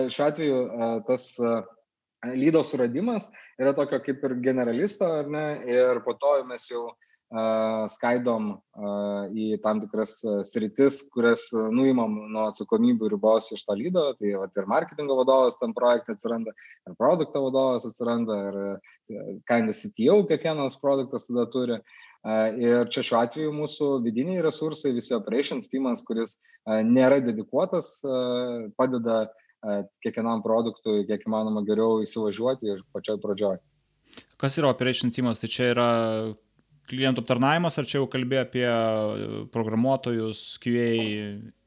[0.08, 0.60] šiuo atveju
[1.08, 1.34] tas
[2.32, 3.28] lydo suradimas
[3.60, 6.86] yra tokio kaip ir generalisto, ar ne, ir po to mes jau
[7.90, 8.50] skaidom
[9.34, 14.68] į tam tikras sritis, kurias nuimam nuo atsakomybių ribos iš to lydo, tai vat, ir
[14.70, 16.54] marketingo vadovas tam projekte atsiranda,
[16.86, 21.80] ir produkto vadovas atsiranda, ir kinda CTO kiekvienas produktas tada turi.
[22.56, 27.98] Ir čia šiuo atveju mūsų vidiniai resursai, visi operations teamas, kuris nėra dedikuotas,
[28.78, 29.26] padeda
[30.04, 33.58] kiekvienam produktui kiek įmanoma geriau įsivažiuoti ir pačioj pradžioj.
[34.40, 35.40] Kas yra operation teamas?
[35.42, 35.88] Tai čia yra
[36.90, 38.66] klientų aptarnavimas, ar čia jau kalbėjo apie
[39.54, 40.90] programuotojus, QA,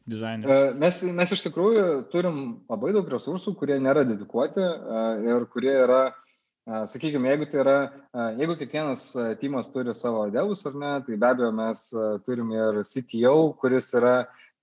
[0.08, 0.78] dizainerį?
[0.80, 2.40] Mes, mes iš tikrųjų turim
[2.70, 4.64] labai daug resursų, kurie nėra dedikuoti
[5.28, 6.02] ir kurie yra,
[6.68, 7.78] sakykime, jeigu tai yra,
[8.40, 9.10] jeigu kiekvienas
[9.42, 11.86] timas turi savo devus ar ne, tai be abejo mes
[12.28, 14.18] turim ir CTO, kuris yra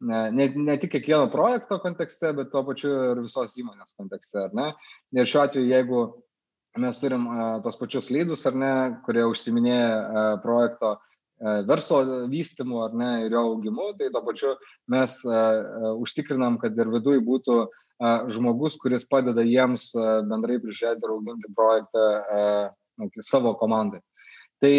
[0.04, 4.70] ne, ne tik kiekvieno projekto kontekste, bet tuo pačiu ir visos įmonės kontekste, ar ne?
[5.16, 6.04] Ir šiuo atveju, jeigu
[6.80, 7.26] mes turim
[7.64, 8.72] tos pačius lydus, ar ne,
[9.06, 10.96] kurie užsiminėja projekto
[11.68, 14.54] verslo vystimu, ar ne, ir jo augimu, tai to pačiu
[14.90, 15.16] mes
[16.02, 17.58] užtikrinam, kad ir viduje būtų
[18.34, 19.92] žmogus, kuris padeda jiems
[20.30, 22.08] bendrai prižiūrėti ir auginti projektą
[23.22, 24.02] savo komandai.
[24.62, 24.74] Tai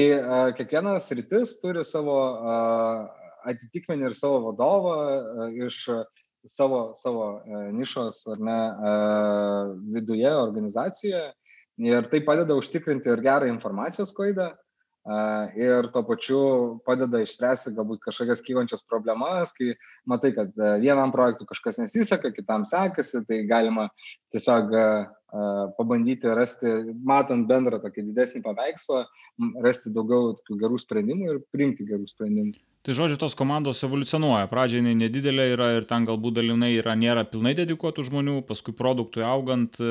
[0.57, 2.17] kiekvienas rytis turi savo
[3.45, 4.95] atitikmenį ir savo vadovą
[5.67, 5.79] iš
[6.49, 7.41] savo, savo
[7.75, 8.59] nišos ar ne
[9.95, 11.31] viduje organizacijoje
[11.83, 14.51] ir tai padeda užtikrinti ir gerą informacijos sklaidą
[15.53, 16.39] ir tuo pačiu
[16.85, 19.75] padeda išspręsti galbūt kažkokias kylančias problemas, kai
[20.09, 20.49] matai, kad
[20.81, 23.89] vienam projektui kažkas nesiseka, kitam sekasi, tai galima
[24.33, 24.73] tiesiog
[25.77, 26.69] pabandyti rasti,
[27.03, 29.03] matant bendrą tokį didesnį paveikslą,
[29.63, 32.55] rasti daugiau gerų sprendimų ir priimti gerų sprendimų.
[32.85, 34.45] Tai žodžiu, tos komandos evoliucionuoja.
[34.51, 39.25] Pradžiai jinai nedidelė yra ir ten galbūt dalinai yra, nėra pilnai dedikuotų žmonių, paskui produktui
[39.25, 39.87] augant e,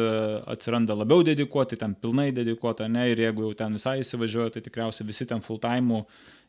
[0.54, 5.08] atsiranda labiau dedikuoti, ten pilnai dedikuota, ne, ir jeigu jau ten visai įsivažiuoja, tai tikriausiai
[5.10, 6.04] visi ten full time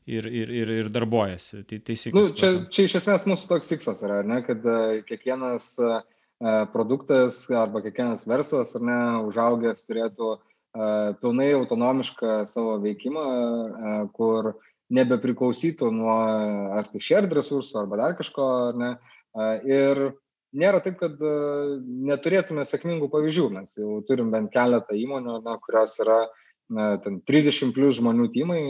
[0.05, 1.63] ir, ir, ir, ir darbuojasi.
[1.65, 2.21] Tai teisingai.
[2.21, 6.03] Nu, čia, čia iš esmės mūsų toks tikslas yra, ne, kad e, kiekvienas uh,
[6.73, 10.39] produktas arba kiekvienas verslas ar ne užaugęs turėtų e,
[11.21, 14.51] pilnai autonomišką savo veikimą, e, kur
[14.91, 16.17] nebepriklausytų nuo
[16.77, 18.91] ar tai shared resursų arba dar kažko, ar ne.
[19.65, 20.13] Ir
[20.55, 23.47] nėra taip, kad neturėtume sėkmingų pavyzdžių.
[23.51, 26.19] Mes jau turim bent keletą įmonių, na, kurios yra
[26.69, 28.61] na, 30 plus žmonių timai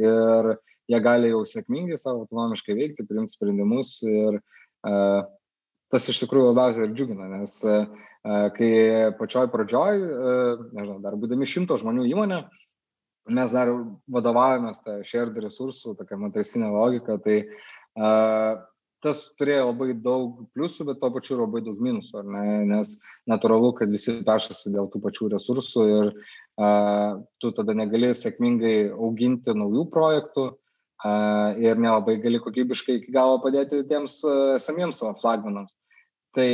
[0.00, 0.50] ir
[0.88, 4.40] jie gali jau sėkmingai savo autonomiškai veikti, priimti sprendimus ir
[5.92, 8.70] tas iš tikrųjų labiausiai ir džiugina, nes e, e, kai
[9.18, 10.38] pačioj pradžioj, e,
[10.76, 12.42] nežinau, dar būdami šimto žmonių įmonė,
[13.34, 13.70] mes dar
[14.08, 18.60] vadovavomės tą shared resursų, tokią matricinę logiką, tai uh,
[19.04, 22.44] tas turėjo labai daug pliusų, bet to pačiu labai daug minusų, ne?
[22.72, 22.96] nes
[23.30, 29.54] natūralu, kad visi pešasi dėl tų pačių resursų ir uh, tu tada negali sėkmingai auginti
[29.54, 35.74] naujų projektų, uh, ir nelabai gali kokybiškai iki galo padėti tiems uh, samiems savo flagmanams.
[36.36, 36.48] Tai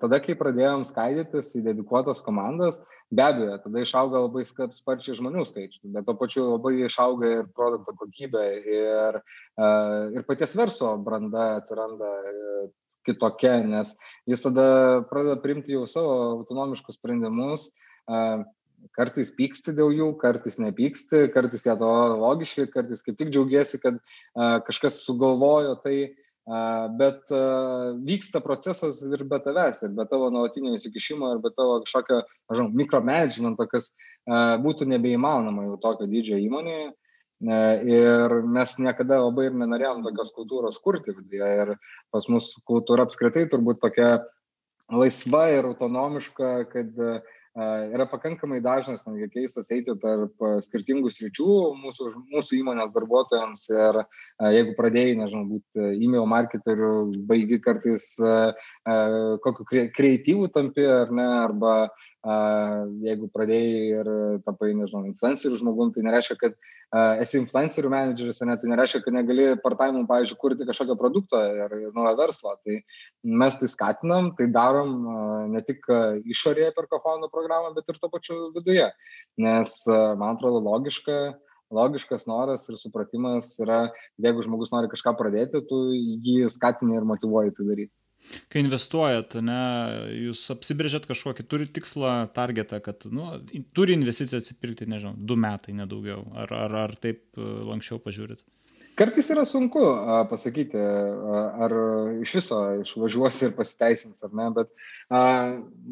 [0.00, 2.78] tada, kai pradėjom skaidytis į dedikuotas komandas,
[3.12, 7.92] be abejo, tada išauga labai sparčiai žmonių skaičius, bet to pačiu labai išauga ir produkto
[8.00, 9.20] kokybė ir,
[10.16, 12.64] ir paties verso branda atsiranda e,
[13.04, 13.92] kitokia, nes
[14.30, 14.66] jis tada
[15.10, 17.68] pradeda priimti jau savo autonomiškus sprendimus,
[18.96, 24.00] kartais pyksti dėl jų, kartais nepyksti, kartais jie to logiškai, kartais kaip tik džiaugiasi, kad
[24.66, 26.14] kažkas sugalvojo tai,
[26.98, 27.30] bet
[28.02, 32.72] vyksta procesas ir be tavęs, ir be tavo nuolatinio įsikišimo, ir be tavo kažkokio, nežinau,
[32.82, 33.92] mikromanagemento, kas
[34.64, 36.90] būtų nebeįmanoma jau tokio dydžio įmonėje.
[37.42, 41.48] Ir mes niekada labai ir nenorėjom tokios kultūros kurti viduje.
[41.62, 41.72] Ir
[42.14, 44.20] pas mus kultūra apskritai turbūt tokia
[44.90, 47.18] laisva ir autonomiška, kad uh,
[47.56, 54.00] yra pakankamai dažnas, netgi keistas eiti tarp skirtingų sričių mūsų, mūsų įmonės darbuotojams ir
[54.56, 56.94] jeigu pradėjai, nežinau, būti e-mail marketeriu,
[57.28, 58.08] baigi kartais
[59.44, 59.68] kokiu
[59.98, 61.74] kreatyvų tampi ar ne, arba
[62.22, 64.10] jeigu pradėjai ir
[64.46, 69.16] tapai, nežinau, influencerių žmogum, tai nereiškia, kad uh, esi influencerių menedžeris, ne, tai nereiškia, kad
[69.16, 72.54] negali part-time, pavyzdžiui, kurti kažkokią produktą ir, ir naują verslą.
[72.62, 72.78] Tai
[73.42, 75.88] mes tai skatinam, tai darom uh, ne tik
[76.30, 78.86] išorėje per kofono programą, bet ir to pačiu viduje.
[79.42, 81.34] Nes, uh, man atrodo, logiška
[81.72, 83.86] logiškas noras ir supratimas yra,
[84.20, 87.94] jeigu žmogus nori kažką pradėti, tu jį skatini ir motivuoji tai daryti.
[88.52, 89.60] Kai investuojat, ne,
[90.28, 93.28] jūs apsibrėžėt kažkokį, turi tikslą, targetą, kad nu,
[93.76, 96.24] turi investiciją atsipirkti, nežinau, du metai, nedaugiau.
[96.44, 98.44] Ar, ar, ar taip e, lankščiau pažiūrit?
[98.94, 101.74] Kartais yra sunku a, pasakyti, a, ar
[102.20, 104.72] iš viso išvažiuosi ir pasiteisins ar ne, bet
[105.08, 105.22] a,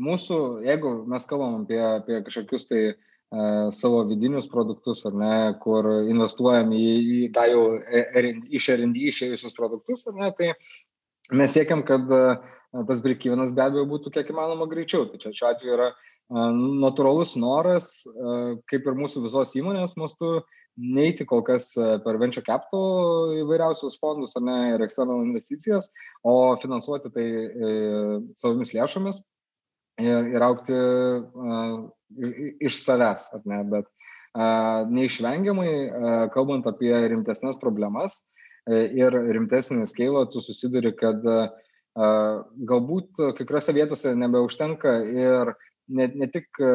[0.09, 5.33] mūsų, jeigu mes kalbam apie, apie kažkokius tai a, savo vidinius produktus ar ne,
[5.65, 6.85] kur investuojam į,
[7.17, 10.53] į tą jau e, iš R&D išėjusius produktus, ar ne, tai
[11.37, 12.07] mes siekiam, kad
[12.87, 15.09] tas brekyvinas be abejo būtų kiek įmanoma greičiau.
[15.11, 15.91] Tai čia šiuo atveju yra
[16.31, 17.91] natūralus noras,
[18.71, 20.39] kaip ir mūsų visos įmonės mastu,
[20.79, 25.91] neiti kol kas per venture capital įvairiausius fondus ne ir external investicijas,
[26.23, 27.73] o finansuoti tai e,
[28.39, 29.19] savomis lėšomis
[30.01, 30.79] ir, ir aukti
[32.71, 33.91] iš savęs, ar ne, bet
[34.95, 35.71] neišvengiamai,
[36.31, 38.30] kalbant apie rimtesnės problemas, E,
[38.69, 41.41] ir rimtesnį skeilą, tu susiduri, kad e,
[42.71, 45.53] galbūt kai kuriuose vietose nebeužtenka ir
[45.91, 46.73] ne, ne tik, e,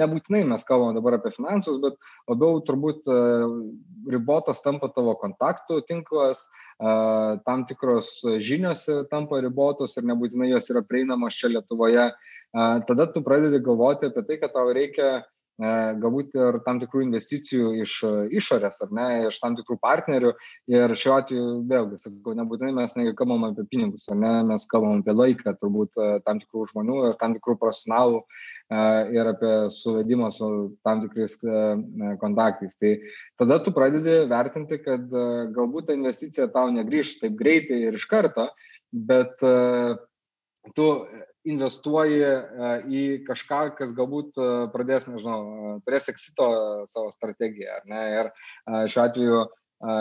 [0.00, 1.98] nebūtinai mes kalbam dabar apie finansus, bet
[2.30, 3.06] labiau turbūt
[4.12, 6.46] ribotas tampa tavo kontaktų tinklas,
[6.78, 12.10] tam tikros žinios tampa ribotos ir nebūtinai jos yra prieinamos čia Lietuvoje.
[12.56, 17.70] Tada tu pradedi galvoti apie tai, kad tau reikia E, galbūt ir tam tikrų investicijų
[17.80, 20.32] iš e, išorės, ar ne, iš tam tikrų partnerių.
[20.68, 25.14] Ir šiuo atveju, vėlgi, sakau, nebūtinai mes nekalbam apie pinigus, ar ne, mes kalbam apie
[25.16, 28.22] laiką, turbūt e, tam tikrų žmonių ir tam tikrų profesionalų
[29.14, 30.46] ir apie suvedimą su
[30.82, 31.36] tam tikrais
[32.18, 32.74] kontaktais.
[32.80, 32.96] Tai
[33.38, 35.04] tada tu pradedi vertinti, kad
[35.54, 38.48] galbūt ta investicija tau negrįž taip greitai ir iš karto,
[38.90, 39.38] bet
[40.74, 40.88] tu
[41.46, 42.32] investuoji e,
[42.86, 46.48] į kažką, kas galbūt e, pradės, nežinau, e, turės eksito
[46.92, 48.02] savo strategiją, ne?
[48.16, 48.32] Ir
[48.90, 49.44] šiuo atveju,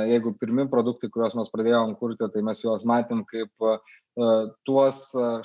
[0.09, 3.67] jeigu pirmi produktai, kuriuos mes pradėjom kurti, tai mes juos matėm kaip
[4.67, 4.99] tuos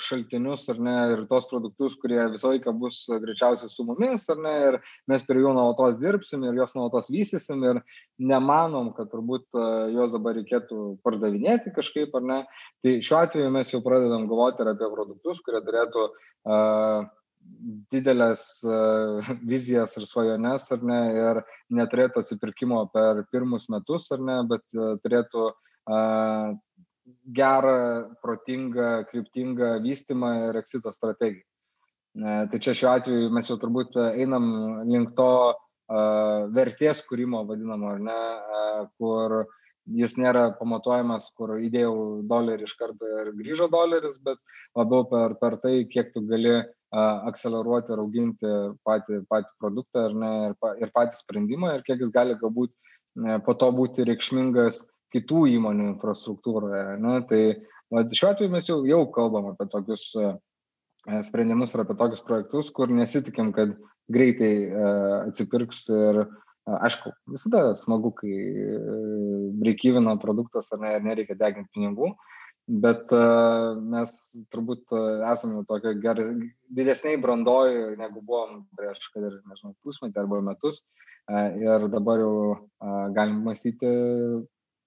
[0.04, 4.54] šaltinius, ar ne, ir tos produktus, kurie visą laiką bus greičiausiai su mumis, ar ne,
[4.68, 4.78] ir
[5.10, 7.80] mes prie jų nuolatos dirbsim ir juos nuolatos vystysim ir
[8.22, 9.48] nemanom, kad turbūt
[9.94, 12.42] juos dabar reikėtų pardavinėti kažkaip, ar ne.
[12.84, 17.08] Tai šiuo atveju mes jau pradedam galvoti ir apie produktus, kurie turėtų uh,
[17.90, 18.44] didelės
[19.50, 21.42] vizijas ir svajones, ar ne, ir
[21.74, 24.64] neturėtų atsipirkimo per pirmus metus, ar ne, bet
[25.04, 25.50] turėtų
[27.36, 31.46] gerą, protingą, kryptingą vystimą ir eksito strategiją.
[32.20, 34.46] E, tai čia šiuo atveju mes jau turbūt einam
[34.88, 39.44] link to uh, vertės kūrimo vadinamo, ar ne, uh, kur
[39.90, 41.94] jis nėra pamatuojamas, kur įdėjau
[42.30, 44.38] dolerį iš karto ir grįžo doleris, bet
[44.78, 46.60] labiau per, per tai, kiek tu gali
[46.90, 48.52] akceleruoti ir auginti
[48.86, 52.72] patį, patį produktą ne, ir, ir patį sprendimą ir kiek jis gali galbūt
[53.46, 54.82] po to būti reikšmingas
[55.14, 56.84] kitų įmonių infrastruktūroje.
[57.02, 57.16] Ne?
[57.30, 57.42] Tai
[57.92, 60.32] va, šiuo atveju mes jau, jau kalbam apie tokius e,
[61.26, 63.74] sprendimus ir apie tokius projektus, kur nesitikim, kad
[64.10, 66.24] greitai uh, atsipirks ir
[66.70, 68.34] aišku, visada smagu, kai
[69.64, 72.12] reikyvina produktas ar ne, nereikia deginti pinigų,
[72.84, 73.10] bet
[73.90, 74.16] mes
[74.52, 74.94] turbūt
[75.32, 76.28] esame tokio gerai,
[76.70, 80.84] didesniai brandoj, negu buvom prieš, kad ir, nežinau, pusmetį arba metus.
[81.30, 82.34] Ir dabar jau
[83.16, 83.90] galim mąstyti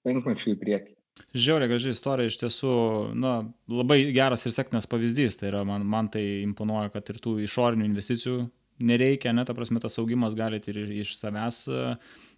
[0.07, 0.93] penkmečių į priekį.
[1.38, 2.73] Žiauriai graži istorija iš tiesų,
[3.21, 3.35] na,
[3.69, 5.38] labai geras ir sėkmės pavyzdys.
[5.38, 8.47] Tai yra, man, man tai imponuoja, kad ir tų išorinių investicijų
[8.84, 11.95] nereikia, net, ta prasme, tas augimas galite ir iš savęs E,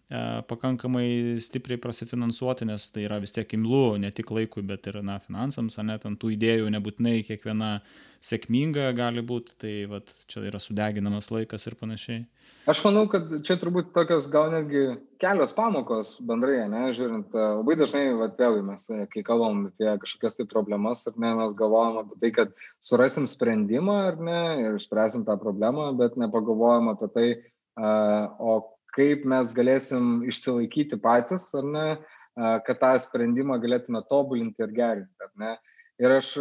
[0.10, 5.18] pakankamai stipriai prasifinansuoti, nes tai yra vis tiek imlu ne tik laikui, bet ir na,
[5.24, 7.80] finansams, net ant tų idėjų nebūtinai kiekviena
[8.26, 12.24] sėkminga gali būti, tai vat, čia yra sudeginamas laikas ir panašiai.
[12.70, 14.84] Aš manau, kad čia turbūt tokios gal netgi
[15.22, 19.90] kelios pamokos bendrai, ne, žiūrint, e, labai dažnai, vat, vėlgi mes, e, kai kalbam apie
[20.02, 22.56] kažkokias tai problemas, ar ne, mes galvojam apie tai, kad
[22.86, 27.28] surasim sprendimą, ar ne, ir išspręsim tą problemą, bet nepagalvojam apie tai,
[27.76, 28.62] o
[28.96, 31.88] kaip mes galėsim išsilaikyti patys, ar ne,
[32.36, 35.56] kad tą sprendimą galėtume tobulinti ir gerinti, ar ne.
[36.04, 36.34] Ir aš,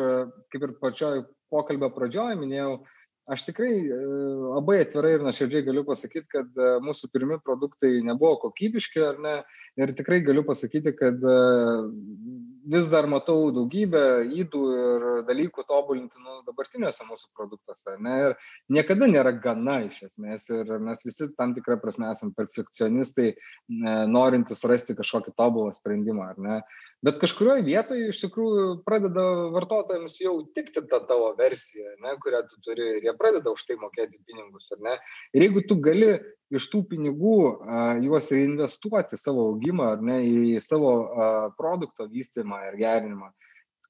[0.51, 2.73] kaip ir pačioj pokalbio pradžioje minėjau,
[3.31, 9.21] aš tikrai labai atvirai ir nuoširdžiai galiu pasakyti, kad mūsų pirmi produktai nebuvo kokybiški, ar
[9.23, 9.37] ne,
[9.81, 11.23] ir tikrai galiu pasakyti, kad
[12.73, 14.03] vis dar matau daugybę
[14.43, 17.97] įdų ir dalykų tobulinti nu, dabartiniuose mūsų produktuose.
[18.05, 18.15] Ne?
[18.29, 18.37] Ir
[18.77, 20.49] niekada nėra gana iš esmės.
[20.53, 23.35] Ir mes visi tam tikrą prasme esame perfekcionistai,
[24.11, 26.33] norintys rasti kažkokį tobulą sprendimą.
[27.05, 32.63] Bet kažkurioje vietoje iš tikrųjų pradeda vartotojams jau tikti tą tavo versiją, ne, kurią tu
[32.65, 34.71] turi ir jie pradeda už tai mokėti pinigus.
[35.37, 36.15] Ir jeigu tu gali
[36.53, 37.37] iš tų pinigų
[38.05, 40.93] juos reinvestuoti savo augimą ar ne į savo
[41.59, 43.31] produkto vystymą ir gerinimą.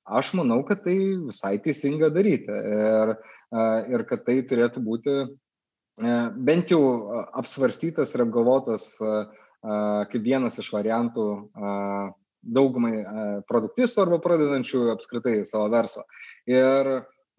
[0.05, 3.15] Aš manau, kad tai visai teisinga daryti ir,
[3.89, 5.29] ir kad tai turėtų būti a,
[6.37, 6.83] bent jau
[7.41, 8.99] apsvarstytas ir apgalvotas
[10.13, 11.27] kaip vienas iš variantų
[12.45, 12.99] daugumai
[13.49, 16.05] produktistų arba pradedančių apskritai savo verslą.
[16.51, 16.91] Ir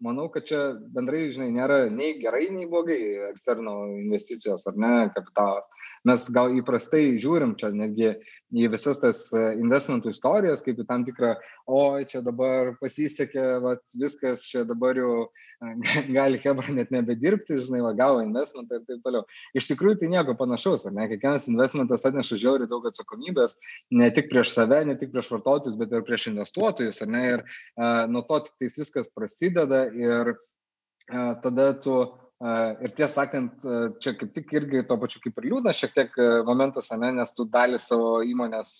[0.04, 0.60] manau, kad čia
[0.94, 2.98] bendrai, žinai, nėra nei gerai, nei blogai
[3.30, 5.68] eksterno investicijos ar ne kapitalas.
[6.06, 8.14] Mes gal įprastai žiūrim čia netgi
[8.54, 11.32] į visas tas e, investmentų istorijas, kaip į tam tikrą,
[11.66, 15.72] oi, čia dabar pasisekė, vat, viskas, čia dabar jau e,
[16.16, 19.24] gali Hebra net nebedirbti, žinai, va, gavo investmentą ir taip toliau.
[19.58, 21.08] Iš tikrųjų tai nieko panašaus, ar ne?
[21.10, 23.58] Kiekvienas investmentas atneša žiauriai daug atsakomybės,
[23.98, 27.24] ne tik prieš save, ne tik prieš vartotojus, bet ir prieš investuotojus, ar ne?
[27.34, 31.98] Ir uh, nuo to tik tais viskas prasideda ir uh, tada tu
[32.36, 33.62] Ir tiesą sakant,
[34.04, 37.46] čia kaip tik irgi to pačiu kaip ir liūdna šiek tiek momentas, ne, nes tu
[37.48, 38.74] dalį savo įmonės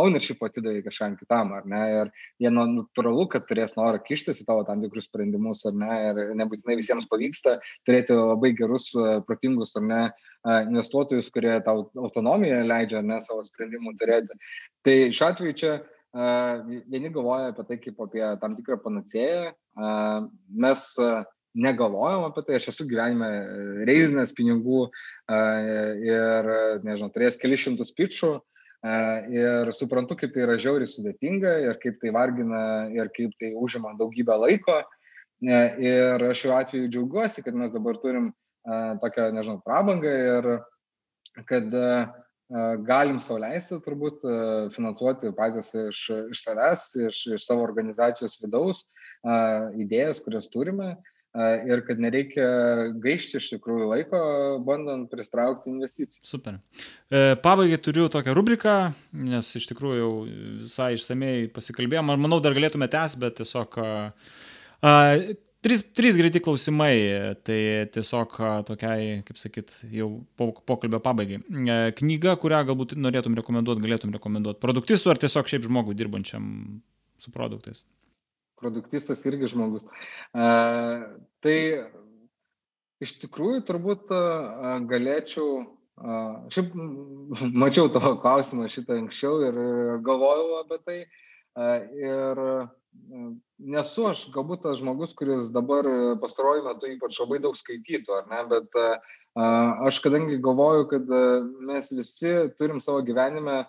[0.00, 4.46] ownership atidavai kažkam kitam, ar ne, ir jie nu, natūralu, kad turės norą kištis į
[4.48, 8.88] tavo tam tikrus sprendimus, ar ne, ir nebūtinai visiems pavyksta turėti labai gerus,
[9.28, 10.02] protingus, ar ne,
[10.70, 14.40] investuotojus, kurie tau autonomiją leidžia, ar ne, savo sprendimų turėti.
[14.80, 15.76] Tai šiuo atveju čia
[16.88, 19.52] vieni galvoja apie tai kaip apie tam tikrą panacėją,
[20.64, 20.90] mes
[21.54, 23.28] negalvojom apie tai, aš esu gyvenime
[23.88, 24.88] reizinęs pinigų
[25.30, 26.50] ir,
[26.86, 28.32] nežinau, turėjęs kelius šimtus pičių
[29.32, 33.94] ir suprantu, kaip tai yra žiauriai sudėtinga ir kaip tai vargina ir kaip tai užima
[34.00, 34.82] daugybę laiko.
[35.44, 38.30] Ir aš šiuo atveju džiaugiuosi, kad mes dabar turim
[39.00, 40.50] tokią, nežinau, prabangą ir
[41.48, 41.72] kad
[42.84, 44.20] galim sauliaisti turbūt
[44.74, 46.04] finansuoti patys iš,
[46.34, 48.84] iš savęs, iš, iš savo organizacijos vidaus
[49.80, 50.94] idėjas, kurias turime
[51.34, 52.46] ir kad nereikia
[53.02, 54.18] gaišti iš tikrųjų laiko,
[54.66, 56.22] bandant pristraukti investicijas.
[56.28, 56.60] Super.
[57.10, 58.74] E, pabaigai turiu tokią rubriką,
[59.18, 60.12] nes iš tikrųjų jau
[60.62, 62.12] visai išsamei pasikalbėjom.
[62.14, 63.88] Manau, dar galėtume tęsti, bet tiesiog a,
[65.64, 66.98] Trys, trys greiti klausimai,
[67.40, 68.34] tai tiesiog
[68.68, 71.38] tokiai, kaip sakyt, jau pokalbio pabaigai.
[71.40, 76.44] E, knyga, kurią galbūt norėtum rekomenduoti, galėtum rekomenduoti produktistų ar tiesiog šiaip žmogui dirbančiam
[77.16, 77.80] su produktais
[78.60, 79.86] produktistas irgi žmogus.
[80.34, 81.56] Tai
[83.04, 84.12] iš tikrųjų turbūt
[84.90, 85.50] galėčiau,
[86.54, 86.72] šiaip
[87.64, 89.60] mačiau tavo klausimą šitą anksčiau ir
[90.06, 90.98] galvojau apie tai.
[91.98, 92.40] Ir
[93.74, 95.86] nesu aš galbūt tas žmogus, kuris dabar
[96.22, 98.80] pastaruoju metu ypač labai daug skaitytų, ar ne, bet
[99.88, 101.14] aš kadangi galvoju, kad
[101.66, 103.64] mes visi turim savo gyvenime a,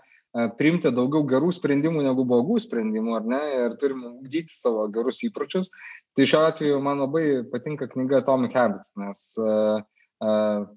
[0.59, 5.69] priimti daugiau gerų sprendimų negu blogų sprendimų, ar ne, ir turim ugdyti savo gerus įpročius.
[6.15, 9.79] Tai šiuo atveju man labai patinka knyga Atomic Habits, nes uh,
[10.23, 10.67] uh,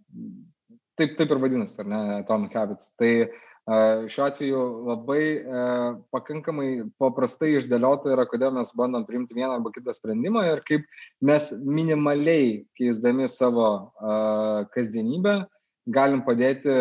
[0.98, 2.92] taip, taip ir vadinasi, ar ne, Atomic Habits.
[2.98, 4.62] Tai uh, šiuo atveju
[4.92, 6.70] labai uh, pakankamai
[7.02, 10.86] paprastai išdėliota yra, kodėl mes bandom priimti vieną arba kitą sprendimą ir kaip
[11.18, 15.54] mes minimaliai keisdami savo uh, kasdienybę uh,
[15.94, 16.74] galim padėti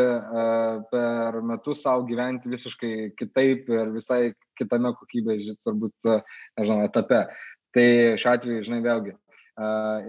[0.91, 5.95] per metus savo gyventi visiškai kitaip ir visai kitame kokybės, turbūt,
[6.57, 7.23] nežinau, etape.
[7.75, 7.87] Tai
[8.19, 9.13] šiuo atveju, žinai, vėlgi,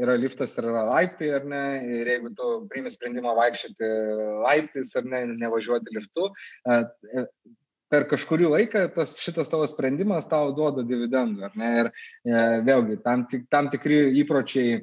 [0.03, 1.63] yra liftas ir yra laiptai, ar ne,
[2.01, 3.93] ir jeigu tu priimi sprendimą vaikščioti
[4.45, 6.31] laiptais ar ne, nevažiuoti liftu,
[7.93, 11.71] per kažkurį laiką tas šitas tavo sprendimas tau duoda dividendų, ar ne?
[11.83, 14.83] Ir e, vėlgi, tam, tik, tam tikri įpročiai e,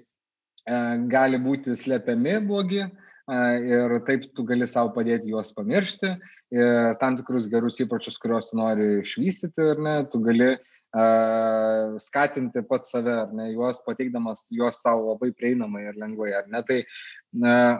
[1.12, 2.90] gali būti slepiami blogi e,
[3.28, 6.12] ir taip tu gali savo padėti juos pamiršti
[6.54, 10.58] ir tam tikrus gerus įpročius, kuriuos nori išvystyti, ar ne, tu gali e,
[12.06, 16.62] skatinti pat save, ar ne, juos pateikdamas juos savo labai prieinamai ir lengvai, ar ne.
[16.68, 16.84] Tai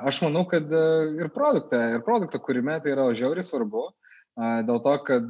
[0.10, 0.88] aš manau, kad e,
[1.22, 3.86] ir produktą, ir produktą kūrime tai yra žiauriai svarbu.
[3.86, 4.06] Uh,
[4.36, 5.30] dėl to, kad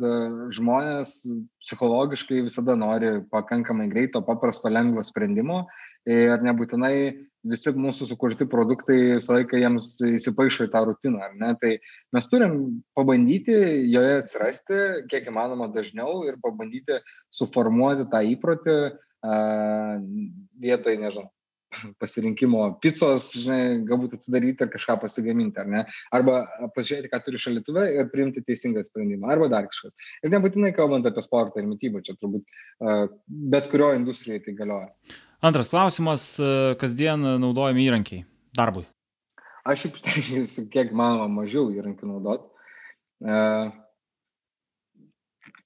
[0.55, 1.19] žmonės
[1.61, 5.65] psichologiškai visada nori pakankamai greito, paprasto, lengvo sprendimo
[6.09, 6.95] ir nebūtinai
[7.45, 11.51] visi mūsų sukurti produktai visą laiką jiems įsipaišo į tą rutiną, ar ne?
[11.61, 11.73] Tai
[12.15, 12.55] mes turim
[12.97, 13.55] pabandyti
[13.93, 14.79] joje atsirasti
[15.11, 16.99] kiek įmanoma dažniau ir pabandyti
[17.33, 20.01] suformuoti tą įprotį uh,
[20.65, 21.29] vietoj, nežinau,
[22.01, 25.83] pasirinkimo picos, žinai, galbūt atsidaryti ir kažką pasigaminti, ar ne?
[26.15, 26.41] Arba
[26.75, 29.95] pasižiūrėti, ką turi šalituvė ir priimti teisingą sprendimą, arba dar kažkas.
[30.23, 32.45] Ir nebūtinai kalbant apie sportą ir mytybą, čia turbūt
[33.53, 34.91] bet kurio industrijai tai galioja.
[35.45, 36.27] Antras klausimas,
[36.81, 38.25] kasdien naudojami įrankiai
[38.55, 38.85] darbui.
[39.65, 42.51] Aš šiaip stengiuosi, kiek manoma, mažiau įrankių naudoti.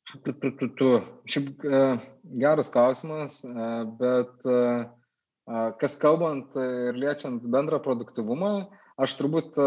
[0.09, 0.87] Tu, tu, tu, tu.
[1.29, 1.65] Šiaip
[2.41, 3.41] geras klausimas,
[3.99, 4.47] bet
[5.81, 8.67] Kas kalbant ir liečiant bendrą produktivumą,
[9.01, 9.57] aš turbūt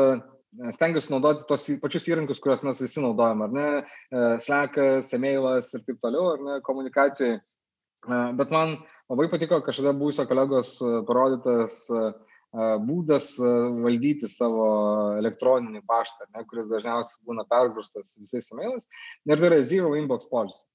[0.76, 3.68] stengiuosi naudoti tos pačius įrankius, kuriuos mes visi naudojam, ar ne,
[4.44, 7.40] Slackas, e-mailas ir taip toliau, ar ne, komunikacijai.
[8.38, 8.76] Bet man
[9.10, 10.76] labai patiko kažkada buvusio kolegos
[11.09, 11.80] parodytas
[12.86, 14.66] būdas valdyti savo
[15.18, 18.86] elektroninį paštą, ne, kuris dažniausiai būna pergrūstas visais e-mailais.
[19.26, 20.66] Ir tai yra Zero Inbox Policy.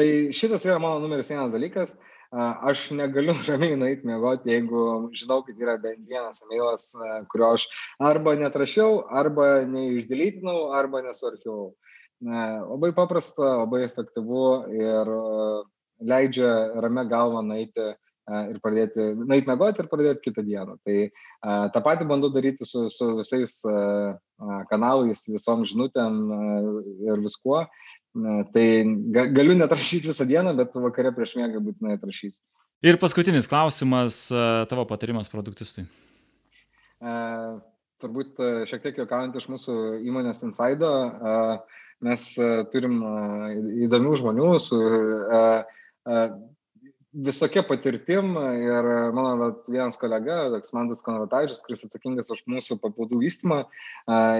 [0.00, 1.92] Tai šitas yra mano numeris vienas dalykas.
[2.30, 4.82] Aš negaliu ramiai nueiti mėgoti, jeigu
[5.18, 6.90] žinau, kad yra bent vienas emailas,
[7.32, 7.66] kurio aš
[7.98, 11.72] arba netrašiau, arba neišdalytinau, arba nesuarchiavau.
[12.20, 14.44] Labai paprasta, labai efektyvu
[14.76, 15.10] ir
[16.00, 16.52] leidžia
[16.84, 17.90] ramę galvą nueiti
[18.30, 20.76] ir pradėti, nueiti mėgoti ir pradėti kitą dieną.
[20.86, 26.40] Tai a, tą patį bandau daryti su, su visais a, kanalais, visom žinutėm a,
[27.10, 27.64] ir viskuo.
[28.18, 28.82] Na, tai
[29.14, 32.40] ga, galiu netrašyti visą dieną, bet vakare prieš miegą būtinai atrašysiu.
[32.82, 34.24] Ir paskutinis klausimas,
[34.70, 35.84] tavo patarimas produktistui.
[36.98, 37.12] E,
[38.02, 39.76] turbūt šiek tiek juokaujant iš mūsų
[40.08, 40.90] įmonės Inside,
[42.02, 42.26] mes
[42.72, 42.96] turim
[43.86, 44.80] įdomių žmonių su
[47.12, 50.44] visokia patirtim ir mano vat, vienas kolega,
[50.76, 53.64] Mandas Konratavičius, kuris atsakingas už mūsų papildų vystymą,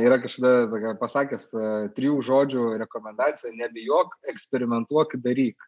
[0.05, 1.51] yra kažkada pasakęs
[1.97, 5.59] trijų žodžių rekomendaciją- nebijok, eksperimentuok, daryk.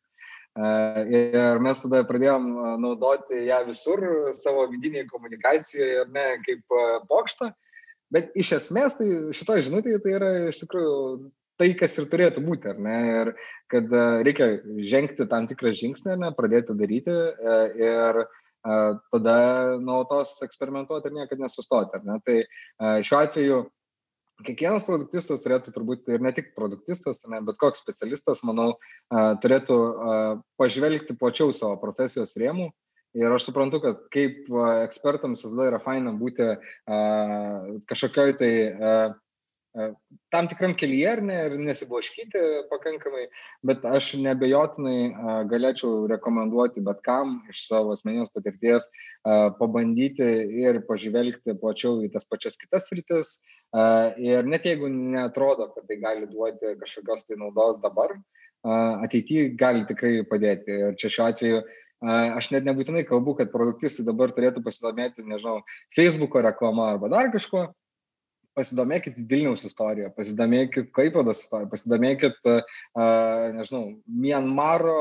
[0.55, 6.63] Ir mes tada pradėjom naudoti ją visur savo vidinėje komunikacijoje, ne kaip
[7.09, 7.53] pokštą,
[8.13, 11.31] bet iš esmės tai šitoje žinutėje tai yra iš tikrųjų
[11.63, 12.97] tai, kas ir turėtų būti, ar ne?
[13.23, 13.33] Ir
[13.73, 14.49] kad e, reikia
[14.91, 18.27] žengti tam tikrą žingsnį, ne, pradėti daryti e, ir e,
[19.15, 19.37] tada
[19.83, 22.19] nuolatos eksperimentuoti ir niekada nesustoti, ar ne?
[22.27, 23.63] Tai šiuo atveju
[24.43, 28.73] kiekvienas produktistas turėtų turbūt ir ne tik produktistas, ne, bet koks specialistas, manau,
[29.45, 29.77] turėtų
[30.59, 32.73] pažvelgti plačiau savo profesijos rėmų.
[33.15, 34.49] Ir aš suprantu, kad kaip
[34.87, 36.49] ekspertams visada yra faina būti
[37.93, 38.51] kažkokioj tai
[40.33, 43.25] tam tikram kelyje ar ne ir nesiblaškyti pakankamai,
[43.65, 48.91] bet aš nebejotinai galėčiau rekomenduoti bet kam iš savo asmeninės patirties
[49.61, 50.29] pabandyti
[50.65, 53.35] ir pažvelgti plačiau į tas pačias kitas rytis.
[54.21, 58.19] Ir net jeigu netrodo, kad tai gali duoti kažkokios tai naudos dabar,
[58.63, 60.83] ateityje gali tikrai padėti.
[60.89, 61.63] Ir čia šiuo atveju
[62.13, 65.63] aš net nebūtinai kalbu, kad produktistai dabar turėtų pasidomėti, nežinau,
[65.97, 67.71] Facebook'o reklama arba dar kažkuo,
[68.59, 72.63] pasidomėkit Vilniaus istoriją, pasidomėkit Kaipados istoriją, pasidomėkit, uh,
[73.57, 74.99] nežinau, Mianmaro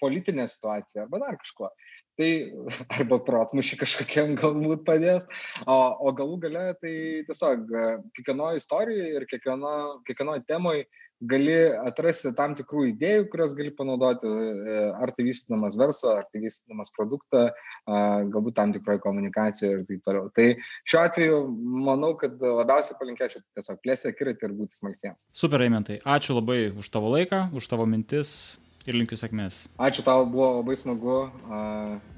[0.00, 1.70] politinę situaciją arba dar kažkuo.
[2.18, 2.30] Tai
[2.98, 5.28] arba protmušį kažkokiam galbūt padės,
[5.66, 6.94] o, o galų gale tai
[7.28, 7.68] tiesiog
[8.16, 10.88] kiekvienoje istorijoje ir kiekvienoje temoje
[11.20, 11.56] gali
[11.88, 16.92] atrasti tam tikrų idėjų, kurias gali panaudoti, e, ar tai vystydamas verslą, ar tai vystydamas
[16.94, 17.48] produktą,
[17.88, 20.30] galbūt tam tikroje komunikacijoje ir taip toliau.
[20.36, 20.46] Tai
[20.88, 21.40] šiuo atveju
[21.88, 25.28] manau, kad labiausiai palinkėčiau tiesiog plėsti akiratį ir būti smalsiems.
[25.32, 28.58] Super, Eimentai, ačiū labai už tavo laiką, už tavo mintis
[28.88, 29.60] ir linkiu sėkmės.
[29.84, 31.18] Ačiū tau, buvo labai smagu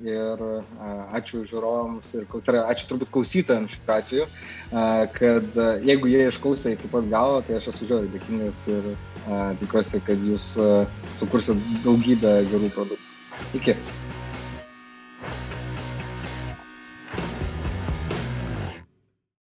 [0.07, 0.45] ir
[1.19, 4.29] ačiū žiūrovams ir tai ačiū turbūt klausytojams šiuo atveju,
[5.17, 5.61] kad
[5.91, 8.93] jeigu jie išklausė iki pat galo, tai aš esu žiauriai dėkingas ir
[9.63, 10.53] tikiuosi, kad jūs
[11.23, 13.07] sukursit daugybę gerų produktų.
[13.61, 13.77] Iki.